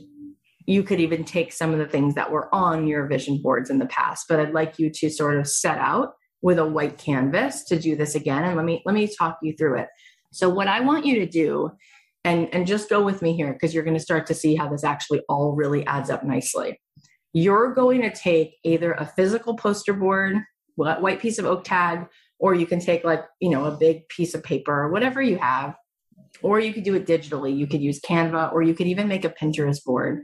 you 0.67 0.83
could 0.83 1.01
even 1.01 1.25
take 1.25 1.53
some 1.53 1.73
of 1.73 1.79
the 1.79 1.87
things 1.87 2.15
that 2.15 2.31
were 2.31 2.55
on 2.55 2.87
your 2.87 3.07
vision 3.07 3.41
boards 3.43 3.69
in 3.69 3.79
the 3.79 3.87
past, 3.87 4.27
but 4.29 4.41
I'd 4.41 4.55
like 4.55 4.79
you 4.79 4.91
to 4.91 5.11
sort 5.11 5.39
of 5.39 5.47
set 5.47 5.79
out 5.79 6.15
with 6.41 6.59
a 6.59 6.67
white 6.67 6.99
canvas 6.99 7.65
to 7.65 7.79
do 7.79 7.97
this 7.97 8.15
again. 8.15 8.45
And 8.45 8.57
let 8.57 8.65
me 8.65 8.83
let 8.87 8.95
me 8.95 9.07
talk 9.07 9.39
you 9.43 9.55
through 9.57 9.81
it. 9.81 9.89
So 10.33 10.49
what 10.49 10.69
I 10.69 10.81
want 10.81 11.07
you 11.07 11.17
to 11.21 11.27
do, 11.27 11.71
and, 12.25 12.49
and 12.55 12.67
just 12.67 12.89
go 12.89 13.05
with 13.05 13.23
me 13.23 13.37
here 13.37 13.53
because 13.53 13.75
you're 13.75 13.85
going 13.85 13.97
to 13.97 14.03
start 14.03 14.27
to 14.27 14.35
see 14.35 14.55
how 14.55 14.69
this 14.69 14.85
actually 14.85 15.21
all 15.29 15.53
really 15.53 15.87
adds 15.87 16.11
up 16.11 16.25
nicely. 16.25 16.81
You're 17.33 17.75
going 17.75 18.03
to 18.03 18.11
take 18.11 18.57
either 18.65 18.93
a 18.93 19.07
physical 19.07 19.57
poster 19.57 19.93
board, 19.93 20.37
white 20.77 21.21
piece 21.21 21.39
of 21.39 21.45
oak 21.45 21.65
tag, 21.65 22.07
or 22.45 22.55
you 22.55 22.67
can 22.67 22.79
take 22.79 23.05
like, 23.05 23.25
you 23.41 23.49
know, 23.49 23.65
a 23.65 23.75
big 23.75 24.07
piece 24.11 24.35
of 24.35 24.45
paper 24.45 24.83
or 24.83 24.93
whatever 24.93 25.23
you 25.23 25.39
have, 25.39 25.75
or 26.43 26.61
you 26.61 26.75
could 26.75 26.85
do 26.85 26.95
it 26.95 27.07
digitally. 27.07 27.57
You 27.57 27.67
could 27.67 27.81
use 27.81 27.99
Canva 28.03 28.53
or 28.53 28.63
you 28.63 28.75
could 28.75 28.87
even 28.87 29.09
make 29.09 29.25
a 29.25 29.31
Pinterest 29.31 29.83
board. 29.83 30.21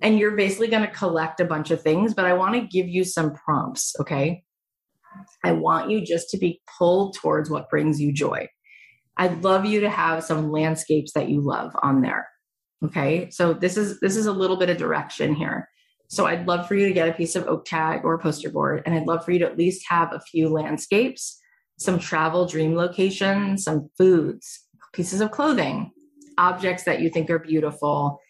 And 0.00 0.16
you're 0.16 0.36
basically 0.36 0.68
going 0.68 0.86
to 0.86 0.94
collect 0.94 1.40
a 1.40 1.44
bunch 1.44 1.72
of 1.72 1.82
things, 1.82 2.14
but 2.14 2.24
I 2.24 2.34
want 2.34 2.54
to 2.54 2.60
give 2.60 2.86
you 2.86 3.02
some 3.02 3.34
prompts, 3.34 3.96
okay? 3.98 4.44
I 5.42 5.50
want 5.50 5.90
you 5.90 6.06
just 6.06 6.30
to 6.30 6.38
be 6.38 6.62
pulled 6.78 7.16
towards 7.16 7.50
what 7.50 7.68
brings 7.68 8.00
you 8.00 8.12
joy. 8.12 8.46
I'd 9.16 9.42
love 9.42 9.66
you 9.66 9.80
to 9.80 9.90
have 9.90 10.22
some 10.22 10.52
landscapes 10.52 11.14
that 11.14 11.28
you 11.28 11.40
love 11.40 11.72
on 11.82 12.00
there. 12.00 12.28
Okay? 12.84 13.28
So 13.30 13.54
this 13.54 13.76
is 13.76 13.98
this 13.98 14.14
is 14.14 14.26
a 14.26 14.32
little 14.32 14.56
bit 14.56 14.70
of 14.70 14.76
direction 14.76 15.34
here. 15.34 15.68
So 16.06 16.26
I'd 16.26 16.46
love 16.46 16.68
for 16.68 16.76
you 16.76 16.86
to 16.86 16.94
get 16.94 17.08
a 17.08 17.12
piece 17.12 17.34
of 17.34 17.48
oak 17.48 17.64
tag 17.64 18.04
or 18.04 18.14
a 18.14 18.18
poster 18.20 18.50
board, 18.50 18.84
and 18.86 18.94
I'd 18.94 19.08
love 19.08 19.24
for 19.24 19.32
you 19.32 19.40
to 19.40 19.46
at 19.46 19.58
least 19.58 19.84
have 19.88 20.12
a 20.12 20.20
few 20.20 20.48
landscapes, 20.48 21.39
some 21.80 21.98
travel 21.98 22.46
dream 22.46 22.76
locations, 22.76 23.64
some 23.64 23.88
foods, 23.96 24.66
pieces 24.92 25.22
of 25.22 25.30
clothing, 25.30 25.90
objects 26.36 26.84
that 26.84 27.00
you 27.00 27.08
think 27.08 27.30
are 27.30 27.38
beautiful, 27.38 28.20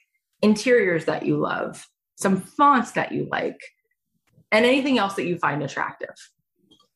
interiors 0.40 1.04
that 1.06 1.26
you 1.26 1.36
love, 1.36 1.86
some 2.14 2.40
fonts 2.40 2.92
that 2.92 3.10
you 3.10 3.26
like, 3.30 3.60
and 4.52 4.64
anything 4.64 4.98
else 4.98 5.14
that 5.14 5.26
you 5.26 5.36
find 5.36 5.62
attractive. 5.62 6.14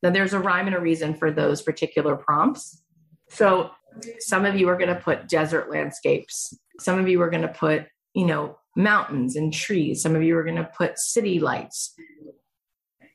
Now, 0.01 0.11
there's 0.11 0.33
a 0.33 0.39
rhyme 0.39 0.67
and 0.67 0.75
a 0.75 0.79
reason 0.79 1.15
for 1.15 1.29
those 1.29 1.61
particular 1.61 2.15
prompts. 2.15 2.81
So 3.29 3.71
some 4.19 4.45
of 4.45 4.55
you 4.55 4.69
are 4.69 4.77
going 4.77 4.93
to 4.93 5.01
put 5.01 5.27
desert 5.27 5.69
landscapes. 5.69 6.57
Some 6.79 6.99
of 6.99 7.07
you 7.09 7.21
are 7.21 7.29
going 7.29 7.41
to 7.41 7.49
put, 7.49 7.85
you 8.13 8.25
know, 8.25 8.57
mountains 8.77 9.35
and 9.35 9.53
trees. 9.53 10.01
Some 10.01 10.15
of 10.15 10.23
you 10.23 10.37
are 10.37 10.43
going 10.43 10.55
to 10.55 10.71
put 10.77 10.99
city 10.99 11.39
lights. 11.39 11.93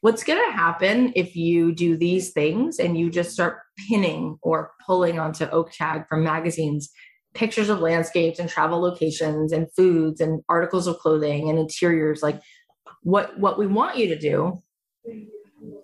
What's 0.02 0.24
going 0.24 0.42
to 0.46 0.56
happen 0.56 1.12
if 1.14 1.36
you 1.36 1.72
do 1.72 1.96
these 1.96 2.30
things 2.30 2.78
and 2.78 2.98
you 2.98 3.10
just 3.10 3.32
start 3.32 3.58
pinning 3.88 4.38
or 4.40 4.72
pulling 4.86 5.18
onto 5.18 5.44
oak 5.46 5.72
tag 5.72 6.08
from 6.08 6.24
magazines 6.24 6.90
pictures 7.32 7.68
of 7.68 7.78
landscapes 7.78 8.40
and 8.40 8.48
travel 8.48 8.80
locations 8.80 9.52
and 9.52 9.72
foods 9.76 10.20
and 10.20 10.42
articles 10.48 10.88
of 10.88 10.98
clothing 10.98 11.48
and 11.48 11.60
interiors 11.60 12.24
like 12.24 12.40
what 13.02 13.38
what 13.38 13.58
we 13.58 13.66
want 13.66 13.96
you 13.96 14.08
to 14.08 14.18
do 14.18 14.60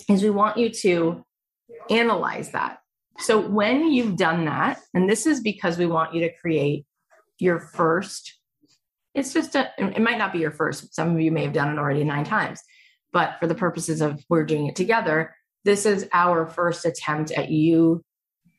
is 0.08 0.22
we 0.22 0.30
want 0.30 0.56
you 0.56 0.70
to 0.70 1.24
analyze 1.90 2.50
that. 2.52 2.78
So 3.18 3.40
when 3.40 3.92
you've 3.92 4.16
done 4.16 4.44
that 4.44 4.80
and 4.92 5.08
this 5.08 5.26
is 5.26 5.40
because 5.40 5.78
we 5.78 5.86
want 5.86 6.14
you 6.14 6.20
to 6.22 6.36
create 6.40 6.84
your 7.38 7.58
first 7.58 8.34
it's 9.14 9.32
just 9.32 9.54
a 9.54 9.70
it 9.78 10.00
might 10.00 10.18
not 10.18 10.32
be 10.32 10.38
your 10.38 10.50
first 10.50 10.94
some 10.94 11.14
of 11.14 11.20
you 11.20 11.30
may 11.30 11.44
have 11.44 11.52
done 11.52 11.70
it 11.70 11.78
already 11.78 12.02
nine 12.04 12.24
times 12.24 12.60
but 13.12 13.36
for 13.40 13.46
the 13.46 13.54
purposes 13.54 14.00
of 14.00 14.22
we're 14.28 14.44
doing 14.44 14.66
it 14.66 14.76
together 14.76 15.34
this 15.66 15.84
is 15.84 16.08
our 16.12 16.46
first 16.46 16.84
attempt 16.84 17.32
at 17.32 17.50
you 17.50 18.04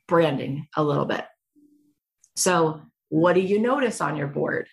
branding 0.10 0.68
a 0.76 0.84
little 0.84 1.06
bit. 1.06 1.24
So 2.36 2.82
what 3.08 3.34
do 3.34 3.40
you 3.40 3.60
notice 3.60 4.02
on 4.02 4.18
your 4.18 4.28
board? 4.28 4.68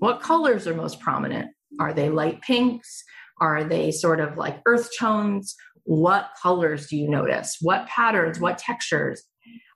What 0.00 0.20
colors 0.20 0.66
are 0.66 0.74
most 0.74 0.98
prominent? 0.98 1.50
Are 1.78 1.92
they 1.92 2.10
light 2.10 2.42
pinks? 2.42 3.04
Are 3.40 3.62
they 3.62 3.92
sort 3.92 4.18
of 4.18 4.36
like 4.36 4.60
earth 4.66 4.90
tones? 4.98 5.54
What 5.84 6.30
colors 6.42 6.88
do 6.88 6.96
you 6.96 7.08
notice? 7.08 7.58
What 7.60 7.86
patterns? 7.86 8.40
What 8.40 8.58
textures? 8.58 9.22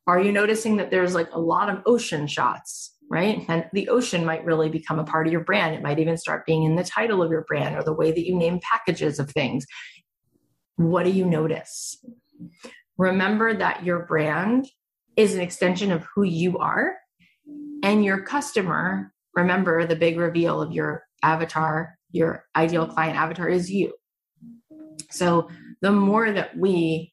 Are 0.08 0.20
you 0.20 0.32
noticing 0.32 0.78
that 0.78 0.90
there's 0.90 1.14
like 1.14 1.30
a 1.32 1.38
lot 1.38 1.68
of 1.70 1.82
ocean 1.86 2.26
shots 2.26 2.96
right? 3.10 3.44
And 3.48 3.66
the 3.72 3.88
ocean 3.88 4.24
might 4.24 4.44
really 4.44 4.68
become 4.68 5.00
a 5.00 5.04
part 5.04 5.26
of 5.26 5.32
your 5.32 5.42
brand. 5.42 5.74
It 5.74 5.82
might 5.82 5.98
even 5.98 6.16
start 6.16 6.46
being 6.46 6.62
in 6.62 6.76
the 6.76 6.84
title 6.84 7.22
of 7.22 7.30
your 7.30 7.44
brand 7.48 7.76
or 7.76 7.82
the 7.82 7.92
way 7.92 8.12
that 8.12 8.24
you 8.24 8.36
name 8.36 8.60
packages 8.62 9.18
of 9.18 9.28
things. 9.30 9.66
What 10.76 11.02
do 11.02 11.10
you 11.10 11.26
notice? 11.26 12.02
Remember 12.96 13.52
that 13.52 13.84
your 13.84 14.06
brand 14.06 14.68
is 15.16 15.34
an 15.34 15.40
extension 15.40 15.90
of 15.90 16.06
who 16.14 16.22
you 16.22 16.58
are, 16.58 16.94
and 17.82 18.04
your 18.04 18.22
customer, 18.22 19.12
remember 19.34 19.84
the 19.86 19.96
big 19.96 20.18
reveal 20.18 20.62
of 20.62 20.72
your 20.72 21.02
avatar, 21.22 21.98
your 22.12 22.44
ideal 22.54 22.86
client 22.86 23.18
avatar 23.18 23.48
is 23.48 23.70
you. 23.70 23.92
So 25.10 25.48
the 25.80 25.92
more 25.92 26.30
that 26.30 26.56
we 26.56 27.12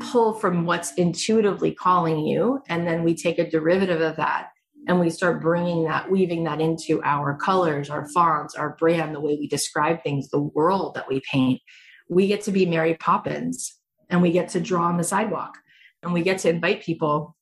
pull 0.00 0.34
from 0.34 0.66
what's 0.66 0.92
intuitively 0.94 1.72
calling 1.72 2.26
you, 2.26 2.60
and 2.68 2.86
then 2.86 3.04
we 3.04 3.14
take 3.14 3.38
a 3.38 3.48
derivative 3.48 4.00
of 4.00 4.16
that 4.16 4.48
and 4.86 5.00
we 5.00 5.10
start 5.10 5.42
bringing 5.42 5.84
that 5.84 6.10
weaving 6.10 6.44
that 6.44 6.60
into 6.60 7.02
our 7.02 7.36
colors 7.36 7.90
our 7.90 8.08
fonts 8.08 8.54
our 8.54 8.76
brand 8.78 9.14
the 9.14 9.20
way 9.20 9.36
we 9.38 9.48
describe 9.48 10.02
things 10.02 10.28
the 10.30 10.40
world 10.40 10.94
that 10.94 11.08
we 11.08 11.20
paint 11.30 11.60
we 12.08 12.26
get 12.26 12.42
to 12.42 12.52
be 12.52 12.66
mary 12.66 12.94
poppins 12.94 13.74
and 14.10 14.22
we 14.22 14.30
get 14.30 14.48
to 14.48 14.60
draw 14.60 14.84
on 14.84 14.96
the 14.96 15.04
sidewalk 15.04 15.58
and 16.02 16.12
we 16.12 16.22
get 16.22 16.38
to 16.38 16.48
invite 16.48 16.82
people 16.82 17.36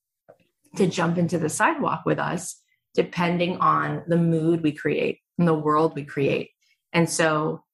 to 0.76 0.86
jump 0.86 1.18
into 1.18 1.38
the 1.38 1.48
sidewalk 1.48 2.02
with 2.04 2.18
us 2.18 2.60
depending 2.94 3.58
on 3.58 4.02
the 4.06 4.16
mood 4.16 4.62
we 4.62 4.72
create 4.72 5.18
and 5.38 5.46
the 5.48 5.54
world 5.54 5.94
we 5.94 6.04
create. 6.04 6.50
And 6.92 7.10
so 7.10 7.64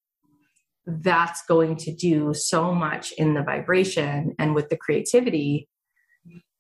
that's 0.87 1.43
going 1.47 1.77
to 1.77 1.95
do 1.95 2.33
so 2.35 2.75
much 2.75 3.13
in 3.13 3.35
the 3.35 3.43
vibration 3.43 4.35
and 4.39 4.55
with 4.55 4.71
the 4.71 4.77
creativity. 4.77 5.69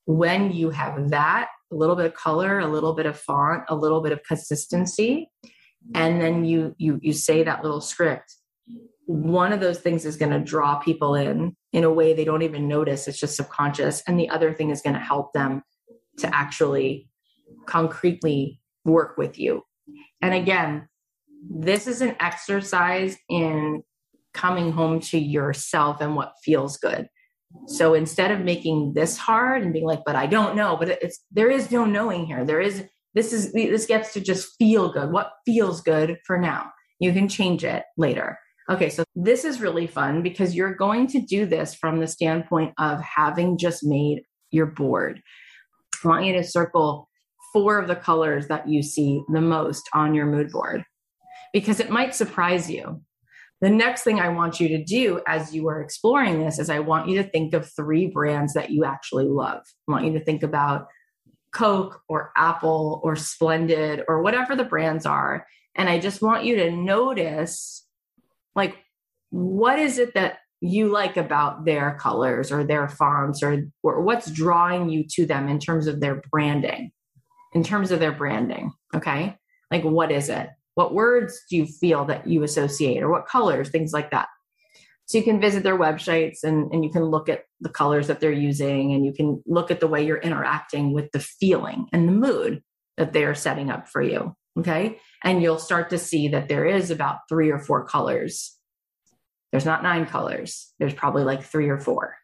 When 0.05 0.53
you 0.53 0.71
have 0.71 1.11
that 1.11 1.49
a 1.73 1.75
little 1.75 1.97
bit 1.97 2.07
of 2.07 2.15
color, 2.15 2.59
a 2.59 2.67
little 2.67 2.95
bit 2.95 3.07
of 3.07 3.19
font, 3.19 3.65
a 3.69 3.75
little 3.75 4.03
bit 4.03 4.13
of 4.13 4.23
consistency, 4.25 5.31
and 5.95 6.21
then 6.21 6.45
you 6.45 6.75
you 6.79 6.99
you 7.03 7.13
say 7.13 7.43
that 7.43 7.63
little 7.63 7.81
script. 7.81 8.35
One 9.07 9.53
of 9.53 9.61
those 9.61 9.81
things 9.81 10.05
is 10.05 10.17
going 10.17 10.33
to 10.33 10.39
draw 10.39 10.79
people 10.79 11.15
in 11.15 11.57
in 11.73 11.85
a 11.85 11.93
way 11.93 12.13
they 12.13 12.25
don't 12.25 12.43
even 12.43 12.69
notice. 12.69 13.09
It's 13.09 13.21
just 13.21 13.37
subconscious, 13.37 14.03
and 14.07 14.19
the 14.19 14.29
other 14.29 14.53
thing 14.53 14.71
is 14.71 14.83
going 14.83 14.95
to 14.95 15.01
help 15.01 15.33
them 15.33 15.63
to 16.19 16.35
actually 16.35 17.09
concretely 17.67 18.61
work 18.85 19.17
with 19.17 19.39
you. 19.39 19.63
And 20.21 20.35
again, 20.35 20.89
this 21.49 21.87
is 21.87 22.03
an 22.03 22.17
exercise 22.21 23.17
in 23.29 23.83
coming 24.35 24.73
home 24.73 25.01
to 25.01 25.19
yourself 25.19 26.01
and 26.01 26.15
what 26.15 26.35
feels 26.45 26.77
good. 26.77 27.09
So 27.67 27.95
instead 27.95 28.31
of 28.31 28.41
making 28.41 28.95
this 28.95 29.17
hard 29.17 29.63
and 29.63 29.73
being 29.73 29.85
like, 29.85 30.03
but 30.05 30.17
I 30.17 30.27
don't 30.27 30.57
know, 30.57 30.77
but 30.77 30.89
it's 30.89 31.21
there 31.31 31.51
is 31.51 31.71
no 31.71 31.85
knowing 31.85 32.27
here. 32.27 32.45
There 32.45 32.61
is 32.61 32.85
this 33.15 33.33
is 33.33 33.53
this 33.53 33.87
gets 33.87 34.13
to 34.15 34.21
just 34.21 34.57
feel 34.59 34.93
good. 34.93 35.11
What 35.13 35.33
feels 35.45 35.81
good 35.81 36.19
for 36.27 36.39
now? 36.39 36.71
You 37.01 37.13
can 37.13 37.29
change 37.29 37.65
it 37.65 37.85
later. 37.97 38.39
Okay, 38.71 38.89
so 38.89 39.03
this 39.17 39.45
is 39.45 39.61
really 39.61 39.89
fun 39.89 40.23
because 40.23 40.55
you're 40.55 40.75
going 40.75 41.09
to 41.09 41.21
do 41.21 41.45
this 41.45 41.75
from 41.75 41.99
the 41.99 42.07
standpoint 42.07 42.73
of 42.79 43.01
having 43.01 43.59
just 43.59 43.85
made 43.85 44.23
your 44.53 44.67
board. 44.67 45.21
I 46.05 46.09
want 46.09 46.25
you 46.25 46.35
to 46.35 46.45
circle 46.45 47.09
four 47.53 47.79
of 47.79 47.89
the 47.89 47.97
colors 47.97 48.47
that 48.47 48.69
you 48.69 48.83
see 48.83 49.23
the 49.33 49.41
most 49.41 49.89
on 49.93 50.15
your 50.15 50.27
mood 50.27 50.53
board 50.53 50.85
because 51.53 51.81
it 51.81 51.91
might 51.91 52.15
surprise 52.15 52.71
you. 52.71 53.03
The 53.61 53.71
next 53.71 54.03
thing 54.03 54.21
I 54.21 54.31
want 54.31 54.59
you 54.59 54.69
to 54.69 54.83
do 54.83 55.21
as 55.27 55.55
you 55.55 55.69
are 55.69 55.83
exploring 55.83 56.43
this 56.43 56.59
is 56.59 56.71
I 56.71 56.79
want 56.79 57.09
you 57.09 57.23
to 57.23 57.29
think 57.29 57.53
of 57.53 57.71
three 57.71 58.07
brands 58.07 58.55
that 58.55 58.71
you 58.71 58.85
actually 58.85 59.27
love. 59.27 59.63
I 59.89 59.93
want 59.93 60.07
you 60.07 60.13
to 60.15 60.25
think 60.25 60.43
about 60.43 60.87
Coke 61.53 62.01
or 62.09 62.33
Apple 62.37 63.01
or 63.05 63.17
Splendid 63.17 64.03
or 64.09 64.23
whatever 64.23 64.57
the 64.57 64.65
brands 64.65 65.05
are. 65.05 65.47
And 65.77 65.89
I 65.89 65.99
just 65.99 66.23
want 66.23 66.45
you 66.45 66.57
to 66.57 66.71
notice 66.71 67.87
like, 68.55 68.77
what 69.31 69.79
is 69.79 69.99
it 69.99 70.15
that 70.15 70.39
you 70.61 70.89
like 70.89 71.17
about 71.17 71.65
their 71.65 71.97
colors 72.01 72.51
or 72.51 72.65
their 72.65 72.89
fonts 72.89 73.43
or, 73.43 73.65
or 73.83 74.03
what's 74.03 74.31
drawing 74.31 74.89
you 74.89 75.05
to 75.17 75.27
them 75.27 75.49
in 75.49 75.59
terms 75.59 75.87
of 75.87 76.01
their 76.01 76.23
branding? 76.31 76.93
In 77.53 77.63
terms 77.63 77.91
of 77.91 78.01
their 78.01 78.13
branding, 78.13 78.73
okay? 78.95 79.37
Like, 79.71 79.83
what 79.83 80.13
is 80.13 80.29
it? 80.29 80.49
What 80.81 80.95
words 80.95 81.43
do 81.51 81.57
you 81.59 81.67
feel 81.67 82.07
that 82.07 82.27
you 82.27 82.43
associate 82.43 83.03
or 83.03 83.11
what 83.11 83.27
colors, 83.27 83.69
things 83.69 83.93
like 83.93 84.13
that? 84.13 84.29
So 85.05 85.19
you 85.19 85.25
can 85.25 85.39
visit 85.39 85.63
their 85.63 85.77
websites 85.77 86.43
and, 86.43 86.73
and 86.73 86.83
you 86.83 86.91
can 86.91 87.05
look 87.05 87.29
at 87.29 87.43
the 87.61 87.69
colors 87.69 88.07
that 88.07 88.21
they're 88.21 88.33
using 88.33 88.95
and 88.95 89.05
you 89.05 89.13
can 89.13 89.43
look 89.45 89.71
at 89.71 89.81
the 89.81 89.87
way 89.87 90.07
you're 90.07 90.17
interacting 90.17 90.95
with 90.95 91.13
the 91.13 91.21
feeling 91.21 91.87
and 91.93 92.09
the 92.09 92.13
mood 92.13 92.63
that 92.97 93.13
they're 93.13 93.35
setting 93.35 93.71
up 93.71 93.91
for 93.91 94.01
you. 94.01 94.35
Okay. 94.59 94.99
And 95.23 95.43
you'll 95.43 95.59
start 95.59 95.91
to 95.91 95.99
see 95.99 96.29
that 96.29 96.49
there 96.49 96.65
is 96.65 96.91
about 96.91 97.29
three 97.29 97.51
or 97.51 97.59
four 97.59 97.85
colors. 97.85 98.57
There's 99.53 99.67
not 99.67 99.83
nine 99.83 100.07
colors, 100.07 100.73
there's 100.79 100.95
probably 100.95 101.25
like 101.25 101.43
three 101.43 101.69
or 101.69 101.79
four. 101.79 102.17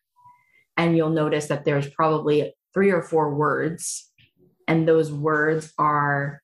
And 0.79 0.97
you'll 0.97 1.11
notice 1.11 1.49
that 1.49 1.67
there's 1.67 1.91
probably 1.91 2.55
three 2.73 2.91
or 2.91 3.03
four 3.03 3.35
words. 3.35 4.11
And 4.67 4.89
those 4.89 5.13
words 5.13 5.75
are 5.77 6.41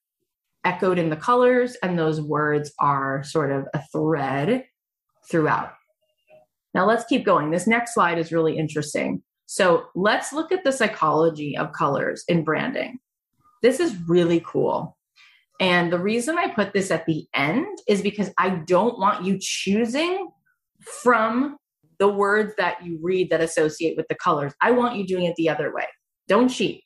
echoed 0.65 0.99
in 0.99 1.11
the 1.11 1.17
colors, 1.17 1.77
and 1.83 1.99
those 1.99 2.21
words 2.21 2.73
are 2.79 3.23
sort 3.25 3.51
of 3.53 3.67
a 3.75 3.83
thread 3.93 4.65
throughout. 5.31 5.73
Now 6.75 6.87
let's 6.87 7.05
keep 7.05 7.25
going. 7.25 7.51
This 7.51 7.67
next 7.67 7.95
slide 7.95 8.19
is 8.19 8.33
really 8.33 8.57
interesting. 8.57 9.23
So 9.47 9.85
let's 9.95 10.33
look 10.33 10.53
at 10.53 10.65
the 10.65 10.73
psychology 10.73 11.57
of 11.57 11.73
colors 11.73 12.25
in 12.29 12.45
branding. 12.45 12.99
This 13.63 13.81
is 13.81 13.95
really 14.09 14.43
cool. 14.45 14.97
And 15.61 15.93
the 15.93 15.99
reason 15.99 16.39
I 16.39 16.49
put 16.49 16.73
this 16.73 16.91
at 16.91 17.07
the 17.07 17.27
end 17.35 17.79
is 17.87 18.03
because 18.03 18.31
I 18.39 18.51
don't 18.51 18.99
want 18.99 19.25
you 19.25 19.39
choosing 19.41 20.31
from 21.03 21.57
the 21.99 22.09
words 22.09 22.55
that 22.59 22.85
you 22.85 22.99
read 23.01 23.31
that 23.31 23.41
associate 23.41 23.97
with 23.97 24.09
the 24.09 24.17
colors. 24.17 24.53
I 24.61 24.73
want 24.73 24.97
you 24.97 25.07
doing 25.07 25.25
it 25.25 25.37
the 25.37 25.51
other 25.51 25.73
way. 25.73 25.87
Don't 26.27 26.49
cheat. 26.49 26.83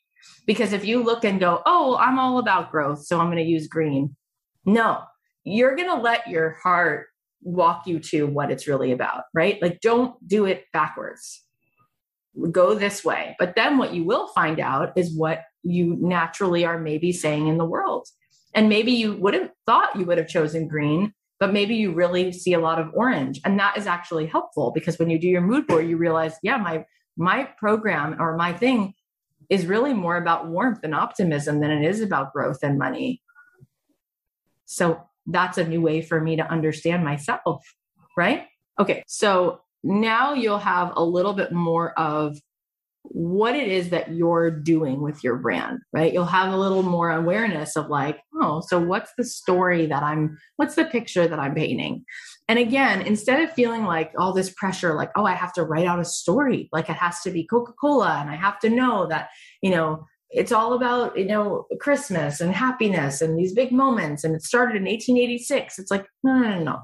Because 0.47 0.73
if 0.73 0.85
you 0.85 1.03
look 1.03 1.25
and 1.25 1.41
go, 1.41 1.63
oh, 1.67 1.97
I'm 1.97 2.19
all 2.19 2.39
about 2.39 2.71
growth, 2.71 3.05
so 3.05 3.19
I'm 3.19 3.27
going 3.27 3.45
to 3.45 3.51
use 3.51 3.67
green. 3.67 4.17
No, 4.65 5.03
you're 5.45 5.77
going 5.77 5.89
to 5.89 6.01
let 6.01 6.29
your 6.29 6.51
heart 6.63 7.07
walk 7.43 7.87
you 7.87 8.01
to 8.01 8.27
what 8.27 8.51
it's 8.51 8.67
really 8.67 8.93
about, 8.93 9.25
right? 9.35 9.61
Like, 9.63 9.81
don't 9.81 10.15
do 10.27 10.47
it 10.47 10.65
backwards. 10.73 11.43
Go 12.51 12.75
this 12.75 13.05
way. 13.05 13.37
But 13.39 13.55
then 13.55 13.79
what 13.79 13.95
you 13.95 14.05
will 14.05 14.29
find 14.29 14.61
out 14.61 14.93
is 14.97 15.17
what 15.17 15.43
you 15.63 15.97
naturally 16.01 16.65
are 16.65 16.79
maybe 16.79 17.13
saying 17.13 17.49
in 17.49 17.59
the 17.59 17.65
world. 17.65 18.09
And 18.55 18.69
maybe 18.69 18.93
you 18.93 19.15
would 19.17 19.35
have 19.35 19.51
thought 19.67 19.97
you 19.97 20.05
would 20.07 20.19
have 20.19 20.29
chosen 20.29 20.69
green, 20.69 21.13
but 21.39 21.53
maybe 21.53 21.75
you 21.75 21.93
really 21.93 22.33
see 22.33 22.53
a 22.53 22.61
lot 22.61 22.79
of 22.79 22.91
orange. 22.95 23.41
And 23.45 23.59
that 23.59 23.77
is 23.77 23.87
actually 23.87 24.27
helpful 24.27 24.73
because 24.75 24.99
when 24.99 25.11
you 25.11 25.19
do 25.19 25.29
your 25.29 25.41
mood 25.41 25.67
board, 25.67 25.89
you 25.89 25.97
realize, 25.97 26.35
yeah, 26.43 26.57
my 26.57 26.85
my 27.17 27.45
program 27.59 28.21
or 28.21 28.37
my 28.37 28.53
thing 28.53 28.95
is 29.49 29.67
really 29.67 29.95
more 29.95 30.17
about 30.17 30.49
warmth 30.49 30.81
and 30.83 30.95
optimism 30.95 31.61
than 31.61 31.71
it 31.71 31.89
is 31.89 32.01
about 32.01 32.33
growth 32.33 32.59
and 32.63 32.79
money. 32.79 33.23
So 34.65 35.01
that's 35.27 35.59
a 35.59 35.67
new 35.67 35.81
way 35.81 36.03
for 36.03 36.21
me 36.21 36.37
to 36.37 36.51
understand 36.51 37.05
myself, 37.05 37.65
right? 38.17 38.47
Okay, 38.79 39.03
so 39.07 39.61
now 39.83 40.35
you'll 40.35 40.59
have 40.59 40.93
a 40.97 41.05
little 41.05 41.33
bit 41.33 41.53
more 41.53 41.99
of 41.99 42.37
what 43.03 43.55
it 43.55 43.69
is 43.69 43.91
that 43.91 44.13
you're 44.13 44.51
doing 44.51 45.01
with 45.01 45.23
your 45.23 45.37
brand, 45.37 45.79
right? 45.93 46.13
You'll 46.13 46.25
have 46.25 46.53
a 46.53 46.57
little 46.57 46.83
more 46.83 47.11
awareness 47.11 47.77
of 47.77 47.89
like, 47.89 48.19
oh, 48.35 48.63
so 48.67 48.81
what's 48.81 49.13
the 49.17 49.25
story 49.25 49.87
that 49.87 50.03
I'm, 50.03 50.37
what's 50.57 50.75
the 50.75 50.85
picture 50.85 51.29
that 51.29 51.39
I'm 51.39 51.55
painting? 51.55 52.05
And 52.49 52.59
again, 52.59 53.03
instead 53.03 53.43
of 53.43 53.53
feeling 53.53 53.85
like 53.85 54.13
all 54.17 54.33
this 54.33 54.51
pressure, 54.51 54.95
like, 54.95 55.11
oh, 55.17 55.25
I 55.25 55.33
have 55.33 55.53
to 55.55 55.65
write 55.65 55.87
out 55.87 55.99
a 55.99 56.05
story, 56.05 56.69
like 56.73 56.89
it 56.89 56.97
has 56.97 57.21
to 57.23 57.31
be 57.31 57.47
Coca 57.47 57.73
Cola 57.73 58.19
and 58.21 58.31
I 58.31 58.37
have 58.37 58.61
to 58.61 58.71
know 58.71 59.07
that, 59.09 59.31
you 59.63 59.71
know, 59.71 60.07
it's 60.31 60.53
all 60.53 60.73
about, 60.73 61.17
you 61.19 61.25
know, 61.25 61.67
Christmas 61.81 62.41
and 62.41 62.53
happiness 62.53 63.21
and 63.21 63.39
these 63.39 63.53
big 63.53 63.73
moments. 63.73 64.23
And 64.23 64.35
it 64.35 64.43
started 64.43 64.77
in 64.77 64.85
1886. 64.85 65.79
It's 65.79 65.91
like, 65.91 66.07
no, 66.23 66.39
no, 66.39 66.51
no, 66.51 66.63
no. 66.63 66.79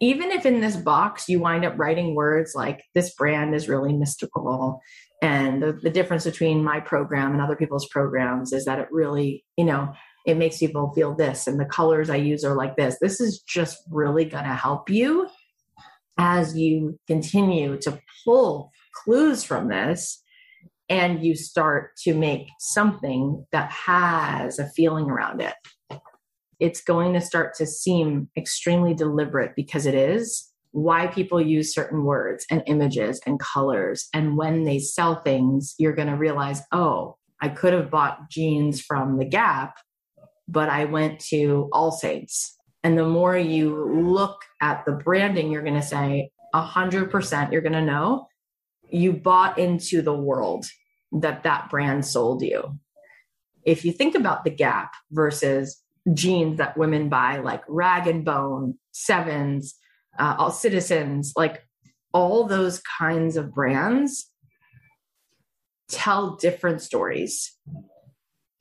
Even 0.00 0.30
if 0.30 0.46
in 0.46 0.60
this 0.60 0.76
box 0.76 1.28
you 1.28 1.40
wind 1.40 1.64
up 1.64 1.78
writing 1.78 2.14
words 2.14 2.52
like 2.54 2.84
this 2.94 3.14
brand 3.14 3.54
is 3.54 3.68
really 3.68 3.92
mystical 3.92 4.80
and 5.22 5.62
the, 5.62 5.72
the 5.72 5.90
difference 5.90 6.24
between 6.24 6.62
my 6.62 6.80
program 6.80 7.32
and 7.32 7.40
other 7.40 7.56
people's 7.56 7.88
programs 7.88 8.52
is 8.52 8.64
that 8.66 8.78
it 8.78 8.88
really, 8.90 9.44
you 9.56 9.64
know, 9.64 9.92
it 10.28 10.36
makes 10.36 10.58
people 10.58 10.92
feel 10.92 11.14
this 11.14 11.46
and 11.46 11.58
the 11.58 11.64
colors 11.64 12.10
I 12.10 12.16
use 12.16 12.44
are 12.44 12.54
like 12.54 12.76
this. 12.76 12.98
This 13.00 13.18
is 13.18 13.40
just 13.40 13.78
really 13.90 14.26
going 14.26 14.44
to 14.44 14.54
help 14.54 14.90
you 14.90 15.26
as 16.18 16.54
you 16.54 16.98
continue 17.06 17.78
to 17.78 17.98
pull 18.24 18.70
clues 18.92 19.42
from 19.42 19.68
this 19.68 20.22
and 20.90 21.24
you 21.24 21.34
start 21.34 21.96
to 22.04 22.12
make 22.12 22.48
something 22.58 23.46
that 23.52 23.72
has 23.72 24.58
a 24.58 24.68
feeling 24.68 25.08
around 25.08 25.40
it. 25.40 25.54
It's 26.60 26.82
going 26.82 27.14
to 27.14 27.22
start 27.22 27.54
to 27.54 27.66
seem 27.66 28.28
extremely 28.36 28.92
deliberate 28.92 29.52
because 29.56 29.86
it 29.86 29.94
is 29.94 30.52
why 30.72 31.06
people 31.06 31.40
use 31.40 31.72
certain 31.72 32.04
words 32.04 32.44
and 32.50 32.62
images 32.66 33.18
and 33.24 33.40
colors. 33.40 34.08
And 34.12 34.36
when 34.36 34.64
they 34.64 34.78
sell 34.78 35.22
things, 35.22 35.74
you're 35.78 35.94
going 35.94 36.08
to 36.08 36.16
realize, 36.16 36.60
oh, 36.70 37.16
I 37.40 37.48
could 37.48 37.72
have 37.72 37.90
bought 37.90 38.28
jeans 38.28 38.78
from 38.78 39.16
the 39.16 39.24
Gap, 39.24 39.76
but 40.48 40.68
I 40.68 40.86
went 40.86 41.20
to 41.26 41.68
All 41.72 41.92
Saints. 41.92 42.56
And 42.82 42.96
the 42.96 43.06
more 43.06 43.36
you 43.36 44.02
look 44.02 44.42
at 44.60 44.84
the 44.86 44.92
branding, 44.92 45.52
you're 45.52 45.62
going 45.62 45.74
to 45.74 45.82
say, 45.82 46.30
100% 46.54 47.52
you're 47.52 47.60
going 47.60 47.72
to 47.74 47.82
know 47.82 48.26
you 48.90 49.12
bought 49.12 49.58
into 49.58 50.02
the 50.02 50.14
world 50.14 50.66
that 51.12 51.42
that 51.42 51.68
brand 51.70 52.06
sold 52.06 52.42
you. 52.42 52.78
If 53.64 53.84
you 53.84 53.92
think 53.92 54.14
about 54.14 54.44
the 54.44 54.50
Gap 54.50 54.94
versus 55.10 55.82
jeans 56.14 56.58
that 56.58 56.78
women 56.78 57.08
buy, 57.08 57.38
like 57.38 57.62
Rag 57.68 58.06
and 58.06 58.24
Bone, 58.24 58.78
Sevens, 58.92 59.74
uh, 60.18 60.36
all 60.38 60.50
citizens, 60.50 61.34
like 61.36 61.62
all 62.12 62.44
those 62.44 62.80
kinds 62.98 63.36
of 63.36 63.52
brands 63.52 64.30
tell 65.88 66.36
different 66.36 66.80
stories. 66.80 67.54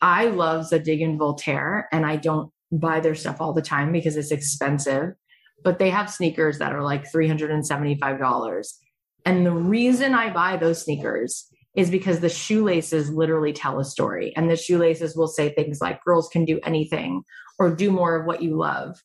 I 0.01 0.27
love 0.27 0.67
Zadig 0.67 1.01
and 1.01 1.17
Voltaire, 1.17 1.87
and 1.91 2.05
I 2.05 2.17
don't 2.17 2.51
buy 2.71 2.99
their 2.99 3.15
stuff 3.15 3.41
all 3.41 3.53
the 3.53 3.61
time 3.61 3.91
because 3.91 4.15
it's 4.15 4.31
expensive, 4.31 5.13
but 5.63 5.79
they 5.79 5.89
have 5.89 6.09
sneakers 6.09 6.59
that 6.59 6.73
are 6.73 6.83
like 6.83 7.11
$375. 7.11 8.73
And 9.25 9.45
the 9.45 9.51
reason 9.51 10.13
I 10.13 10.31
buy 10.31 10.57
those 10.57 10.83
sneakers 10.83 11.47
is 11.75 11.89
because 11.91 12.19
the 12.19 12.29
shoelaces 12.29 13.11
literally 13.11 13.53
tell 13.53 13.79
a 13.79 13.85
story. 13.85 14.35
And 14.35 14.49
the 14.49 14.55
shoelaces 14.55 15.15
will 15.15 15.27
say 15.27 15.49
things 15.49 15.79
like, 15.79 16.03
girls 16.03 16.27
can 16.27 16.43
do 16.43 16.59
anything 16.63 17.23
or 17.59 17.73
do 17.73 17.91
more 17.91 18.15
of 18.15 18.25
what 18.25 18.41
you 18.41 18.57
love. 18.57 18.99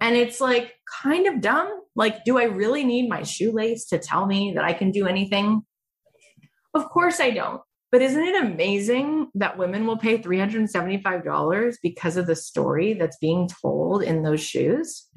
And 0.00 0.16
it's 0.16 0.40
like 0.40 0.74
kind 1.02 1.26
of 1.26 1.40
dumb. 1.40 1.70
Like, 1.94 2.24
do 2.24 2.38
I 2.38 2.44
really 2.44 2.84
need 2.84 3.08
my 3.08 3.22
shoelace 3.22 3.86
to 3.86 3.98
tell 3.98 4.26
me 4.26 4.52
that 4.54 4.64
I 4.64 4.72
can 4.72 4.90
do 4.90 5.06
anything? 5.06 5.62
Of 6.74 6.88
course 6.90 7.20
I 7.20 7.30
don't. 7.30 7.62
But 7.96 8.02
isn't 8.02 8.22
it 8.22 8.44
amazing 8.44 9.28
that 9.36 9.56
women 9.56 9.86
will 9.86 9.96
pay 9.96 10.18
$375 10.18 11.76
because 11.82 12.18
of 12.18 12.26
the 12.26 12.36
story 12.36 12.92
that's 12.92 13.16
being 13.16 13.48
told 13.48 14.02
in 14.02 14.22
those 14.22 14.42
shoes? 14.42 15.08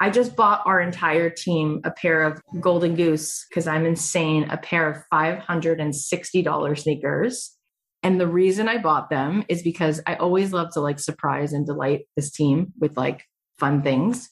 I 0.00 0.10
just 0.10 0.34
bought 0.34 0.66
our 0.66 0.80
entire 0.80 1.30
team 1.30 1.82
a 1.84 1.92
pair 1.92 2.24
of 2.24 2.42
Golden 2.60 2.96
Goose 2.96 3.46
because 3.48 3.68
I'm 3.68 3.86
insane, 3.86 4.50
a 4.50 4.56
pair 4.56 4.90
of 4.90 5.04
$560 5.12 6.78
sneakers 6.80 7.56
and 8.02 8.20
the 8.20 8.26
reason 8.26 8.68
I 8.68 8.78
bought 8.78 9.08
them 9.08 9.44
is 9.48 9.62
because 9.62 10.00
I 10.08 10.16
always 10.16 10.52
love 10.52 10.72
to 10.72 10.80
like 10.80 10.98
surprise 10.98 11.52
and 11.52 11.64
delight 11.64 12.06
this 12.16 12.32
team 12.32 12.72
with 12.80 12.96
like 12.96 13.22
fun 13.56 13.82
things 13.82 14.28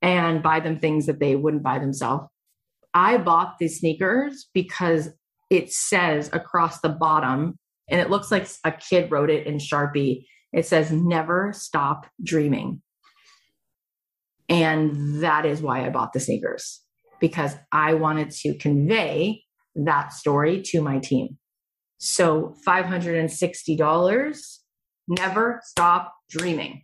and 0.00 0.42
buy 0.42 0.58
them 0.58 0.80
things 0.80 1.06
that 1.06 1.20
they 1.20 1.36
wouldn't 1.36 1.62
buy 1.62 1.78
themselves. 1.78 2.26
I 2.94 3.18
bought 3.18 3.58
these 3.60 3.78
sneakers 3.78 4.48
because 4.52 5.10
it 5.52 5.70
says 5.70 6.30
across 6.32 6.80
the 6.80 6.88
bottom, 6.88 7.58
and 7.90 8.00
it 8.00 8.08
looks 8.08 8.30
like 8.30 8.48
a 8.64 8.72
kid 8.72 9.10
wrote 9.12 9.28
it 9.28 9.46
in 9.46 9.58
Sharpie. 9.58 10.24
It 10.50 10.64
says, 10.66 10.90
never 10.90 11.52
stop 11.54 12.06
dreaming. 12.22 12.80
And 14.48 15.22
that 15.22 15.44
is 15.44 15.60
why 15.60 15.84
I 15.84 15.90
bought 15.90 16.14
the 16.14 16.20
sneakers 16.20 16.80
because 17.20 17.54
I 17.70 17.92
wanted 17.94 18.30
to 18.30 18.54
convey 18.54 19.42
that 19.74 20.14
story 20.14 20.62
to 20.66 20.80
my 20.80 20.98
team. 20.98 21.36
So 21.98 22.54
$560, 22.66 24.58
never 25.06 25.60
stop 25.64 26.14
dreaming. 26.30 26.82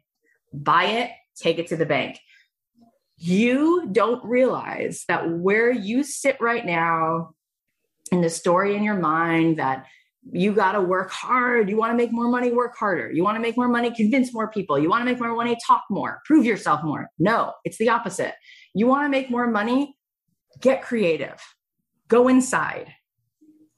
Buy 0.52 0.84
it, 0.84 1.10
take 1.40 1.58
it 1.58 1.68
to 1.68 1.76
the 1.76 1.86
bank. 1.86 2.18
You 3.16 3.88
don't 3.90 4.22
realize 4.24 5.04
that 5.08 5.30
where 5.30 5.72
you 5.72 6.02
sit 6.02 6.36
right 6.40 6.64
now 6.64 7.30
in 8.08 8.20
the 8.20 8.30
story 8.30 8.76
in 8.76 8.82
your 8.82 8.98
mind 8.98 9.58
that 9.58 9.86
you 10.30 10.52
got 10.52 10.72
to 10.72 10.80
work 10.80 11.10
hard. 11.10 11.70
You 11.70 11.76
want 11.76 11.92
to 11.92 11.96
make 11.96 12.12
more 12.12 12.28
money, 12.28 12.50
work 12.50 12.76
harder. 12.76 13.10
You 13.10 13.22
want 13.22 13.36
to 13.36 13.40
make 13.40 13.56
more 13.56 13.68
money, 13.68 13.90
convince 13.94 14.34
more 14.34 14.50
people. 14.50 14.78
You 14.78 14.88
want 14.88 15.00
to 15.02 15.04
make 15.04 15.20
more 15.20 15.34
money, 15.34 15.56
talk 15.66 15.84
more, 15.90 16.20
prove 16.24 16.44
yourself 16.44 16.82
more. 16.84 17.08
No, 17.18 17.54
it's 17.64 17.78
the 17.78 17.88
opposite. 17.88 18.34
You 18.74 18.86
want 18.86 19.04
to 19.06 19.08
make 19.08 19.30
more 19.30 19.46
money, 19.46 19.96
get 20.60 20.82
creative, 20.82 21.40
go 22.08 22.28
inside, 22.28 22.92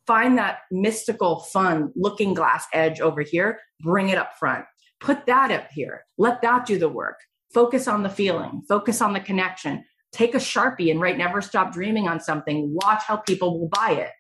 find 0.06 0.38
that 0.38 0.60
mystical, 0.70 1.40
fun 1.40 1.92
looking 1.94 2.34
glass 2.34 2.66
edge 2.72 3.00
over 3.00 3.22
here, 3.22 3.60
bring 3.80 4.08
it 4.08 4.18
up 4.18 4.32
front. 4.38 4.64
Put 5.00 5.26
that 5.26 5.50
up 5.50 5.68
here. 5.72 6.04
Let 6.18 6.42
that 6.42 6.66
do 6.66 6.78
the 6.78 6.88
work. 6.88 7.16
Focus 7.54 7.88
on 7.88 8.02
the 8.02 8.10
feeling, 8.10 8.62
focus 8.68 9.00
on 9.00 9.12
the 9.12 9.20
connection. 9.20 9.84
Take 10.12 10.34
a 10.34 10.38
Sharpie 10.38 10.90
and 10.90 11.00
write 11.00 11.16
never 11.16 11.40
stop 11.40 11.72
dreaming 11.72 12.08
on 12.08 12.20
something. 12.20 12.72
Watch 12.74 13.02
how 13.04 13.16
people 13.16 13.58
will 13.58 13.68
buy 13.68 13.92
it. 13.92 14.10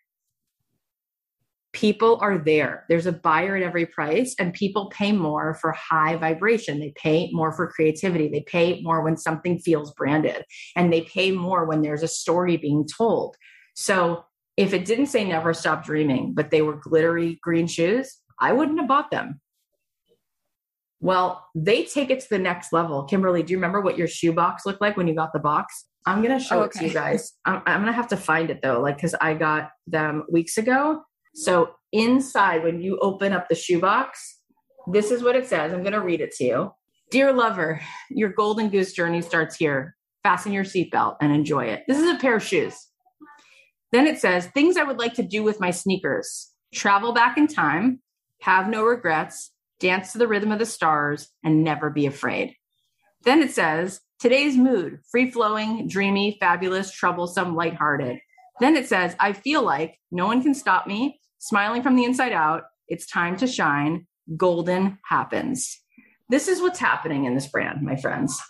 People 1.72 2.18
are 2.20 2.36
there. 2.36 2.84
There's 2.88 3.06
a 3.06 3.12
buyer 3.12 3.56
at 3.56 3.62
every 3.62 3.86
price, 3.86 4.34
and 4.38 4.52
people 4.52 4.90
pay 4.90 5.12
more 5.12 5.54
for 5.54 5.72
high 5.72 6.16
vibration. 6.16 6.80
They 6.80 6.92
pay 6.96 7.30
more 7.32 7.52
for 7.52 7.68
creativity. 7.68 8.28
They 8.28 8.40
pay 8.40 8.80
more 8.82 9.02
when 9.02 9.16
something 9.16 9.58
feels 9.60 9.92
branded, 9.94 10.44
and 10.74 10.92
they 10.92 11.02
pay 11.02 11.30
more 11.30 11.64
when 11.64 11.82
there's 11.82 12.02
a 12.02 12.08
story 12.08 12.56
being 12.56 12.86
told. 12.86 13.36
So 13.74 14.24
if 14.56 14.74
it 14.74 14.84
didn't 14.84 15.06
say 15.06 15.24
never 15.24 15.54
stop 15.54 15.84
dreaming, 15.84 16.34
but 16.34 16.50
they 16.50 16.60
were 16.60 16.76
glittery 16.76 17.38
green 17.42 17.66
shoes, 17.66 18.18
I 18.40 18.52
wouldn't 18.52 18.78
have 18.78 18.88
bought 18.88 19.10
them. 19.10 19.40
Well, 21.00 21.46
they 21.54 21.84
take 21.84 22.10
it 22.10 22.20
to 22.20 22.26
the 22.28 22.38
next 22.38 22.72
level. 22.72 23.04
Kimberly, 23.04 23.42
do 23.42 23.52
you 23.52 23.56
remember 23.56 23.80
what 23.80 23.96
your 23.96 24.08
shoe 24.08 24.32
box 24.32 24.66
looked 24.66 24.82
like 24.82 24.96
when 24.96 25.08
you 25.08 25.14
got 25.14 25.32
the 25.32 25.38
box? 25.38 25.86
I'm 26.04 26.22
going 26.22 26.38
to 26.38 26.44
show 26.44 26.60
oh, 26.60 26.62
okay. 26.64 26.78
it 26.78 26.82
to 26.82 26.88
you 26.88 26.92
guys. 26.92 27.32
I'm, 27.44 27.62
I'm 27.66 27.80
going 27.80 27.86
to 27.86 27.92
have 27.92 28.08
to 28.08 28.16
find 28.16 28.50
it 28.50 28.60
though, 28.62 28.80
like, 28.80 28.96
because 28.96 29.14
I 29.14 29.34
got 29.34 29.70
them 29.86 30.24
weeks 30.30 30.58
ago. 30.58 31.02
So, 31.34 31.70
inside, 31.92 32.62
when 32.64 32.80
you 32.80 32.98
open 33.00 33.32
up 33.32 33.48
the 33.48 33.54
shoe 33.54 33.80
box, 33.80 34.40
this 34.92 35.10
is 35.10 35.22
what 35.22 35.36
it 35.36 35.46
says. 35.46 35.72
I'm 35.72 35.82
going 35.82 35.92
to 35.92 36.00
read 36.00 36.20
it 36.20 36.32
to 36.36 36.44
you. 36.44 36.72
Dear 37.10 37.32
lover, 37.32 37.80
your 38.08 38.30
golden 38.30 38.68
goose 38.68 38.92
journey 38.92 39.22
starts 39.22 39.56
here. 39.56 39.96
Fasten 40.22 40.52
your 40.52 40.64
seatbelt 40.64 41.16
and 41.20 41.32
enjoy 41.32 41.64
it. 41.64 41.82
This 41.88 41.98
is 41.98 42.08
a 42.08 42.18
pair 42.18 42.36
of 42.36 42.42
shoes. 42.42 42.88
Then 43.92 44.06
it 44.06 44.18
says 44.18 44.46
things 44.46 44.76
I 44.76 44.84
would 44.84 44.98
like 44.98 45.14
to 45.14 45.22
do 45.22 45.42
with 45.42 45.60
my 45.60 45.70
sneakers 45.70 46.52
travel 46.72 47.12
back 47.12 47.36
in 47.36 47.48
time, 47.48 48.00
have 48.42 48.68
no 48.68 48.84
regrets, 48.84 49.52
dance 49.80 50.12
to 50.12 50.18
the 50.18 50.28
rhythm 50.28 50.52
of 50.52 50.58
the 50.58 50.66
stars, 50.66 51.28
and 51.42 51.64
never 51.64 51.90
be 51.90 52.06
afraid. 52.06 52.54
Then 53.24 53.42
it 53.42 53.50
says 53.50 54.00
today's 54.18 54.56
mood 54.56 55.00
free 55.10 55.30
flowing, 55.30 55.88
dreamy, 55.88 56.36
fabulous, 56.38 56.92
troublesome, 56.92 57.54
lighthearted. 57.54 58.18
Then 58.60 58.76
it 58.76 58.88
says, 58.88 59.16
I 59.18 59.32
feel 59.32 59.62
like 59.62 59.98
no 60.10 60.26
one 60.26 60.42
can 60.42 60.54
stop 60.54 60.86
me, 60.86 61.18
smiling 61.38 61.82
from 61.82 61.96
the 61.96 62.04
inside 62.04 62.32
out. 62.32 62.64
It's 62.88 63.06
time 63.06 63.36
to 63.38 63.46
shine. 63.46 64.06
Golden 64.36 64.98
happens. 65.08 65.80
This 66.28 66.46
is 66.46 66.60
what's 66.60 66.78
happening 66.78 67.24
in 67.24 67.34
this 67.34 67.48
brand, 67.48 67.82
my 67.82 67.96
friends. 67.96 68.40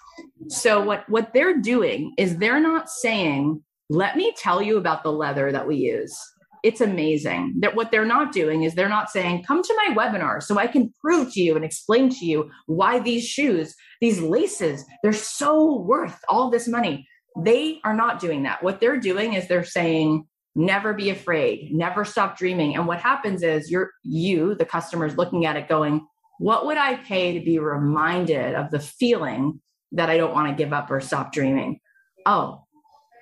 So 0.48 0.82
what 0.82 1.08
what 1.08 1.32
they're 1.32 1.58
doing 1.58 2.12
is 2.18 2.36
they're 2.36 2.60
not 2.60 2.90
saying, 2.90 3.62
"Let 3.88 4.16
me 4.16 4.34
tell 4.36 4.60
you 4.60 4.76
about 4.76 5.02
the 5.02 5.12
leather 5.12 5.50
that 5.52 5.66
we 5.66 5.76
use." 5.76 6.14
It's 6.62 6.82
amazing. 6.82 7.54
That 7.60 7.74
what 7.74 7.90
they're 7.90 8.04
not 8.04 8.32
doing 8.32 8.64
is 8.64 8.74
they're 8.74 8.88
not 8.88 9.08
saying, 9.08 9.44
"Come 9.44 9.62
to 9.62 9.78
my 9.86 9.94
webinar 9.94 10.42
so 10.42 10.58
I 10.58 10.66
can 10.66 10.92
prove 11.00 11.32
to 11.32 11.40
you 11.40 11.56
and 11.56 11.64
explain 11.64 12.10
to 12.10 12.26
you 12.26 12.50
why 12.66 12.98
these 12.98 13.24
shoes, 13.26 13.74
these 14.02 14.20
laces, 14.20 14.84
they're 15.02 15.12
so 15.12 15.80
worth 15.80 16.18
all 16.28 16.50
this 16.50 16.68
money." 16.68 17.06
They 17.38 17.80
are 17.84 17.94
not 17.94 18.20
doing 18.20 18.42
that. 18.44 18.62
What 18.62 18.80
they're 18.80 18.98
doing 18.98 19.34
is 19.34 19.46
they're 19.46 19.64
saying, 19.64 20.26
never 20.54 20.92
be 20.92 21.10
afraid, 21.10 21.72
never 21.72 22.04
stop 22.04 22.36
dreaming. 22.36 22.74
And 22.76 22.86
what 22.86 23.00
happens 23.00 23.42
is 23.42 23.70
you're 23.70 23.90
you, 24.02 24.54
the 24.54 24.64
customers 24.64 25.16
looking 25.16 25.46
at 25.46 25.56
it 25.56 25.68
going, 25.68 26.06
what 26.38 26.66
would 26.66 26.76
I 26.76 26.96
pay 26.96 27.38
to 27.38 27.44
be 27.44 27.58
reminded 27.58 28.54
of 28.54 28.70
the 28.70 28.80
feeling 28.80 29.60
that 29.92 30.10
I 30.10 30.16
don't 30.16 30.34
want 30.34 30.48
to 30.48 30.62
give 30.62 30.72
up 30.72 30.90
or 30.90 31.00
stop 31.00 31.32
dreaming? 31.32 31.80
Oh, 32.26 32.64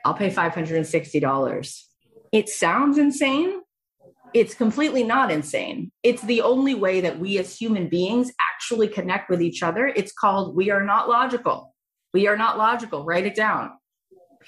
I'll 0.04 0.14
pay 0.14 0.30
$560. 0.30 1.82
It 2.32 2.48
sounds 2.48 2.98
insane. 2.98 3.60
It's 4.34 4.54
completely 4.54 5.04
not 5.04 5.30
insane. 5.30 5.90
It's 6.02 6.22
the 6.22 6.42
only 6.42 6.74
way 6.74 7.00
that 7.00 7.18
we 7.18 7.38
as 7.38 7.56
human 7.56 7.88
beings 7.88 8.30
actually 8.40 8.88
connect 8.88 9.30
with 9.30 9.40
each 9.40 9.62
other. 9.62 9.86
It's 9.86 10.12
called 10.12 10.54
we 10.54 10.70
are 10.70 10.84
not 10.84 11.08
logical. 11.08 11.74
We 12.12 12.26
are 12.26 12.36
not 12.36 12.58
logical. 12.58 13.04
Write 13.04 13.26
it 13.26 13.34
down 13.34 13.72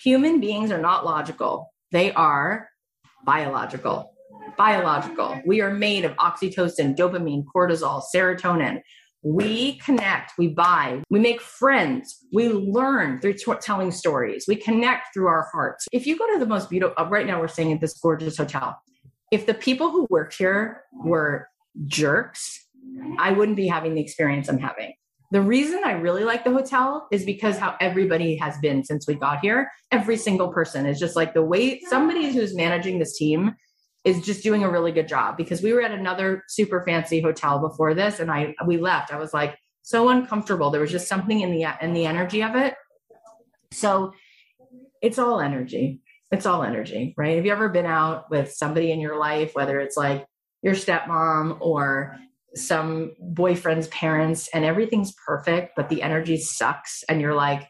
human 0.03 0.41
beings 0.41 0.71
are 0.71 0.81
not 0.81 1.05
logical, 1.05 1.73
they 1.93 2.13
are 2.13 2.69
biological. 3.25 4.13
Biological. 4.57 5.41
We 5.47 5.61
are 5.61 5.73
made 5.73 6.05
of 6.05 6.13
oxytocin, 6.17 6.97
dopamine, 6.97 7.45
cortisol, 7.55 8.03
serotonin. 8.15 8.81
We 9.23 9.79
connect, 9.79 10.33
we 10.39 10.49
buy, 10.49 11.03
we 11.11 11.19
make 11.19 11.43
friends, 11.43 12.19
we 12.33 12.49
learn 12.49 13.21
through 13.21 13.35
t- 13.35 13.53
telling 13.61 13.91
stories, 13.91 14.47
we 14.49 14.57
connect 14.57 15.13
through 15.13 15.27
our 15.27 15.49
hearts. 15.53 15.87
If 15.93 16.07
you 16.07 16.19
go 16.19 16.27
to 16.33 16.39
the 16.39 16.47
most 16.47 16.71
beautiful, 16.71 16.95
uh, 16.97 17.07
right 17.09 17.27
now 17.27 17.39
we're 17.39 17.49
staying 17.49 17.73
at 17.73 17.81
this 17.81 17.99
gorgeous 17.99 18.39
hotel. 18.39 18.81
If 19.31 19.45
the 19.45 19.55
people 19.55 19.91
who 19.91 20.07
worked 20.09 20.35
here 20.35 20.85
were 20.93 21.49
jerks, 21.87 22.67
I 23.19 23.33
wouldn't 23.33 23.57
be 23.57 23.69
having 23.69 23.95
the 23.95 24.01
experience 24.01 24.49
I'm 24.49 24.59
having. 24.59 24.95
The 25.33 25.41
reason 25.41 25.83
I 25.85 25.93
really 25.93 26.25
like 26.25 26.43
the 26.45 26.51
hotel 26.51 27.07
is 27.13 27.25
because 27.25 27.57
how 27.57 27.77
everybody 27.81 28.37
has 28.37 28.59
been 28.59 28.83
since 28.83 29.07
we 29.07 29.15
got 29.15 29.39
here. 29.41 29.71
Every 29.93 30.17
single 30.17 30.49
person 30.49 30.87
is 30.87 30.99
just 30.99 31.15
like 31.15 31.35
the 31.35 31.43
way 31.43 31.81
somebody 31.89 32.33
who's 32.33 32.55
managing 32.55 32.99
this 32.99 33.17
team 33.17 33.55
is 34.05 34.23
just 34.23 34.43
doing 34.43 34.65
a 34.65 34.71
really 34.71 34.93
good 34.93 35.07
job 35.07 35.37
because 35.37 35.63
we 35.63 35.73
were 35.73 35.83
at 35.83 35.93
another 35.93 36.43
super 36.49 36.83
fancy 36.85 37.21
hotel 37.21 37.61
before 37.61 37.95
this 37.95 38.19
and 38.19 38.31
I 38.31 38.55
we 38.67 38.79
left. 38.79 39.13
I 39.13 39.19
was 39.19 39.33
like 39.33 39.57
so 39.83 40.09
uncomfortable. 40.09 40.71
There 40.71 40.81
was 40.81 40.91
just 40.91 41.07
something 41.07 41.41
in 41.41 41.53
the 41.53 41.67
in 41.81 41.93
the 41.93 42.07
energy 42.07 42.43
of 42.43 42.57
it. 42.57 42.75
So 43.73 44.13
it's 45.01 45.19
all 45.19 45.41
energy. 45.41 46.01
It's 46.33 46.47
all 46.47 46.63
energy, 46.63 47.15
right? 47.17 47.37
Have 47.37 47.47
you 47.47 47.53
ever 47.53 47.69
been 47.69 47.87
out 47.87 48.31
with 48.31 48.53
somebody 48.53 48.91
in 48.91 49.01
your 49.01 49.19
life, 49.19 49.53
whether 49.55 49.81
it's 49.81 49.97
like 49.97 50.27
your 50.63 50.75
stepmom 50.75 51.59
or 51.61 52.17
some 52.55 53.13
boyfriend's 53.21 53.89
parents 53.89 54.49
and 54.53 54.65
everything's 54.65 55.15
perfect, 55.27 55.73
but 55.77 55.89
the 55.89 56.03
energy 56.03 56.37
sucks. 56.37 57.05
And 57.09 57.21
you're 57.21 57.35
like, 57.35 57.69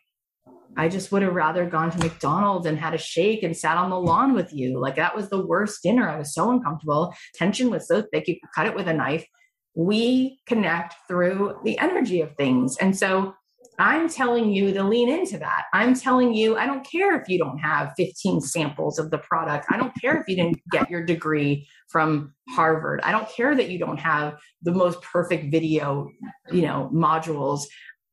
I 0.77 0.89
just 0.89 1.11
would 1.13 1.23
have 1.23 1.35
rather 1.35 1.67
gone 1.67 1.91
to 1.91 1.99
McDonald's 1.99 2.67
and 2.67 2.79
had 2.79 2.95
a 2.95 2.99
shake 2.99 3.43
and 3.43 3.57
sat 3.57 3.77
on 3.77 3.91
the 3.91 3.99
lawn 3.99 4.35
with 4.35 4.53
you. 4.53 4.81
Like 4.81 4.97
that 4.97 5.17
was 5.17 5.29
the 5.29 5.45
worst 5.45 5.83
dinner. 5.83 6.09
I 6.09 6.19
was 6.19 6.33
so 6.33 6.51
uncomfortable. 6.51 7.15
Tension 7.35 7.71
was 7.71 7.87
so 7.89 8.05
thick, 8.13 8.29
you 8.29 8.37
could 8.41 8.51
cut 8.55 8.67
it 8.67 8.75
with 8.75 8.89
a 8.89 8.95
knife. 8.95 9.27
We 9.75 10.39
connect 10.47 10.95
through 11.09 11.59
the 11.65 11.79
energy 11.79 12.21
of 12.21 12.35
things. 12.37 12.77
And 12.79 12.97
so 12.97 13.35
I'm 13.81 14.11
telling 14.11 14.53
you 14.53 14.75
to 14.75 14.85
lean 14.85 15.09
into 15.09 15.39
that. 15.39 15.65
I'm 15.73 15.95
telling 15.95 16.35
you, 16.35 16.59
I 16.59 16.67
don't 16.67 16.87
care 16.87 17.19
if 17.19 17.31
you 17.31 17.39
don't 17.39 17.57
have 17.57 17.95
15 17.97 18.43
samples 18.43 18.99
of 18.99 19.11
the 19.11 19.17
product. 19.17 19.65
I 19.71 19.79
don't 19.79 19.95
care 19.99 20.21
if 20.21 20.29
you 20.29 20.37
didn't 20.37 20.61
get 20.71 20.91
your 20.91 21.03
degree 21.03 21.67
from 21.89 22.35
Harvard. 22.51 23.01
I 23.03 23.11
don't 23.11 23.29
care 23.31 23.57
that 23.57 23.71
you 23.71 23.79
don't 23.79 23.99
have 23.99 24.39
the 24.61 24.73
most 24.73 25.01
perfect 25.01 25.51
video, 25.51 26.11
you 26.53 26.61
know, 26.61 26.91
modules. 26.93 27.63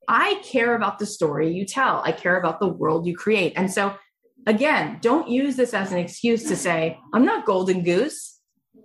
I 0.08 0.42
care 0.42 0.74
about 0.74 1.00
the 1.00 1.06
story 1.06 1.52
you 1.52 1.66
tell. 1.66 2.02
I 2.06 2.14
care 2.14 2.40
about 2.40 2.62
the 2.62 2.70
world 2.70 3.06
you 3.06 3.14
create. 3.14 3.52
And 3.58 3.70
so 3.70 3.94
again, 4.46 5.00
don't 5.02 5.28
use 5.28 5.58
this 5.58 5.74
as 5.74 5.92
an 5.92 5.98
excuse 5.98 6.46
to 6.46 6.56
say, 6.56 6.98
I'm 7.14 7.26
not 7.26 7.46
golden 7.46 7.84
goose. 7.84 8.40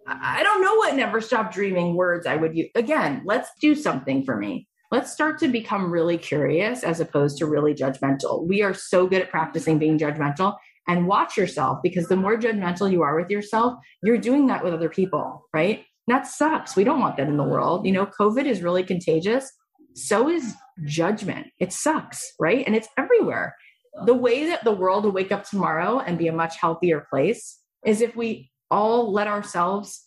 I 0.09 0.43
don't 0.43 0.62
know 0.62 0.74
what 0.74 0.97
never 0.97 1.20
stop 1.20 1.53
dreaming 1.53 1.95
words 1.95 2.26
I 2.26 2.35
would 2.35 2.57
use. 2.57 2.70
Again, 2.74 3.22
let's 3.24 3.51
do 3.61 3.76
something 3.76 4.24
for 4.24 4.37
me 4.37 4.66
let's 4.93 5.11
start 5.11 5.38
to 5.38 5.49
become 5.49 5.90
really 5.90 6.18
curious 6.18 6.84
as 6.84 7.01
opposed 7.01 7.38
to 7.38 7.47
really 7.47 7.74
judgmental. 7.74 8.47
We 8.47 8.62
are 8.62 8.74
so 8.74 9.07
good 9.07 9.22
at 9.22 9.30
practicing 9.30 9.78
being 9.78 9.99
judgmental 9.99 10.59
and 10.86 11.07
watch 11.07 11.36
yourself 11.36 11.78
because 11.82 12.09
the 12.09 12.16
more 12.16 12.36
judgmental 12.36 12.93
you 12.93 13.03
are 13.03 13.18
with 13.18 13.30
yourself, 13.30 13.74
you're 14.03 14.18
doing 14.18 14.47
that 14.49 14.62
with 14.62 14.74
other 14.74 14.90
people, 14.90 15.49
right? 15.55 15.86
That 16.09 16.26
sucks. 16.26 16.76
We 16.76 16.84
don't 16.84 17.01
want 17.01 17.16
that 17.16 17.28
in 17.28 17.38
the 17.38 17.43
world. 17.43 17.86
You 17.86 17.93
know, 17.93 18.07
COVID 18.07 18.45
is 18.45 18.62
really 18.62 18.82
contagious. 18.82 19.51
So 19.95 20.28
is 20.28 20.55
judgment. 20.84 21.47
It 21.59 21.72
sucks, 21.72 22.22
right? 22.38 22.62
And 22.66 22.76
it's 22.76 22.88
everywhere. 22.99 23.57
The 24.05 24.14
way 24.14 24.47
that 24.47 24.64
the 24.64 24.72
world 24.72 25.05
will 25.05 25.12
wake 25.12 25.32
up 25.32 25.45
tomorrow 25.45 26.01
and 26.01 26.18
be 26.18 26.28
a 26.28 26.32
much 26.32 26.59
healthier 26.59 27.07
place 27.09 27.59
is 27.86 28.03
if 28.03 28.14
we 28.14 28.51
all 28.70 29.11
let 29.11 29.26
ourselves 29.26 30.07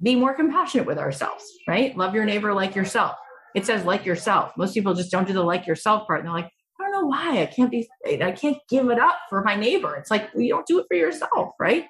be 0.00 0.14
more 0.14 0.34
compassionate 0.34 0.86
with 0.86 0.98
ourselves, 0.98 1.44
right? 1.66 1.96
Love 1.96 2.14
your 2.14 2.24
neighbor 2.24 2.54
like 2.54 2.76
yourself 2.76 3.16
it 3.54 3.66
says 3.66 3.84
like 3.84 4.04
yourself. 4.04 4.52
Most 4.56 4.74
people 4.74 4.94
just 4.94 5.10
don't 5.10 5.26
do 5.26 5.32
the 5.32 5.42
like 5.42 5.66
yourself 5.66 6.06
part. 6.06 6.20
And 6.20 6.28
they're 6.28 6.34
like, 6.34 6.50
I 6.80 6.84
don't 6.84 6.92
know 6.92 7.06
why 7.06 7.42
I 7.42 7.46
can't 7.46 7.70
be, 7.70 7.88
I 8.06 8.32
can't 8.32 8.58
give 8.68 8.88
it 8.90 8.98
up 8.98 9.18
for 9.28 9.42
my 9.42 9.54
neighbor. 9.54 9.96
It's 9.96 10.10
like, 10.10 10.30
you 10.34 10.48
don't 10.48 10.66
do 10.66 10.78
it 10.78 10.86
for 10.88 10.96
yourself, 10.96 11.50
right? 11.58 11.86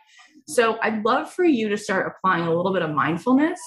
So 0.48 0.78
I'd 0.82 1.04
love 1.04 1.30
for 1.30 1.44
you 1.44 1.68
to 1.68 1.76
start 1.76 2.12
applying 2.12 2.44
a 2.44 2.54
little 2.54 2.72
bit 2.72 2.82
of 2.82 2.90
mindfulness, 2.90 3.61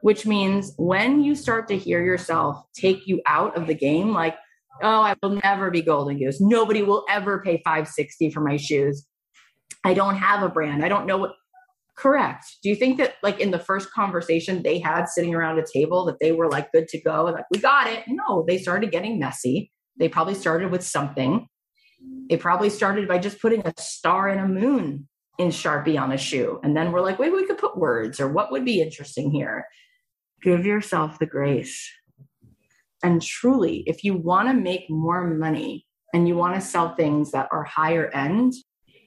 which 0.00 0.26
means 0.26 0.72
when 0.78 1.22
you 1.22 1.34
start 1.34 1.68
to 1.68 1.76
hear 1.76 2.02
yourself 2.02 2.64
take 2.74 3.06
you 3.06 3.20
out 3.26 3.56
of 3.56 3.66
the 3.66 3.74
game, 3.74 4.14
like, 4.14 4.36
oh, 4.82 5.02
I 5.02 5.14
will 5.22 5.38
never 5.42 5.70
be 5.70 5.82
golden 5.82 6.18
goose. 6.18 6.40
Nobody 6.40 6.82
will 6.82 7.04
ever 7.10 7.42
pay 7.42 7.60
560 7.64 8.30
for 8.30 8.40
my 8.40 8.56
shoes. 8.56 9.06
I 9.84 9.92
don't 9.92 10.16
have 10.16 10.42
a 10.42 10.48
brand. 10.48 10.84
I 10.84 10.88
don't 10.88 11.06
know 11.06 11.18
what 11.18 11.32
Correct. 12.00 12.46
Do 12.62 12.70
you 12.70 12.76
think 12.76 12.96
that 12.96 13.16
like 13.22 13.40
in 13.40 13.50
the 13.50 13.58
first 13.58 13.92
conversation 13.92 14.62
they 14.62 14.78
had 14.78 15.04
sitting 15.04 15.34
around 15.34 15.58
a 15.58 15.64
table 15.70 16.06
that 16.06 16.18
they 16.18 16.32
were 16.32 16.48
like 16.48 16.72
good 16.72 16.88
to 16.88 17.00
go 17.00 17.26
and 17.26 17.36
like 17.36 17.44
we 17.50 17.58
got 17.58 17.88
it? 17.88 18.04
No, 18.08 18.42
they 18.48 18.56
started 18.56 18.90
getting 18.90 19.18
messy. 19.18 19.70
They 19.98 20.08
probably 20.08 20.32
started 20.32 20.70
with 20.70 20.82
something. 20.82 21.46
They 22.30 22.38
probably 22.38 22.70
started 22.70 23.06
by 23.06 23.18
just 23.18 23.38
putting 23.42 23.66
a 23.66 23.74
star 23.78 24.28
and 24.28 24.40
a 24.40 24.48
moon 24.48 25.08
in 25.38 25.48
Sharpie 25.48 26.00
on 26.00 26.10
a 26.10 26.16
shoe. 26.16 26.58
And 26.64 26.74
then 26.74 26.90
we're 26.90 27.02
like, 27.02 27.20
maybe 27.20 27.36
we 27.36 27.46
could 27.46 27.58
put 27.58 27.76
words 27.76 28.18
or 28.18 28.28
what 28.32 28.50
would 28.50 28.64
be 28.64 28.80
interesting 28.80 29.30
here? 29.30 29.66
Give 30.42 30.64
yourself 30.64 31.18
the 31.18 31.26
grace. 31.26 31.86
And 33.02 33.20
truly, 33.20 33.84
if 33.86 34.04
you 34.04 34.16
want 34.16 34.48
to 34.48 34.54
make 34.54 34.88
more 34.88 35.22
money 35.22 35.86
and 36.14 36.26
you 36.26 36.34
want 36.34 36.54
to 36.54 36.62
sell 36.62 36.94
things 36.94 37.32
that 37.32 37.48
are 37.52 37.64
higher 37.64 38.08
end, 38.08 38.54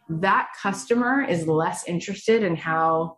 that 0.10 0.50
customer 0.62 1.22
is 1.22 1.48
less 1.48 1.88
interested 1.88 2.44
in 2.44 2.56
how 2.56 3.18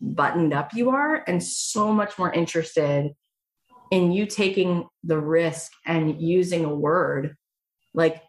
buttoned 0.00 0.52
up 0.52 0.74
you 0.74 0.90
are 0.90 1.22
and 1.26 1.42
so 1.42 1.92
much 1.92 2.18
more 2.18 2.32
interested 2.32 3.12
in 3.90 4.12
you 4.12 4.26
taking 4.26 4.86
the 5.04 5.18
risk 5.18 5.72
and 5.86 6.20
using 6.20 6.64
a 6.64 6.74
word 6.74 7.36
like 7.94 8.22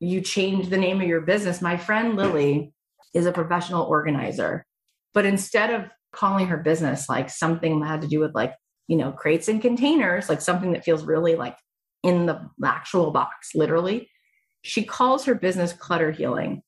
you 0.00 0.20
change 0.20 0.68
the 0.68 0.76
name 0.76 1.00
of 1.00 1.06
your 1.06 1.20
business. 1.20 1.62
My 1.62 1.76
friend 1.76 2.16
Lily 2.16 2.72
is 3.14 3.26
a 3.26 3.32
professional 3.32 3.84
organizer, 3.84 4.64
but 5.14 5.24
instead 5.24 5.70
of 5.70 5.90
calling 6.12 6.46
her 6.48 6.56
business 6.56 7.08
like 7.08 7.30
something 7.30 7.80
that 7.80 7.86
had 7.86 8.02
to 8.02 8.08
do 8.08 8.20
with 8.20 8.34
like, 8.34 8.54
you 8.86 8.96
know, 8.96 9.12
crates 9.12 9.48
and 9.48 9.60
containers, 9.60 10.28
like 10.28 10.40
something 10.40 10.72
that 10.72 10.84
feels 10.84 11.04
really 11.04 11.36
like 11.36 11.56
in 12.02 12.26
the 12.26 12.48
actual 12.64 13.10
box, 13.10 13.54
literally, 13.54 14.08
she 14.62 14.84
calls 14.84 15.24
her 15.24 15.34
business 15.34 15.72
clutter 15.72 16.10
healing 16.10 16.62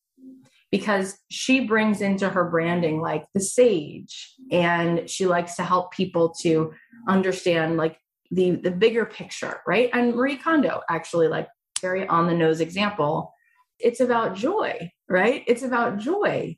because 0.71 1.19
she 1.31 1.67
brings 1.67 2.01
into 2.01 2.29
her 2.29 2.49
branding 2.49 3.01
like 3.01 3.27
the 3.35 3.41
sage 3.41 4.35
and 4.51 5.09
she 5.09 5.27
likes 5.27 5.57
to 5.57 5.63
help 5.63 5.93
people 5.93 6.31
to 6.41 6.73
understand 7.09 7.77
like 7.77 7.99
the 8.31 8.53
the 8.53 8.71
bigger 8.71 9.05
picture 9.05 9.61
right? 9.67 9.91
And 9.93 10.15
marie 10.15 10.37
kondo 10.37 10.83
actually 10.89 11.29
like 11.29 11.49
very 11.81 12.07
on 12.07 12.27
the 12.27 12.35
nose 12.35 12.61
example. 12.61 13.33
It's 13.79 14.01
about 14.01 14.37
joy 14.37 14.91
right? 15.11 15.43
It's 15.47 15.63
about 15.63 15.99
joy. 15.99 16.57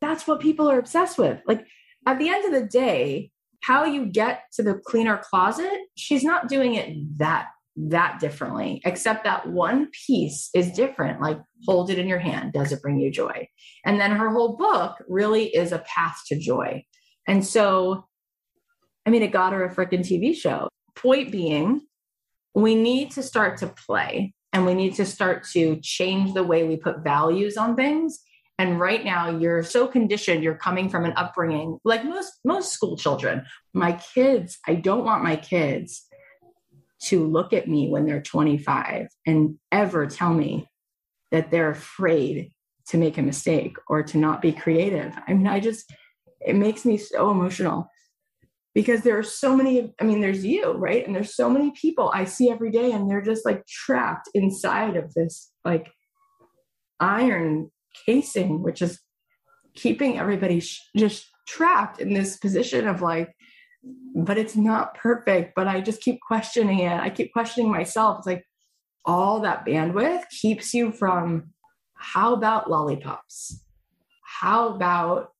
That's 0.00 0.26
what 0.26 0.40
people 0.40 0.68
are 0.68 0.78
obsessed 0.78 1.18
with. 1.18 1.40
Like 1.46 1.64
at 2.06 2.18
the 2.18 2.28
end 2.28 2.46
of 2.46 2.60
the 2.60 2.66
day, 2.66 3.30
how 3.60 3.84
you 3.84 4.06
get 4.06 4.44
to 4.54 4.62
the 4.64 4.74
cleaner 4.74 5.18
closet, 5.18 5.78
she's 5.96 6.24
not 6.24 6.48
doing 6.48 6.74
it 6.74 7.18
that 7.18 7.48
that 7.76 8.20
differently, 8.20 8.80
except 8.84 9.24
that 9.24 9.48
one 9.48 9.88
piece 10.06 10.50
is 10.54 10.72
different. 10.72 11.20
Like 11.20 11.38
hold 11.66 11.90
it 11.90 11.98
in 11.98 12.08
your 12.08 12.18
hand. 12.18 12.52
Does 12.52 12.72
it 12.72 12.82
bring 12.82 12.98
you 12.98 13.10
joy? 13.10 13.48
And 13.84 14.00
then 14.00 14.12
her 14.12 14.30
whole 14.30 14.56
book 14.56 14.96
really 15.08 15.46
is 15.46 15.72
a 15.72 15.84
path 15.86 16.20
to 16.26 16.38
joy. 16.38 16.84
And 17.26 17.44
so, 17.44 18.06
I 19.06 19.10
mean, 19.10 19.22
it 19.22 19.32
got 19.32 19.52
her 19.52 19.64
a 19.64 19.74
freaking 19.74 20.00
TV 20.00 20.34
show. 20.34 20.68
Point 20.94 21.32
being, 21.32 21.82
we 22.54 22.74
need 22.74 23.12
to 23.12 23.22
start 23.22 23.58
to 23.58 23.68
play 23.68 24.34
and 24.52 24.66
we 24.66 24.74
need 24.74 24.94
to 24.96 25.06
start 25.06 25.44
to 25.52 25.80
change 25.82 26.34
the 26.34 26.44
way 26.44 26.64
we 26.64 26.76
put 26.76 27.02
values 27.02 27.56
on 27.56 27.74
things 27.74 28.20
and 28.58 28.78
right 28.78 29.04
now 29.04 29.30
you're 29.30 29.62
so 29.62 29.86
conditioned 29.86 30.42
you're 30.42 30.54
coming 30.54 30.88
from 30.88 31.04
an 31.04 31.12
upbringing 31.16 31.78
like 31.84 32.04
most 32.04 32.32
most 32.44 32.72
school 32.72 32.96
children 32.96 33.44
my 33.72 33.92
kids 34.14 34.58
i 34.66 34.74
don't 34.74 35.04
want 35.04 35.24
my 35.24 35.36
kids 35.36 36.06
to 37.04 37.26
look 37.26 37.52
at 37.52 37.68
me 37.68 37.88
when 37.88 38.06
they're 38.06 38.22
25 38.22 39.08
and 39.26 39.58
ever 39.70 40.06
tell 40.06 40.32
me 40.32 40.68
that 41.30 41.50
they're 41.50 41.70
afraid 41.70 42.52
to 42.88 42.96
make 42.96 43.18
a 43.18 43.22
mistake 43.22 43.76
or 43.88 44.02
to 44.02 44.18
not 44.18 44.42
be 44.42 44.52
creative. 44.52 45.14
I 45.26 45.34
mean 45.34 45.46
i 45.46 45.60
just 45.60 45.92
it 46.40 46.56
makes 46.56 46.84
me 46.84 46.96
so 46.96 47.30
emotional 47.30 47.88
because 48.74 49.02
there 49.02 49.18
are 49.18 49.22
so 49.22 49.56
many 49.56 49.92
i 50.00 50.04
mean 50.04 50.20
there's 50.20 50.44
you 50.44 50.72
right? 50.72 51.04
And 51.06 51.14
there's 51.14 51.34
so 51.34 51.48
many 51.48 51.72
people 51.72 52.10
i 52.14 52.24
see 52.24 52.50
every 52.50 52.70
day 52.70 52.92
and 52.92 53.10
they're 53.10 53.22
just 53.22 53.44
like 53.44 53.66
trapped 53.66 54.28
inside 54.34 54.96
of 54.96 55.12
this 55.14 55.50
like 55.64 55.90
iron 57.00 57.70
casing 58.06 58.62
which 58.62 58.80
is 58.80 59.00
keeping 59.74 60.18
everybody 60.18 60.60
sh- 60.60 60.80
just 60.96 61.26
trapped 61.46 62.00
in 62.00 62.14
this 62.14 62.36
position 62.36 62.86
of 62.86 63.02
like 63.02 63.34
but 64.14 64.38
it's 64.38 64.54
not 64.54 64.94
perfect 64.94 65.54
but 65.56 65.66
i 65.66 65.80
just 65.80 66.00
keep 66.00 66.20
questioning 66.20 66.80
it. 66.80 67.00
I 67.00 67.10
keep 67.10 67.32
questioning 67.32 67.70
myself. 67.70 68.18
It's 68.18 68.26
like 68.26 68.46
all 69.04 69.40
that 69.40 69.66
bandwidth 69.66 70.28
keeps 70.30 70.72
you 70.74 70.92
from 70.92 71.50
how 71.94 72.34
about 72.34 72.70
lollipops? 72.70 73.62
How 74.40 74.74
about 74.74 75.30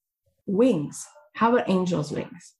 wings? 0.47 1.07
How 1.35 1.55
about 1.55 1.69
angels 1.69 2.13
wings? 2.13 2.55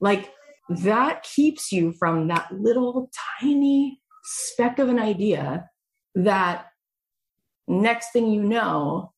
Like 0.00 0.32
that 0.68 1.22
keeps 1.22 1.72
you 1.72 1.92
from 1.92 2.28
that 2.28 2.50
little 2.52 3.10
tiny 3.40 4.00
speck 4.24 4.78
of 4.78 4.88
an 4.88 4.98
idea 4.98 5.68
that 6.14 6.66
next 7.66 8.12
thing 8.12 8.30
you 8.30 8.42
know, 8.42 9.12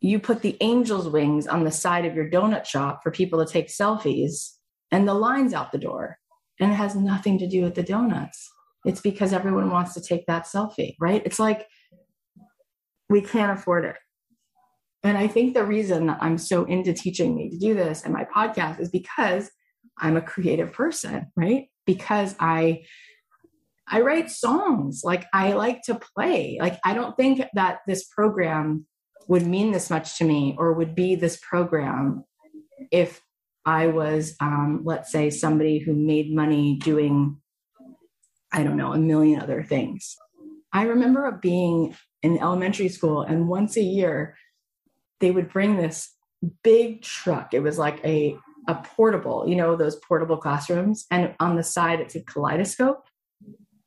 you 0.00 0.20
put 0.20 0.42
the 0.42 0.60
angel's 0.60 1.08
wings 1.08 1.46
on 1.46 1.64
the 1.64 1.70
side 1.70 2.04
of 2.04 2.14
your 2.14 2.30
donut 2.30 2.64
shop 2.64 3.00
for 3.02 3.10
people 3.10 3.44
to 3.44 3.52
take 3.52 3.68
selfies 3.68 4.57
and 4.90 5.06
the 5.06 5.14
line's 5.14 5.54
out 5.54 5.72
the 5.72 5.78
door. 5.78 6.18
And 6.60 6.72
it 6.72 6.76
has 6.76 6.96
nothing 6.96 7.38
to 7.38 7.48
do 7.48 7.62
with 7.62 7.74
the 7.74 7.82
donuts. 7.82 8.50
It's 8.84 9.00
because 9.00 9.32
everyone 9.32 9.70
wants 9.70 9.94
to 9.94 10.00
take 10.00 10.26
that 10.26 10.46
selfie, 10.46 10.96
right? 11.00 11.22
It's 11.24 11.38
like 11.38 11.66
we 13.08 13.20
can't 13.20 13.56
afford 13.56 13.84
it. 13.84 13.96
And 15.02 15.16
I 15.16 15.28
think 15.28 15.54
the 15.54 15.64
reason 15.64 16.06
that 16.06 16.18
I'm 16.20 16.38
so 16.38 16.64
into 16.64 16.92
teaching 16.92 17.34
me 17.34 17.50
to 17.50 17.58
do 17.58 17.74
this 17.74 18.02
and 18.02 18.12
my 18.12 18.24
podcast 18.24 18.80
is 18.80 18.90
because 18.90 19.50
I'm 19.98 20.16
a 20.16 20.22
creative 20.22 20.72
person, 20.72 21.30
right? 21.36 21.66
Because 21.86 22.34
I 22.40 22.82
I 23.90 24.02
write 24.02 24.30
songs, 24.30 25.00
like 25.02 25.24
I 25.32 25.52
like 25.54 25.82
to 25.82 25.98
play. 26.16 26.58
Like 26.60 26.78
I 26.84 26.94
don't 26.94 27.16
think 27.16 27.42
that 27.54 27.78
this 27.86 28.04
program 28.04 28.86
would 29.28 29.46
mean 29.46 29.72
this 29.72 29.90
much 29.90 30.18
to 30.18 30.24
me 30.24 30.54
or 30.58 30.72
would 30.72 30.94
be 30.94 31.14
this 31.14 31.38
program 31.38 32.24
if 32.90 33.22
I 33.68 33.88
was 33.88 34.34
um, 34.40 34.80
let's 34.84 35.12
say 35.12 35.28
somebody 35.28 35.78
who 35.78 35.92
made 35.92 36.34
money 36.34 36.78
doing 36.78 37.36
I 38.50 38.64
don't 38.64 38.78
know, 38.78 38.94
a 38.94 38.98
million 38.98 39.42
other 39.42 39.62
things. 39.62 40.16
I 40.72 40.84
remember 40.84 41.30
being 41.42 41.94
in 42.22 42.38
elementary 42.38 42.88
school 42.88 43.20
and 43.20 43.46
once 43.46 43.76
a 43.76 43.82
year 43.82 44.36
they 45.20 45.30
would 45.30 45.52
bring 45.52 45.76
this 45.76 46.10
big 46.62 47.02
truck. 47.02 47.52
It 47.52 47.60
was 47.60 47.76
like 47.76 48.02
a 48.06 48.38
a 48.68 48.74
portable, 48.76 49.44
you 49.46 49.56
know, 49.56 49.76
those 49.76 49.96
portable 49.96 50.38
classrooms. 50.38 51.04
And 51.10 51.34
on 51.38 51.56
the 51.56 51.62
side, 51.62 52.00
it's 52.00 52.14
a 52.14 52.22
kaleidoscope. 52.22 53.02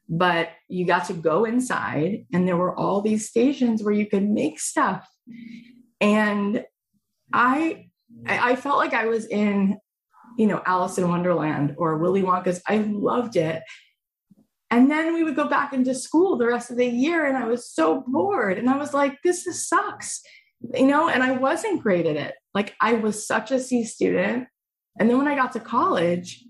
But 0.10 0.50
you 0.68 0.86
got 0.86 1.06
to 1.06 1.14
go 1.14 1.46
inside, 1.46 2.26
and 2.34 2.48
there 2.48 2.58
were 2.58 2.78
all 2.78 3.02
these 3.02 3.30
stations 3.30 3.82
where 3.82 3.94
you 3.94 4.06
could 4.08 4.28
make 4.28 4.60
stuff. 4.60 5.08
And 6.02 6.66
I, 7.32 7.91
I 8.28 8.56
felt 8.56 8.78
like 8.78 8.94
I 8.94 9.06
was 9.06 9.26
in, 9.26 9.78
you 10.38 10.48
know, 10.48 10.62
Alice 10.66 10.98
in 10.98 11.10
Wonderland 11.10 11.76
or 11.78 11.98
Willy 11.98 12.22
Wonka's. 12.22 12.62
I 12.68 12.78
loved 12.78 13.36
it. 13.36 13.64
And 14.70 14.90
then 14.90 15.14
we 15.14 15.24
would 15.24 15.36
go 15.36 15.48
back 15.48 15.74
into 15.74 15.94
school 15.94 16.38
the 16.38 16.48
rest 16.48 16.72
of 16.72 16.78
the 16.78 16.86
year, 16.86 17.26
and 17.26 17.36
I 17.36 17.46
was 17.46 17.70
so 17.70 18.06
bored. 18.08 18.58
And 18.58 18.70
I 18.70 18.78
was 18.78 18.94
like, 18.94 19.18
this 19.22 19.46
is, 19.46 19.68
sucks, 19.68 20.22
you 20.74 20.88
know, 20.88 21.10
and 21.10 21.22
I 21.24 21.32
wasn't 21.32 21.84
great 21.84 22.06
at 22.06 22.16
it. 22.16 22.36
Like, 22.54 22.74
I 22.80 22.94
was 22.94 23.28
such 23.28 23.52
a 23.52 23.60
C 23.60 23.84
student. 23.84 24.48
And 24.98 25.10
then 25.10 25.18
when 25.18 25.28
I 25.28 25.36
got 25.36 25.52
to 25.54 25.60
college, 25.60 26.44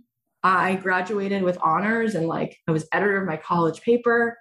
I 0.43 0.75
graduated 0.75 1.43
with 1.43 1.57
honors 1.61 2.15
and 2.15 2.27
like 2.27 2.57
I 2.67 2.71
was 2.71 2.87
editor 2.91 3.21
of 3.21 3.27
my 3.27 3.37
college 3.37 3.81
paper 3.81 4.37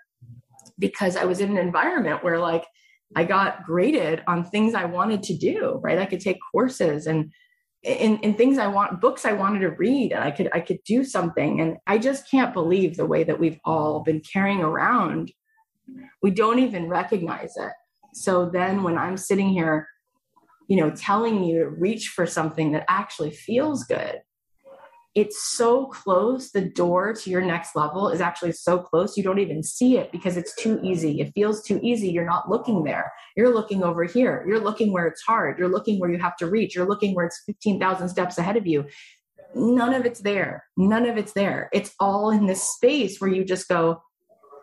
because 0.79 1.17
I 1.17 1.25
was 1.25 1.41
in 1.41 1.51
an 1.51 1.59
environment 1.59 2.25
where 2.25 2.39
like 2.39 2.65
I 3.17 3.25
got 3.25 3.65
graded 3.65 4.23
on 4.27 4.45
things 4.45 4.75
I 4.75 4.85
wanted 4.85 5.23
to 5.25 5.37
do, 5.37 5.81
right? 5.83 5.99
I 5.99 6.07
could 6.07 6.21
take 6.21 6.39
courses 6.53 7.07
and 7.07 7.33
in, 7.83 8.19
in 8.19 8.35
things 8.35 8.59
I 8.59 8.67
want, 8.67 9.01
books 9.01 9.25
I 9.25 9.33
wanted 9.33 9.61
to 9.61 9.71
read, 9.71 10.13
and 10.13 10.23
I 10.23 10.31
could 10.31 10.51
I 10.53 10.61
could 10.61 10.81
do 10.85 11.03
something. 11.03 11.61
And 11.61 11.79
I 11.87 11.97
just 11.97 12.31
can't 12.31 12.53
believe 12.53 12.97
the 12.97 13.07
way 13.07 13.25
that 13.25 13.41
we've 13.41 13.59
all 13.65 14.01
been 14.01 14.21
carrying 14.21 14.61
around. 14.61 15.33
We 16.23 16.31
don't 16.31 16.59
even 16.59 16.91
recognize 16.91 17.55
it. 17.57 17.73
So 18.13 18.51
then 18.51 18.83
when 18.83 18.99
I'm 18.99 19.17
sitting 19.17 19.49
here 19.49 19.89
you 20.71 20.77
know, 20.77 20.91
telling 20.91 21.43
you 21.43 21.59
to 21.59 21.69
reach 21.69 22.13
for 22.15 22.27
something 22.27 22.71
that 22.71 22.85
actually 22.89 23.33
feels 23.33 23.83
good. 23.83 24.21
It's 25.21 25.53
so 25.53 25.85
close. 25.85 26.51
The 26.51 26.63
door 26.63 27.13
to 27.13 27.29
your 27.29 27.43
next 27.43 27.77
level 27.77 28.09
is 28.09 28.23
actually 28.23 28.53
so 28.53 28.79
close. 28.79 29.19
You 29.19 29.23
don't 29.23 29.39
even 29.39 29.63
see 29.63 29.99
it 29.99 30.11
because 30.13 30.39
it's 30.39 30.55
too 30.55 30.81
easy. 30.83 31.21
It 31.21 31.33
feels 31.35 31.63
too 31.63 31.79
easy. 31.83 32.09
You're 32.09 32.25
not 32.25 32.49
looking 32.49 32.85
there. 32.85 33.13
You're 33.37 33.53
looking 33.53 33.83
over 33.83 34.05
here. 34.05 34.43
You're 34.49 34.61
looking 34.61 34.95
where 34.95 35.07
it's 35.07 35.21
hard. 35.21 35.59
You're 35.59 35.69
looking 35.69 36.01
where 36.01 36.11
you 36.11 36.19
have 36.19 36.39
to 36.39 36.47
reach. 36.47 36.75
You're 36.75 36.89
looking 36.89 37.15
where 37.15 37.27
it's 37.27 37.43
15,000 37.45 38.09
steps 38.09 38.39
ahead 38.39 38.57
of 38.57 38.67
you. 38.67 38.87
None 39.55 39.93
of 39.93 40.07
it's 40.07 40.21
there. 40.21 40.65
None 40.79 41.05
of 41.05 41.19
it's 41.19 41.35
there. 41.35 41.69
It's 41.75 41.93
all 42.01 42.31
in 42.31 42.47
this 42.47 42.63
space 42.63 43.21
where 43.21 43.31
you 43.31 43.45
just 43.45 43.69
go, 43.69 44.03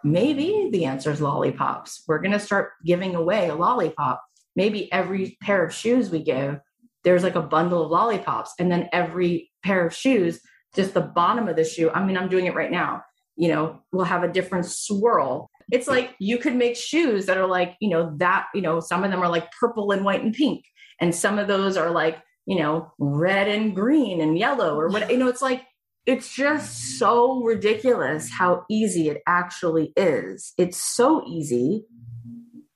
maybe 0.03 0.69
the 0.71 0.85
answer 0.85 1.11
is 1.11 1.21
lollipops. 1.21 2.03
We're 2.07 2.17
going 2.17 2.31
to 2.31 2.39
start 2.39 2.71
giving 2.83 3.13
away 3.13 3.49
a 3.49 3.55
lollipop 3.55 4.23
maybe 4.57 4.91
every 4.91 5.37
pair 5.39 5.63
of 5.63 5.73
shoes 5.73 6.09
we 6.09 6.23
give, 6.23 6.59
there's 7.03 7.23
like 7.23 7.35
a 7.35 7.41
bundle 7.41 7.83
of 7.83 7.91
lollipops. 7.91 8.53
And 8.59 8.71
then 8.71 8.89
every 8.91 9.51
pair 9.63 9.85
of 9.85 9.93
shoes, 9.93 10.41
just 10.75 10.93
the 10.93 11.01
bottom 11.01 11.47
of 11.47 11.55
the 11.55 11.63
shoe, 11.63 11.89
I 11.89 12.03
mean, 12.03 12.17
I'm 12.17 12.29
doing 12.29 12.45
it 12.45 12.55
right 12.55 12.71
now, 12.71 13.03
you 13.35 13.49
know, 13.49 13.79
will 13.91 14.03
have 14.03 14.23
a 14.23 14.31
different 14.31 14.65
swirl. 14.65 15.49
It's 15.71 15.87
like 15.87 16.15
you 16.19 16.37
could 16.37 16.55
make 16.55 16.75
shoes 16.75 17.25
that 17.25 17.37
are 17.37 17.47
like, 17.47 17.75
you 17.79 17.89
know, 17.89 18.15
that, 18.17 18.47
you 18.53 18.61
know, 18.61 18.79
some 18.79 19.03
of 19.03 19.11
them 19.11 19.21
are 19.21 19.29
like 19.29 19.51
purple 19.59 19.91
and 19.91 20.03
white 20.03 20.23
and 20.23 20.33
pink. 20.33 20.63
And 20.99 21.13
some 21.13 21.37
of 21.37 21.47
those 21.47 21.77
are 21.77 21.91
like, 21.91 22.19
you 22.45 22.57
know, 22.59 22.91
red 22.97 23.47
and 23.47 23.75
green 23.75 24.21
and 24.21 24.37
yellow 24.37 24.79
or 24.79 24.89
what, 24.89 25.11
you 25.11 25.17
know, 25.17 25.27
it's 25.27 25.41
like, 25.41 25.63
it's 26.05 26.33
just 26.33 26.97
so 26.97 27.43
ridiculous 27.43 28.31
how 28.31 28.63
easy 28.69 29.09
it 29.09 29.21
actually 29.27 29.91
is. 29.97 30.53
It's 30.57 30.81
so 30.81 31.21
easy 31.27 31.83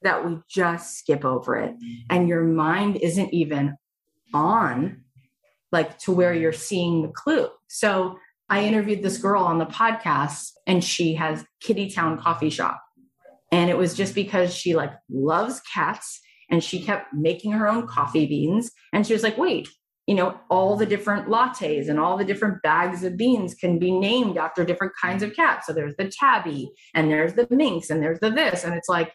that 0.02 0.26
we 0.26 0.38
just 0.50 0.98
skip 0.98 1.24
over 1.24 1.56
it 1.56 1.76
and 2.10 2.28
your 2.28 2.44
mind 2.44 2.98
isn't 2.98 3.34
even 3.34 3.78
on 4.34 5.04
like 5.72 5.98
to 6.00 6.12
where 6.12 6.34
you're 6.34 6.54
seeing 6.54 7.02
the 7.02 7.08
clue. 7.10 7.48
So 7.68 8.18
I 8.50 8.64
interviewed 8.66 9.02
this 9.02 9.18
girl 9.18 9.44
on 9.44 9.60
the 9.60 9.66
podcast 9.66 10.52
and 10.68 10.84
she 10.84 11.14
has 11.16 11.46
Kitty 11.62 11.90
Town 11.90 12.20
coffee 12.20 12.50
shop. 12.50 12.82
And 13.52 13.70
it 13.70 13.78
was 13.78 13.94
just 13.94 14.16
because 14.16 14.54
she 14.54 14.76
like 14.76 14.92
loves 15.10 15.62
cats 15.74 16.20
and 16.50 16.64
she 16.64 16.84
kept 16.84 17.14
making 17.14 17.52
her 17.54 17.68
own 17.68 17.88
coffee 17.88 18.26
beans 18.26 18.72
and 18.92 19.08
she 19.08 19.14
was 19.14 19.24
like, 19.24 19.38
"Wait, 19.38 19.70
you 20.08 20.16
know, 20.16 20.40
all 20.50 20.76
the 20.76 20.86
different 20.86 21.28
lattes 21.28 21.88
and 21.88 22.00
all 22.00 22.18
the 22.18 22.26
different 22.26 22.62
bags 22.64 23.04
of 23.04 23.16
beans 23.18 23.54
can 23.54 23.80
be 23.80 23.92
named 23.92 24.38
after 24.38 24.66
different 24.66 24.94
kinds 25.02 25.24
of 25.24 25.34
cats. 25.34 25.68
So 25.68 25.74
there's 25.74 25.96
the 25.96 26.12
tabby 26.12 26.72
and 26.94 27.10
there's 27.10 27.34
the 27.34 27.48
minx 27.50 27.90
and 27.90 28.02
there's 28.02 28.20
the 28.20 28.30
this 28.30 28.64
and 28.64 28.74
it's 28.74 28.90
like 28.90 29.14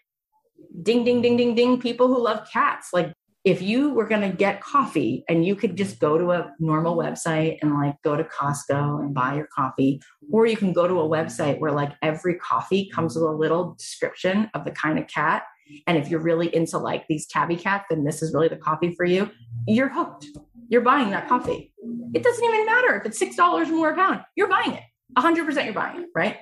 ding, 0.82 1.04
ding, 1.04 1.20
ding, 1.22 1.36
ding, 1.36 1.54
ding, 1.54 1.80
people 1.80 2.08
who 2.08 2.22
love 2.22 2.48
cats. 2.50 2.90
Like 2.92 3.12
if 3.46 3.62
you 3.62 3.90
were 3.90 4.06
going 4.06 4.28
to 4.28 4.36
get 4.36 4.60
coffee 4.60 5.24
and 5.28 5.46
you 5.46 5.54
could 5.54 5.76
just 5.76 6.00
go 6.00 6.18
to 6.18 6.32
a 6.32 6.52
normal 6.58 6.96
website 6.96 7.58
and 7.62 7.72
like 7.72 7.94
go 8.02 8.16
to 8.16 8.24
Costco 8.24 9.00
and 9.00 9.14
buy 9.14 9.36
your 9.36 9.46
coffee, 9.54 10.02
or 10.32 10.46
you 10.46 10.56
can 10.56 10.72
go 10.72 10.88
to 10.88 11.00
a 11.00 11.08
website 11.08 11.60
where 11.60 11.70
like 11.70 11.92
every 12.02 12.34
coffee 12.34 12.90
comes 12.92 13.14
with 13.14 13.22
a 13.22 13.30
little 13.30 13.74
description 13.74 14.50
of 14.52 14.64
the 14.64 14.72
kind 14.72 14.98
of 14.98 15.06
cat 15.06 15.44
And 15.86 15.98
if 15.98 16.08
you're 16.08 16.20
really 16.20 16.54
into 16.54 16.78
like 16.78 17.06
these 17.08 17.26
tabby 17.26 17.56
cats, 17.56 17.86
then 17.90 18.04
this 18.04 18.22
is 18.22 18.32
really 18.32 18.48
the 18.48 18.56
coffee 18.56 18.94
for 18.94 19.04
you. 19.04 19.30
You're 19.66 19.88
hooked. 19.88 20.26
You're 20.68 20.82
buying 20.82 21.10
that 21.10 21.28
coffee. 21.28 21.72
It 22.14 22.22
doesn't 22.22 22.44
even 22.44 22.66
matter 22.66 22.96
if 22.96 23.06
it's 23.06 23.20
$6 23.20 23.70
more 23.70 23.90
a 23.90 23.94
pound. 23.94 24.22
You're 24.34 24.48
buying 24.48 24.72
it. 24.72 24.82
100% 25.16 25.64
you're 25.64 25.74
buying 25.74 26.02
it, 26.02 26.08
right? 26.14 26.36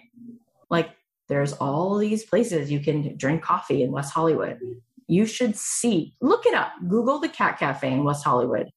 Like 0.70 0.90
there's 1.28 1.52
all 1.54 1.96
these 1.98 2.24
places 2.24 2.70
you 2.70 2.80
can 2.80 3.16
drink 3.16 3.42
coffee 3.42 3.82
in 3.82 3.92
West 3.92 4.12
Hollywood. 4.12 4.58
You 5.06 5.26
should 5.26 5.56
see, 5.56 6.14
look 6.20 6.46
it 6.46 6.54
up. 6.54 6.72
Google 6.88 7.18
the 7.18 7.28
Cat 7.28 7.58
Cafe 7.58 7.90
in 7.90 8.04
West 8.04 8.24
Hollywood. 8.24 8.70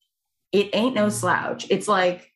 It 0.52 0.70
ain't 0.74 0.96
no 0.96 1.08
mm. 1.08 1.12
slouch. 1.12 1.68
It's 1.70 1.88
like 1.88 2.32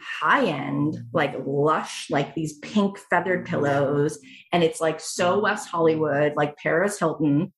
high 0.00 0.46
end, 0.46 0.96
like 1.12 1.34
lush, 1.44 2.08
like 2.10 2.34
these 2.34 2.58
pink 2.58 2.98
feathered 3.10 3.44
mm. 3.44 3.48
pillows. 3.48 4.18
And 4.52 4.62
it's 4.62 4.80
like 4.80 5.00
so 5.00 5.38
mm. 5.38 5.42
West 5.42 5.68
Hollywood, 5.68 6.34
like 6.36 6.56
Paris 6.56 6.98
Hilton, 6.98 7.52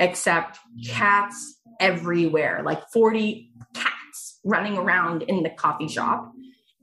except 0.00 0.58
cats 0.86 1.56
everywhere, 1.80 2.62
like 2.64 2.82
40 2.92 3.52
cats 3.74 4.40
running 4.44 4.76
around 4.76 5.22
in 5.22 5.42
the 5.42 5.50
coffee 5.50 5.88
shop. 5.88 6.32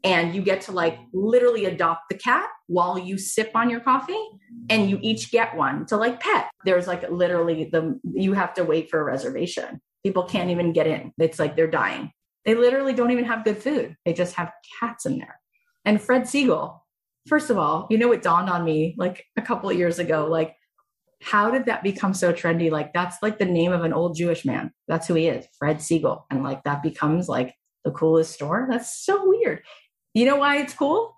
And 0.05 0.33
you 0.33 0.41
get 0.41 0.61
to 0.61 0.71
like 0.71 0.99
literally 1.13 1.65
adopt 1.65 2.03
the 2.09 2.17
cat 2.17 2.47
while 2.67 2.97
you 2.97 3.17
sip 3.17 3.51
on 3.55 3.69
your 3.69 3.81
coffee 3.81 4.23
and 4.69 4.89
you 4.89 4.99
each 5.01 5.31
get 5.31 5.57
one 5.57 5.85
to 5.87 5.97
like 5.97 6.21
pet. 6.21 6.49
There's 6.63 6.87
like 6.87 7.09
literally 7.09 7.69
the, 7.71 7.99
you 8.13 8.33
have 8.33 8.53
to 8.53 8.63
wait 8.63 8.89
for 8.89 9.01
a 9.01 9.03
reservation. 9.03 9.81
People 10.03 10.23
can't 10.23 10.51
even 10.51 10.71
get 10.71 10.87
in. 10.87 11.11
It's 11.17 11.39
like 11.39 11.55
they're 11.55 11.67
dying. 11.67 12.11
They 12.45 12.55
literally 12.55 12.93
don't 12.93 13.11
even 13.11 13.25
have 13.25 13.43
good 13.43 13.57
food. 13.57 13.95
They 14.05 14.13
just 14.13 14.35
have 14.35 14.51
cats 14.79 15.05
in 15.05 15.17
there. 15.17 15.39
And 15.83 15.99
Fred 15.99 16.23
Segal 16.23 16.79
first 17.27 17.49
of 17.49 17.57
all, 17.57 17.87
you 17.89 17.97
know, 17.97 18.11
it 18.11 18.21
dawned 18.21 18.49
on 18.49 18.63
me 18.63 18.95
like 18.97 19.25
a 19.37 19.41
couple 19.41 19.69
of 19.69 19.77
years 19.77 19.99
ago, 19.99 20.27
like, 20.27 20.55
how 21.21 21.49
did 21.49 21.65
that 21.65 21.83
become 21.83 22.13
so 22.13 22.31
trendy? 22.31 22.69
Like, 22.69 22.93
that's 22.93 23.17
like 23.21 23.39
the 23.39 23.45
name 23.45 23.71
of 23.71 23.83
an 23.83 23.93
old 23.93 24.15
Jewish 24.15 24.45
man. 24.45 24.71
That's 24.87 25.07
who 25.07 25.15
he 25.15 25.27
is, 25.27 25.45
Fred 25.57 25.77
Segal 25.77 26.23
And 26.29 26.43
like, 26.43 26.63
that 26.63 26.83
becomes 26.83 27.27
like 27.27 27.55
the 27.83 27.91
coolest 27.91 28.33
store. 28.33 28.67
That's 28.69 29.03
so 29.03 29.27
weird. 29.27 29.61
You 30.15 30.25
know 30.25 30.37
why 30.37 30.57
it's 30.57 30.73
cool? 30.73 31.15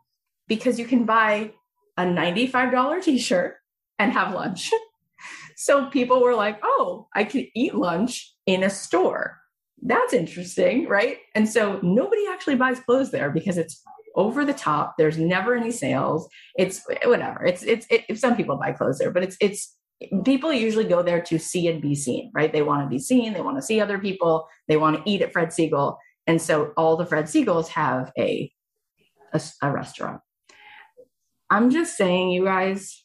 Because 0.50 0.78
you 0.78 0.86
can 0.86 1.06
buy 1.06 1.52
a 1.96 2.04
$95 2.04 3.04
t 3.04 3.18
shirt 3.18 3.56
and 3.98 4.12
have 4.12 4.34
lunch. 4.34 4.70
so 5.56 5.86
people 5.86 6.22
were 6.22 6.36
like, 6.36 6.60
oh, 6.62 7.08
I 7.16 7.24
can 7.24 7.48
eat 7.56 7.74
lunch 7.74 8.34
in 8.46 8.64
a 8.64 8.70
store 8.70 9.38
that's 9.82 10.14
interesting, 10.14 10.88
right? 10.88 11.18
And 11.36 11.48
so 11.48 11.80
nobody 11.84 12.24
actually 12.32 12.56
buys 12.56 12.80
clothes 12.80 13.12
there 13.12 13.30
because 13.30 13.58
it's 13.58 13.82
over 14.16 14.44
the 14.44 14.54
top. 14.54 14.96
There's 14.98 15.18
never 15.18 15.56
any 15.56 15.72
sales. 15.72 16.28
It's 16.58 16.84
whatever. 17.06 17.46
It's 17.46 17.64
it's 17.64 17.86
it, 17.90 18.18
some 18.18 18.36
people 18.36 18.58
buy 18.58 18.72
clothes 18.72 18.98
there, 18.98 19.12
but 19.12 19.24
it's 19.24 19.38
it's 19.40 19.76
people 20.26 20.52
usually 20.52 20.86
go 20.86 21.04
there 21.04 21.22
to 21.22 21.38
see 21.38 21.68
and 21.68 21.82
be 21.82 21.94
seen, 21.94 22.32
right? 22.34 22.52
They 22.52 22.64
want 22.64 22.84
to 22.84 22.90
be 22.90 23.00
seen. 23.00 23.34
They 23.34 23.42
want 23.42 23.58
to 23.58 23.62
see 23.62 23.80
other 23.80 24.00
people. 24.00 24.48
They 24.68 24.78
want 24.78 24.98
to 24.98 25.10
eat 25.10 25.22
at 25.22 25.32
Fred 25.32 25.50
Segal, 25.50 25.98
and 26.26 26.42
so 26.42 26.74
all 26.76 26.98
the 26.98 27.06
Fred 27.06 27.26
Segals 27.26 27.68
have 27.70 28.12
a, 28.18 28.52
a, 29.34 29.42
a 29.62 29.72
restaurant. 29.72 30.22
I'm 31.50 31.70
just 31.70 31.96
saying, 31.96 32.32
you 32.32 32.44
guys, 32.44 33.04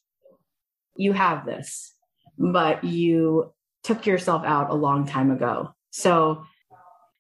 you 0.97 1.13
have 1.13 1.47
this, 1.47 1.95
but 2.39 2.85
you 2.85 3.53
took 3.85 4.07
yourself 4.07 4.45
out 4.45 4.71
a 4.71 4.75
long 4.75 5.07
time 5.07 5.31
ago. 5.31 5.71
So 5.91 6.45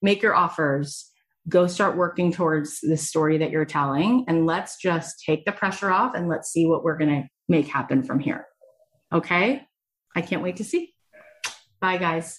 make 0.00 0.22
your 0.22 0.34
offers. 0.34 1.09
Go 1.48 1.66
start 1.66 1.96
working 1.96 2.32
towards 2.32 2.80
the 2.80 2.96
story 2.96 3.38
that 3.38 3.50
you're 3.50 3.64
telling 3.64 4.24
and 4.28 4.46
let's 4.46 4.76
just 4.76 5.24
take 5.24 5.44
the 5.44 5.53
pressure 5.53 5.90
off 5.90 6.14
and 6.14 6.28
let's 6.28 6.50
see 6.50 6.66
what 6.66 6.84
we're 6.84 6.98
going 6.98 7.22
to 7.22 7.28
make 7.48 7.66
happen 7.66 8.03
from 8.03 8.20
here. 8.20 8.46
Okay? 9.12 9.66
I 10.14 10.20
can't 10.20 10.42
wait 10.42 10.57
to 10.57 10.64
see. 10.64 10.94
Bye 11.80 11.98
guys 11.98 12.38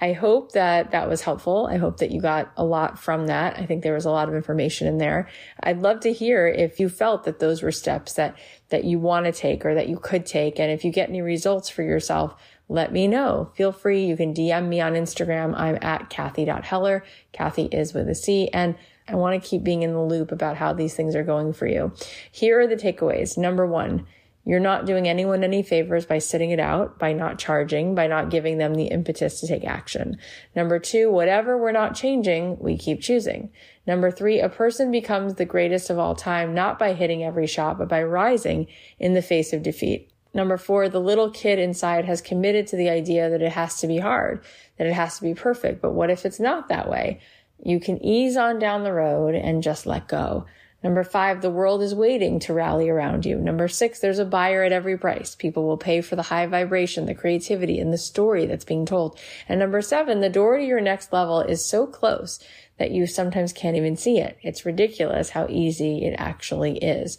I 0.00 0.12
hope 0.12 0.52
that 0.52 0.92
that 0.92 1.08
was 1.08 1.22
helpful. 1.22 1.66
I 1.70 1.76
hope 1.76 1.98
that 1.98 2.12
you 2.12 2.20
got 2.20 2.52
a 2.56 2.64
lot 2.64 2.98
from 3.00 3.26
that. 3.26 3.58
I 3.58 3.66
think 3.66 3.82
there 3.82 3.94
was 3.94 4.04
a 4.04 4.10
lot 4.10 4.28
of 4.28 4.34
information 4.34 4.86
in 4.86 4.98
there. 4.98 5.28
I'd 5.60 5.80
love 5.80 6.00
to 6.00 6.12
hear 6.12 6.46
if 6.46 6.78
you 6.78 6.88
felt 6.88 7.24
that 7.24 7.40
those 7.40 7.62
were 7.62 7.72
steps 7.72 8.12
that, 8.14 8.36
that 8.68 8.84
you 8.84 9.00
want 9.00 9.26
to 9.26 9.32
take 9.32 9.66
or 9.66 9.74
that 9.74 9.88
you 9.88 9.98
could 9.98 10.24
take. 10.24 10.60
And 10.60 10.70
if 10.70 10.84
you 10.84 10.92
get 10.92 11.08
any 11.08 11.20
results 11.20 11.68
for 11.68 11.82
yourself, 11.82 12.36
let 12.68 12.92
me 12.92 13.08
know. 13.08 13.50
Feel 13.54 13.72
free. 13.72 14.04
You 14.04 14.16
can 14.16 14.34
DM 14.34 14.68
me 14.68 14.80
on 14.80 14.92
Instagram. 14.92 15.58
I'm 15.58 15.78
at 15.82 16.10
Cathy.Heller. 16.10 17.02
Cathy 17.32 17.64
is 17.64 17.92
with 17.92 18.08
a 18.08 18.14
C. 18.14 18.48
And 18.52 18.76
I 19.08 19.16
want 19.16 19.42
to 19.42 19.48
keep 19.48 19.64
being 19.64 19.82
in 19.82 19.94
the 19.94 20.02
loop 20.02 20.30
about 20.30 20.58
how 20.58 20.74
these 20.74 20.94
things 20.94 21.16
are 21.16 21.24
going 21.24 21.54
for 21.54 21.66
you. 21.66 21.92
Here 22.30 22.60
are 22.60 22.66
the 22.66 22.76
takeaways. 22.76 23.38
Number 23.38 23.66
one, 23.66 24.06
you're 24.48 24.60
not 24.60 24.86
doing 24.86 25.06
anyone 25.06 25.44
any 25.44 25.62
favors 25.62 26.06
by 26.06 26.16
sitting 26.16 26.52
it 26.52 26.58
out, 26.58 26.98
by 26.98 27.12
not 27.12 27.38
charging, 27.38 27.94
by 27.94 28.06
not 28.06 28.30
giving 28.30 28.56
them 28.56 28.74
the 28.74 28.86
impetus 28.86 29.40
to 29.40 29.46
take 29.46 29.62
action. 29.62 30.16
Number 30.56 30.78
two, 30.78 31.10
whatever 31.10 31.58
we're 31.58 31.70
not 31.70 31.94
changing, 31.94 32.56
we 32.58 32.78
keep 32.78 33.02
choosing. 33.02 33.50
Number 33.86 34.10
three, 34.10 34.40
a 34.40 34.48
person 34.48 34.90
becomes 34.90 35.34
the 35.34 35.44
greatest 35.44 35.90
of 35.90 35.98
all 35.98 36.14
time, 36.14 36.54
not 36.54 36.78
by 36.78 36.94
hitting 36.94 37.22
every 37.22 37.46
shot, 37.46 37.76
but 37.76 37.90
by 37.90 38.02
rising 38.02 38.68
in 38.98 39.12
the 39.12 39.20
face 39.20 39.52
of 39.52 39.62
defeat. 39.62 40.10
Number 40.32 40.56
four, 40.56 40.88
the 40.88 40.98
little 40.98 41.30
kid 41.30 41.58
inside 41.58 42.06
has 42.06 42.22
committed 42.22 42.66
to 42.68 42.76
the 42.76 42.88
idea 42.88 43.28
that 43.28 43.42
it 43.42 43.52
has 43.52 43.78
to 43.80 43.86
be 43.86 43.98
hard, 43.98 44.42
that 44.78 44.86
it 44.86 44.94
has 44.94 45.18
to 45.18 45.24
be 45.24 45.34
perfect. 45.34 45.82
But 45.82 45.92
what 45.92 46.08
if 46.08 46.24
it's 46.24 46.40
not 46.40 46.68
that 46.68 46.88
way? 46.88 47.20
You 47.62 47.80
can 47.80 48.02
ease 48.02 48.38
on 48.38 48.58
down 48.58 48.82
the 48.82 48.94
road 48.94 49.34
and 49.34 49.62
just 49.62 49.84
let 49.84 50.08
go. 50.08 50.46
Number 50.82 51.02
five, 51.02 51.42
the 51.42 51.50
world 51.50 51.82
is 51.82 51.92
waiting 51.92 52.38
to 52.40 52.54
rally 52.54 52.88
around 52.88 53.26
you. 53.26 53.36
Number 53.36 53.66
six, 53.66 53.98
there's 53.98 54.20
a 54.20 54.24
buyer 54.24 54.62
at 54.62 54.70
every 54.70 54.96
price. 54.96 55.34
People 55.34 55.66
will 55.66 55.76
pay 55.76 56.00
for 56.00 56.14
the 56.14 56.22
high 56.22 56.46
vibration, 56.46 57.06
the 57.06 57.14
creativity, 57.14 57.80
and 57.80 57.92
the 57.92 57.98
story 57.98 58.46
that's 58.46 58.64
being 58.64 58.86
told. 58.86 59.18
And 59.48 59.58
number 59.58 59.82
seven, 59.82 60.20
the 60.20 60.28
door 60.28 60.56
to 60.56 60.64
your 60.64 60.80
next 60.80 61.12
level 61.12 61.40
is 61.40 61.64
so 61.64 61.86
close 61.86 62.38
that 62.78 62.92
you 62.92 63.08
sometimes 63.08 63.52
can't 63.52 63.76
even 63.76 63.96
see 63.96 64.20
it. 64.20 64.38
It's 64.40 64.64
ridiculous 64.64 65.30
how 65.30 65.48
easy 65.48 66.04
it 66.04 66.14
actually 66.16 66.78
is. 66.78 67.18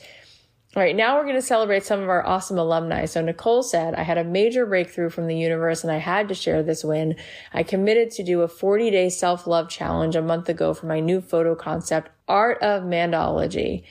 All 0.76 0.84
right, 0.84 0.96
now 0.96 1.18
we're 1.18 1.24
going 1.24 1.34
to 1.34 1.42
celebrate 1.42 1.84
some 1.84 2.00
of 2.00 2.10
our 2.10 2.24
awesome 2.24 2.60
alumni. 2.60 3.06
So 3.06 3.24
Nicole 3.24 3.64
said, 3.64 3.96
I 3.96 4.04
had 4.04 4.20
a 4.20 4.24
major 4.24 4.68
breakthrough 4.68 5.10
from 5.10 5.26
the 5.26 5.36
universe 5.36 5.84
and 5.84 5.92
I 5.92 5.98
had 5.98 6.28
to 6.28 6.36
share 6.36 6.62
this 6.62 6.84
win. 6.84 7.16
I 7.52 7.64
committed 7.64 8.12
to 8.12 8.24
do 8.24 8.42
a 8.42 8.48
40 8.48 8.92
day 8.92 9.10
self 9.10 9.48
love 9.48 9.68
challenge 9.68 10.16
a 10.16 10.22
month 10.22 10.48
ago 10.48 10.76
for 10.76 10.86
my 10.86 11.00
new 11.00 11.22
photo 11.22 11.56
concept, 11.56 12.12
Art 12.28 12.62
of 12.62 12.84
Mandology. 12.84 13.84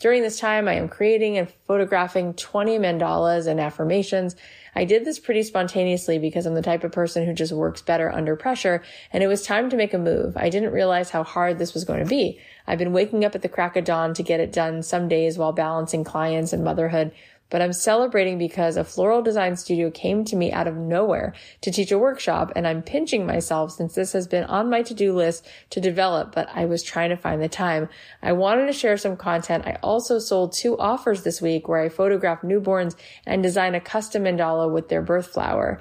During 0.00 0.22
this 0.22 0.40
time, 0.40 0.66
I 0.66 0.74
am 0.74 0.88
creating 0.88 1.38
and 1.38 1.52
photographing 1.68 2.34
20 2.34 2.78
mandalas 2.78 3.46
and 3.46 3.60
affirmations. 3.60 4.34
I 4.74 4.84
did 4.84 5.04
this 5.04 5.20
pretty 5.20 5.44
spontaneously 5.44 6.18
because 6.18 6.46
I'm 6.46 6.54
the 6.54 6.62
type 6.62 6.82
of 6.82 6.90
person 6.90 7.24
who 7.24 7.32
just 7.32 7.52
works 7.52 7.80
better 7.80 8.10
under 8.10 8.34
pressure, 8.34 8.82
and 9.12 9.22
it 9.22 9.28
was 9.28 9.42
time 9.42 9.70
to 9.70 9.76
make 9.76 9.94
a 9.94 9.98
move. 9.98 10.36
I 10.36 10.50
didn't 10.50 10.72
realize 10.72 11.10
how 11.10 11.22
hard 11.22 11.58
this 11.58 11.74
was 11.74 11.84
going 11.84 12.00
to 12.00 12.08
be. 12.08 12.40
I've 12.66 12.78
been 12.78 12.92
waking 12.92 13.24
up 13.24 13.36
at 13.36 13.42
the 13.42 13.48
crack 13.48 13.76
of 13.76 13.84
dawn 13.84 14.14
to 14.14 14.22
get 14.24 14.40
it 14.40 14.52
done 14.52 14.82
some 14.82 15.06
days 15.06 15.38
while 15.38 15.52
balancing 15.52 16.02
clients 16.02 16.52
and 16.52 16.64
motherhood, 16.64 17.12
but 17.54 17.62
I'm 17.62 17.72
celebrating 17.72 18.36
because 18.36 18.76
a 18.76 18.82
floral 18.82 19.22
design 19.22 19.54
studio 19.54 19.88
came 19.88 20.24
to 20.24 20.34
me 20.34 20.50
out 20.50 20.66
of 20.66 20.74
nowhere 20.76 21.34
to 21.60 21.70
teach 21.70 21.92
a 21.92 21.98
workshop 22.00 22.50
and 22.56 22.66
I'm 22.66 22.82
pinching 22.82 23.26
myself 23.26 23.70
since 23.70 23.94
this 23.94 24.12
has 24.12 24.26
been 24.26 24.42
on 24.42 24.68
my 24.68 24.82
to-do 24.82 25.14
list 25.14 25.46
to 25.70 25.80
develop, 25.80 26.34
but 26.34 26.48
I 26.52 26.64
was 26.64 26.82
trying 26.82 27.10
to 27.10 27.16
find 27.16 27.40
the 27.40 27.48
time. 27.48 27.88
I 28.20 28.32
wanted 28.32 28.66
to 28.66 28.72
share 28.72 28.96
some 28.96 29.16
content. 29.16 29.68
I 29.68 29.78
also 29.84 30.18
sold 30.18 30.52
two 30.52 30.76
offers 30.78 31.22
this 31.22 31.40
week 31.40 31.68
where 31.68 31.80
I 31.80 31.90
photograph 31.90 32.42
newborns 32.42 32.96
and 33.24 33.40
design 33.40 33.76
a 33.76 33.80
custom 33.80 34.24
mandala 34.24 34.68
with 34.68 34.88
their 34.88 35.02
birth 35.02 35.28
flower. 35.28 35.80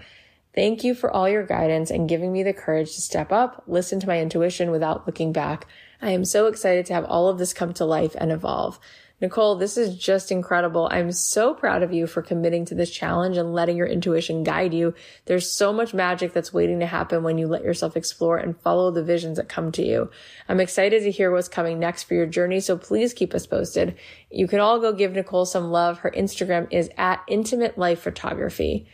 Thank 0.53 0.84
you 0.84 0.93
for 0.93 1.09
all 1.09 1.28
your 1.28 1.43
guidance 1.43 1.89
and 1.89 2.07
giving 2.07 2.32
me 2.32 2.43
the 2.43 2.53
courage 2.53 2.93
to 2.93 3.01
step 3.01 3.32
up, 3.32 3.63
listen 3.65 3.99
to 3.99 4.07
my 4.07 4.19
intuition 4.19 4.69
without 4.69 5.07
looking 5.07 5.34
back. 5.34 5.65
I 6.03 6.11
am 6.11 6.24
so 6.24 6.45
excited 6.45 6.86
to 6.86 6.93
have 6.93 7.05
all 7.05 7.30
of 7.30 7.39
this 7.39 7.51
come 7.51 7.74
to 7.74 7.86
life 7.86 8.15
and 8.19 8.32
evolve. 8.32 8.80
Nicole, 9.24 9.55
this 9.55 9.78
is 9.78 9.95
just 9.95 10.34
incredible. 10.34 10.89
I'm 10.91 11.13
so 11.13 11.53
proud 11.53 11.82
of 11.82 11.93
you 11.93 12.07
for 12.07 12.21
committing 12.21 12.65
to 12.65 12.76
this 12.76 12.91
challenge 12.91 13.38
and 13.38 13.53
letting 13.53 13.78
your 13.78 13.88
intuition 13.88 14.43
guide 14.43 14.74
you. 14.74 14.93
There's 15.28 15.49
so 15.49 15.71
much 15.71 15.93
magic 15.93 16.34
that's 16.34 16.51
waiting 16.51 16.82
to 16.82 16.86
happen 16.86 17.24
when 17.24 17.38
you 17.38 17.47
let 17.47 17.63
yourself 17.63 17.95
explore 17.95 18.36
and 18.36 18.59
follow 18.59 18.91
the 18.91 19.01
visions 19.01 19.38
that 19.38 19.47
come 19.47 19.71
to 19.71 19.82
you. 19.82 20.11
I'm 20.49 20.59
excited 20.59 21.03
to 21.03 21.11
hear 21.11 21.32
what's 21.32 21.47
coming 21.47 21.80
next 21.80 22.03
for 22.03 22.15
your 22.15 22.26
journey, 22.26 22.59
so 22.59 22.78
please 22.78 23.13
keep 23.13 23.34
us 23.34 23.47
posted. 23.47 23.95
You 24.30 24.45
can 24.45 24.59
all 24.59 24.82
go 24.82 24.91
give 24.91 25.13
Nicole 25.13 25.45
some 25.45 25.71
love. 25.71 25.99
Her 25.99 26.11
Instagram 26.11 26.67
is 26.69 26.89
at 26.97 27.24
intimate 27.30 27.78
life 27.78 28.01
photography. 28.01 28.88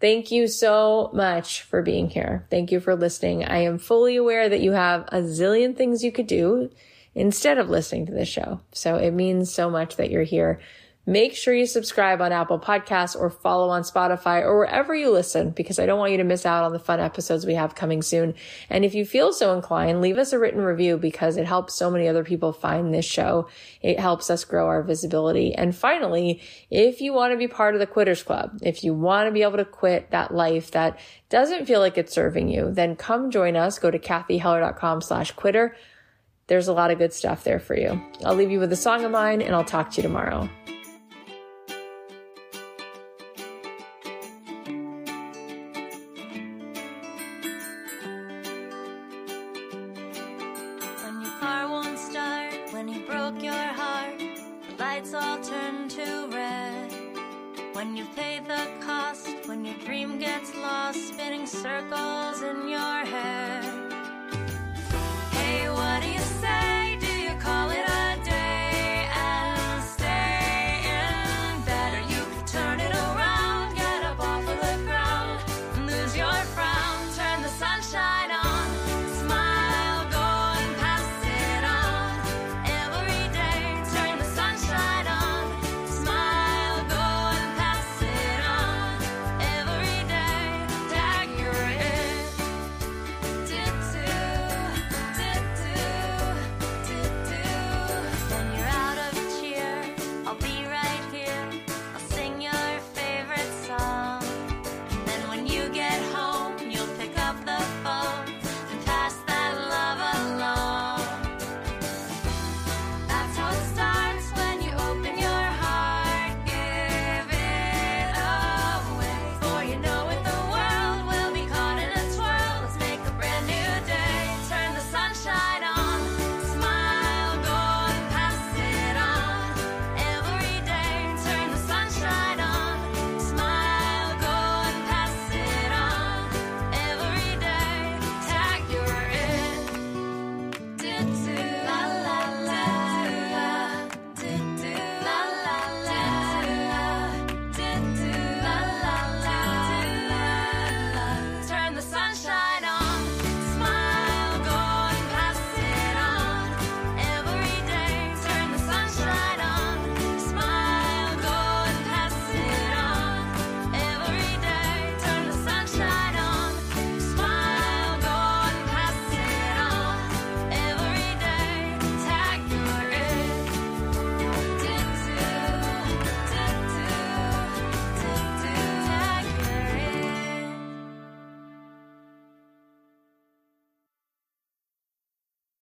Thank 0.00 0.30
you 0.30 0.46
so 0.46 1.10
much 1.12 1.60
for 1.60 1.82
being 1.82 2.08
here. 2.08 2.46
Thank 2.48 2.72
you 2.72 2.80
for 2.80 2.96
listening. 2.96 3.44
I 3.44 3.58
am 3.64 3.76
fully 3.76 4.16
aware 4.16 4.48
that 4.48 4.62
you 4.62 4.72
have 4.72 5.02
a 5.08 5.20
zillion 5.20 5.76
things 5.76 6.02
you 6.02 6.10
could 6.10 6.26
do 6.26 6.70
instead 7.18 7.58
of 7.58 7.68
listening 7.68 8.06
to 8.06 8.12
this 8.12 8.28
show. 8.28 8.60
So 8.72 8.96
it 8.96 9.10
means 9.10 9.52
so 9.52 9.68
much 9.68 9.96
that 9.96 10.10
you're 10.10 10.22
here. 10.22 10.60
make 11.08 11.34
sure 11.34 11.54
you 11.54 11.64
subscribe 11.64 12.20
on 12.20 12.32
Apple 12.32 12.60
Podcasts 12.60 13.18
or 13.18 13.30
follow 13.30 13.70
on 13.70 13.80
Spotify 13.80 14.42
or 14.42 14.58
wherever 14.58 14.94
you 14.94 15.10
listen 15.10 15.48
because 15.52 15.78
I 15.78 15.86
don't 15.86 15.98
want 15.98 16.12
you 16.12 16.18
to 16.18 16.24
miss 16.24 16.44
out 16.44 16.64
on 16.64 16.74
the 16.74 16.78
fun 16.78 17.00
episodes 17.00 17.46
we 17.46 17.54
have 17.54 17.74
coming 17.74 18.02
soon. 18.02 18.34
And 18.68 18.84
if 18.84 18.94
you 18.94 19.06
feel 19.06 19.32
so 19.32 19.54
inclined, 19.54 20.02
leave 20.02 20.18
us 20.18 20.34
a 20.34 20.38
written 20.38 20.60
review 20.60 20.98
because 20.98 21.38
it 21.38 21.46
helps 21.46 21.74
so 21.74 21.90
many 21.90 22.08
other 22.08 22.24
people 22.24 22.52
find 22.52 22.92
this 22.92 23.06
show. 23.06 23.48
It 23.80 23.98
helps 23.98 24.28
us 24.28 24.44
grow 24.44 24.66
our 24.66 24.82
visibility. 24.82 25.54
And 25.54 25.74
finally, 25.74 26.42
if 26.70 27.00
you 27.00 27.14
want 27.14 27.32
to 27.32 27.38
be 27.38 27.48
part 27.48 27.74
of 27.74 27.80
the 27.80 27.86
Quitters 27.86 28.22
Club, 28.22 28.58
if 28.60 28.84
you 28.84 28.92
want 28.92 29.28
to 29.28 29.32
be 29.32 29.42
able 29.42 29.56
to 29.56 29.64
quit 29.64 30.10
that 30.10 30.34
life 30.34 30.72
that 30.72 30.98
doesn't 31.30 31.64
feel 31.64 31.80
like 31.80 31.96
it's 31.96 32.12
serving 32.12 32.50
you, 32.50 32.70
then 32.70 32.96
come 32.96 33.30
join 33.30 33.56
us. 33.56 33.78
Go 33.78 33.90
to 33.90 33.98
cathyheller.com 33.98 35.00
slash 35.00 35.32
quitter. 35.32 35.74
There's 36.48 36.68
a 36.68 36.72
lot 36.72 36.90
of 36.90 36.96
good 36.96 37.12
stuff 37.12 37.44
there 37.44 37.60
for 37.60 37.78
you. 37.78 38.02
I'll 38.24 38.34
leave 38.34 38.50
you 38.50 38.58
with 38.58 38.72
a 38.72 38.76
song 38.76 39.04
of 39.04 39.10
mine 39.10 39.42
and 39.42 39.54
I'll 39.54 39.64
talk 39.64 39.90
to 39.92 39.96
you 39.98 40.02
tomorrow. 40.02 40.48
When 51.04 51.20
your 51.20 51.32
car 51.38 51.68
won't 51.68 51.98
start, 51.98 52.54
when 52.72 52.88
you 52.88 53.06
broke 53.06 53.42
your 53.42 53.52
heart, 53.52 54.18
the 54.18 54.82
lights 54.82 55.12
all 55.12 55.38
turn 55.42 55.90
to 55.90 56.28
red. 56.32 56.94
When 57.74 57.94
you 57.94 58.06
pay 58.16 58.40
the 58.40 58.66
cost, 58.80 59.28
when 59.46 59.66
your 59.66 59.76
dream 59.84 60.18
gets 60.18 60.54
lost, 60.54 61.08
spinning 61.08 61.46
circles 61.46 62.40
in 62.40 62.70
your 62.70 63.04
head. 63.04 63.77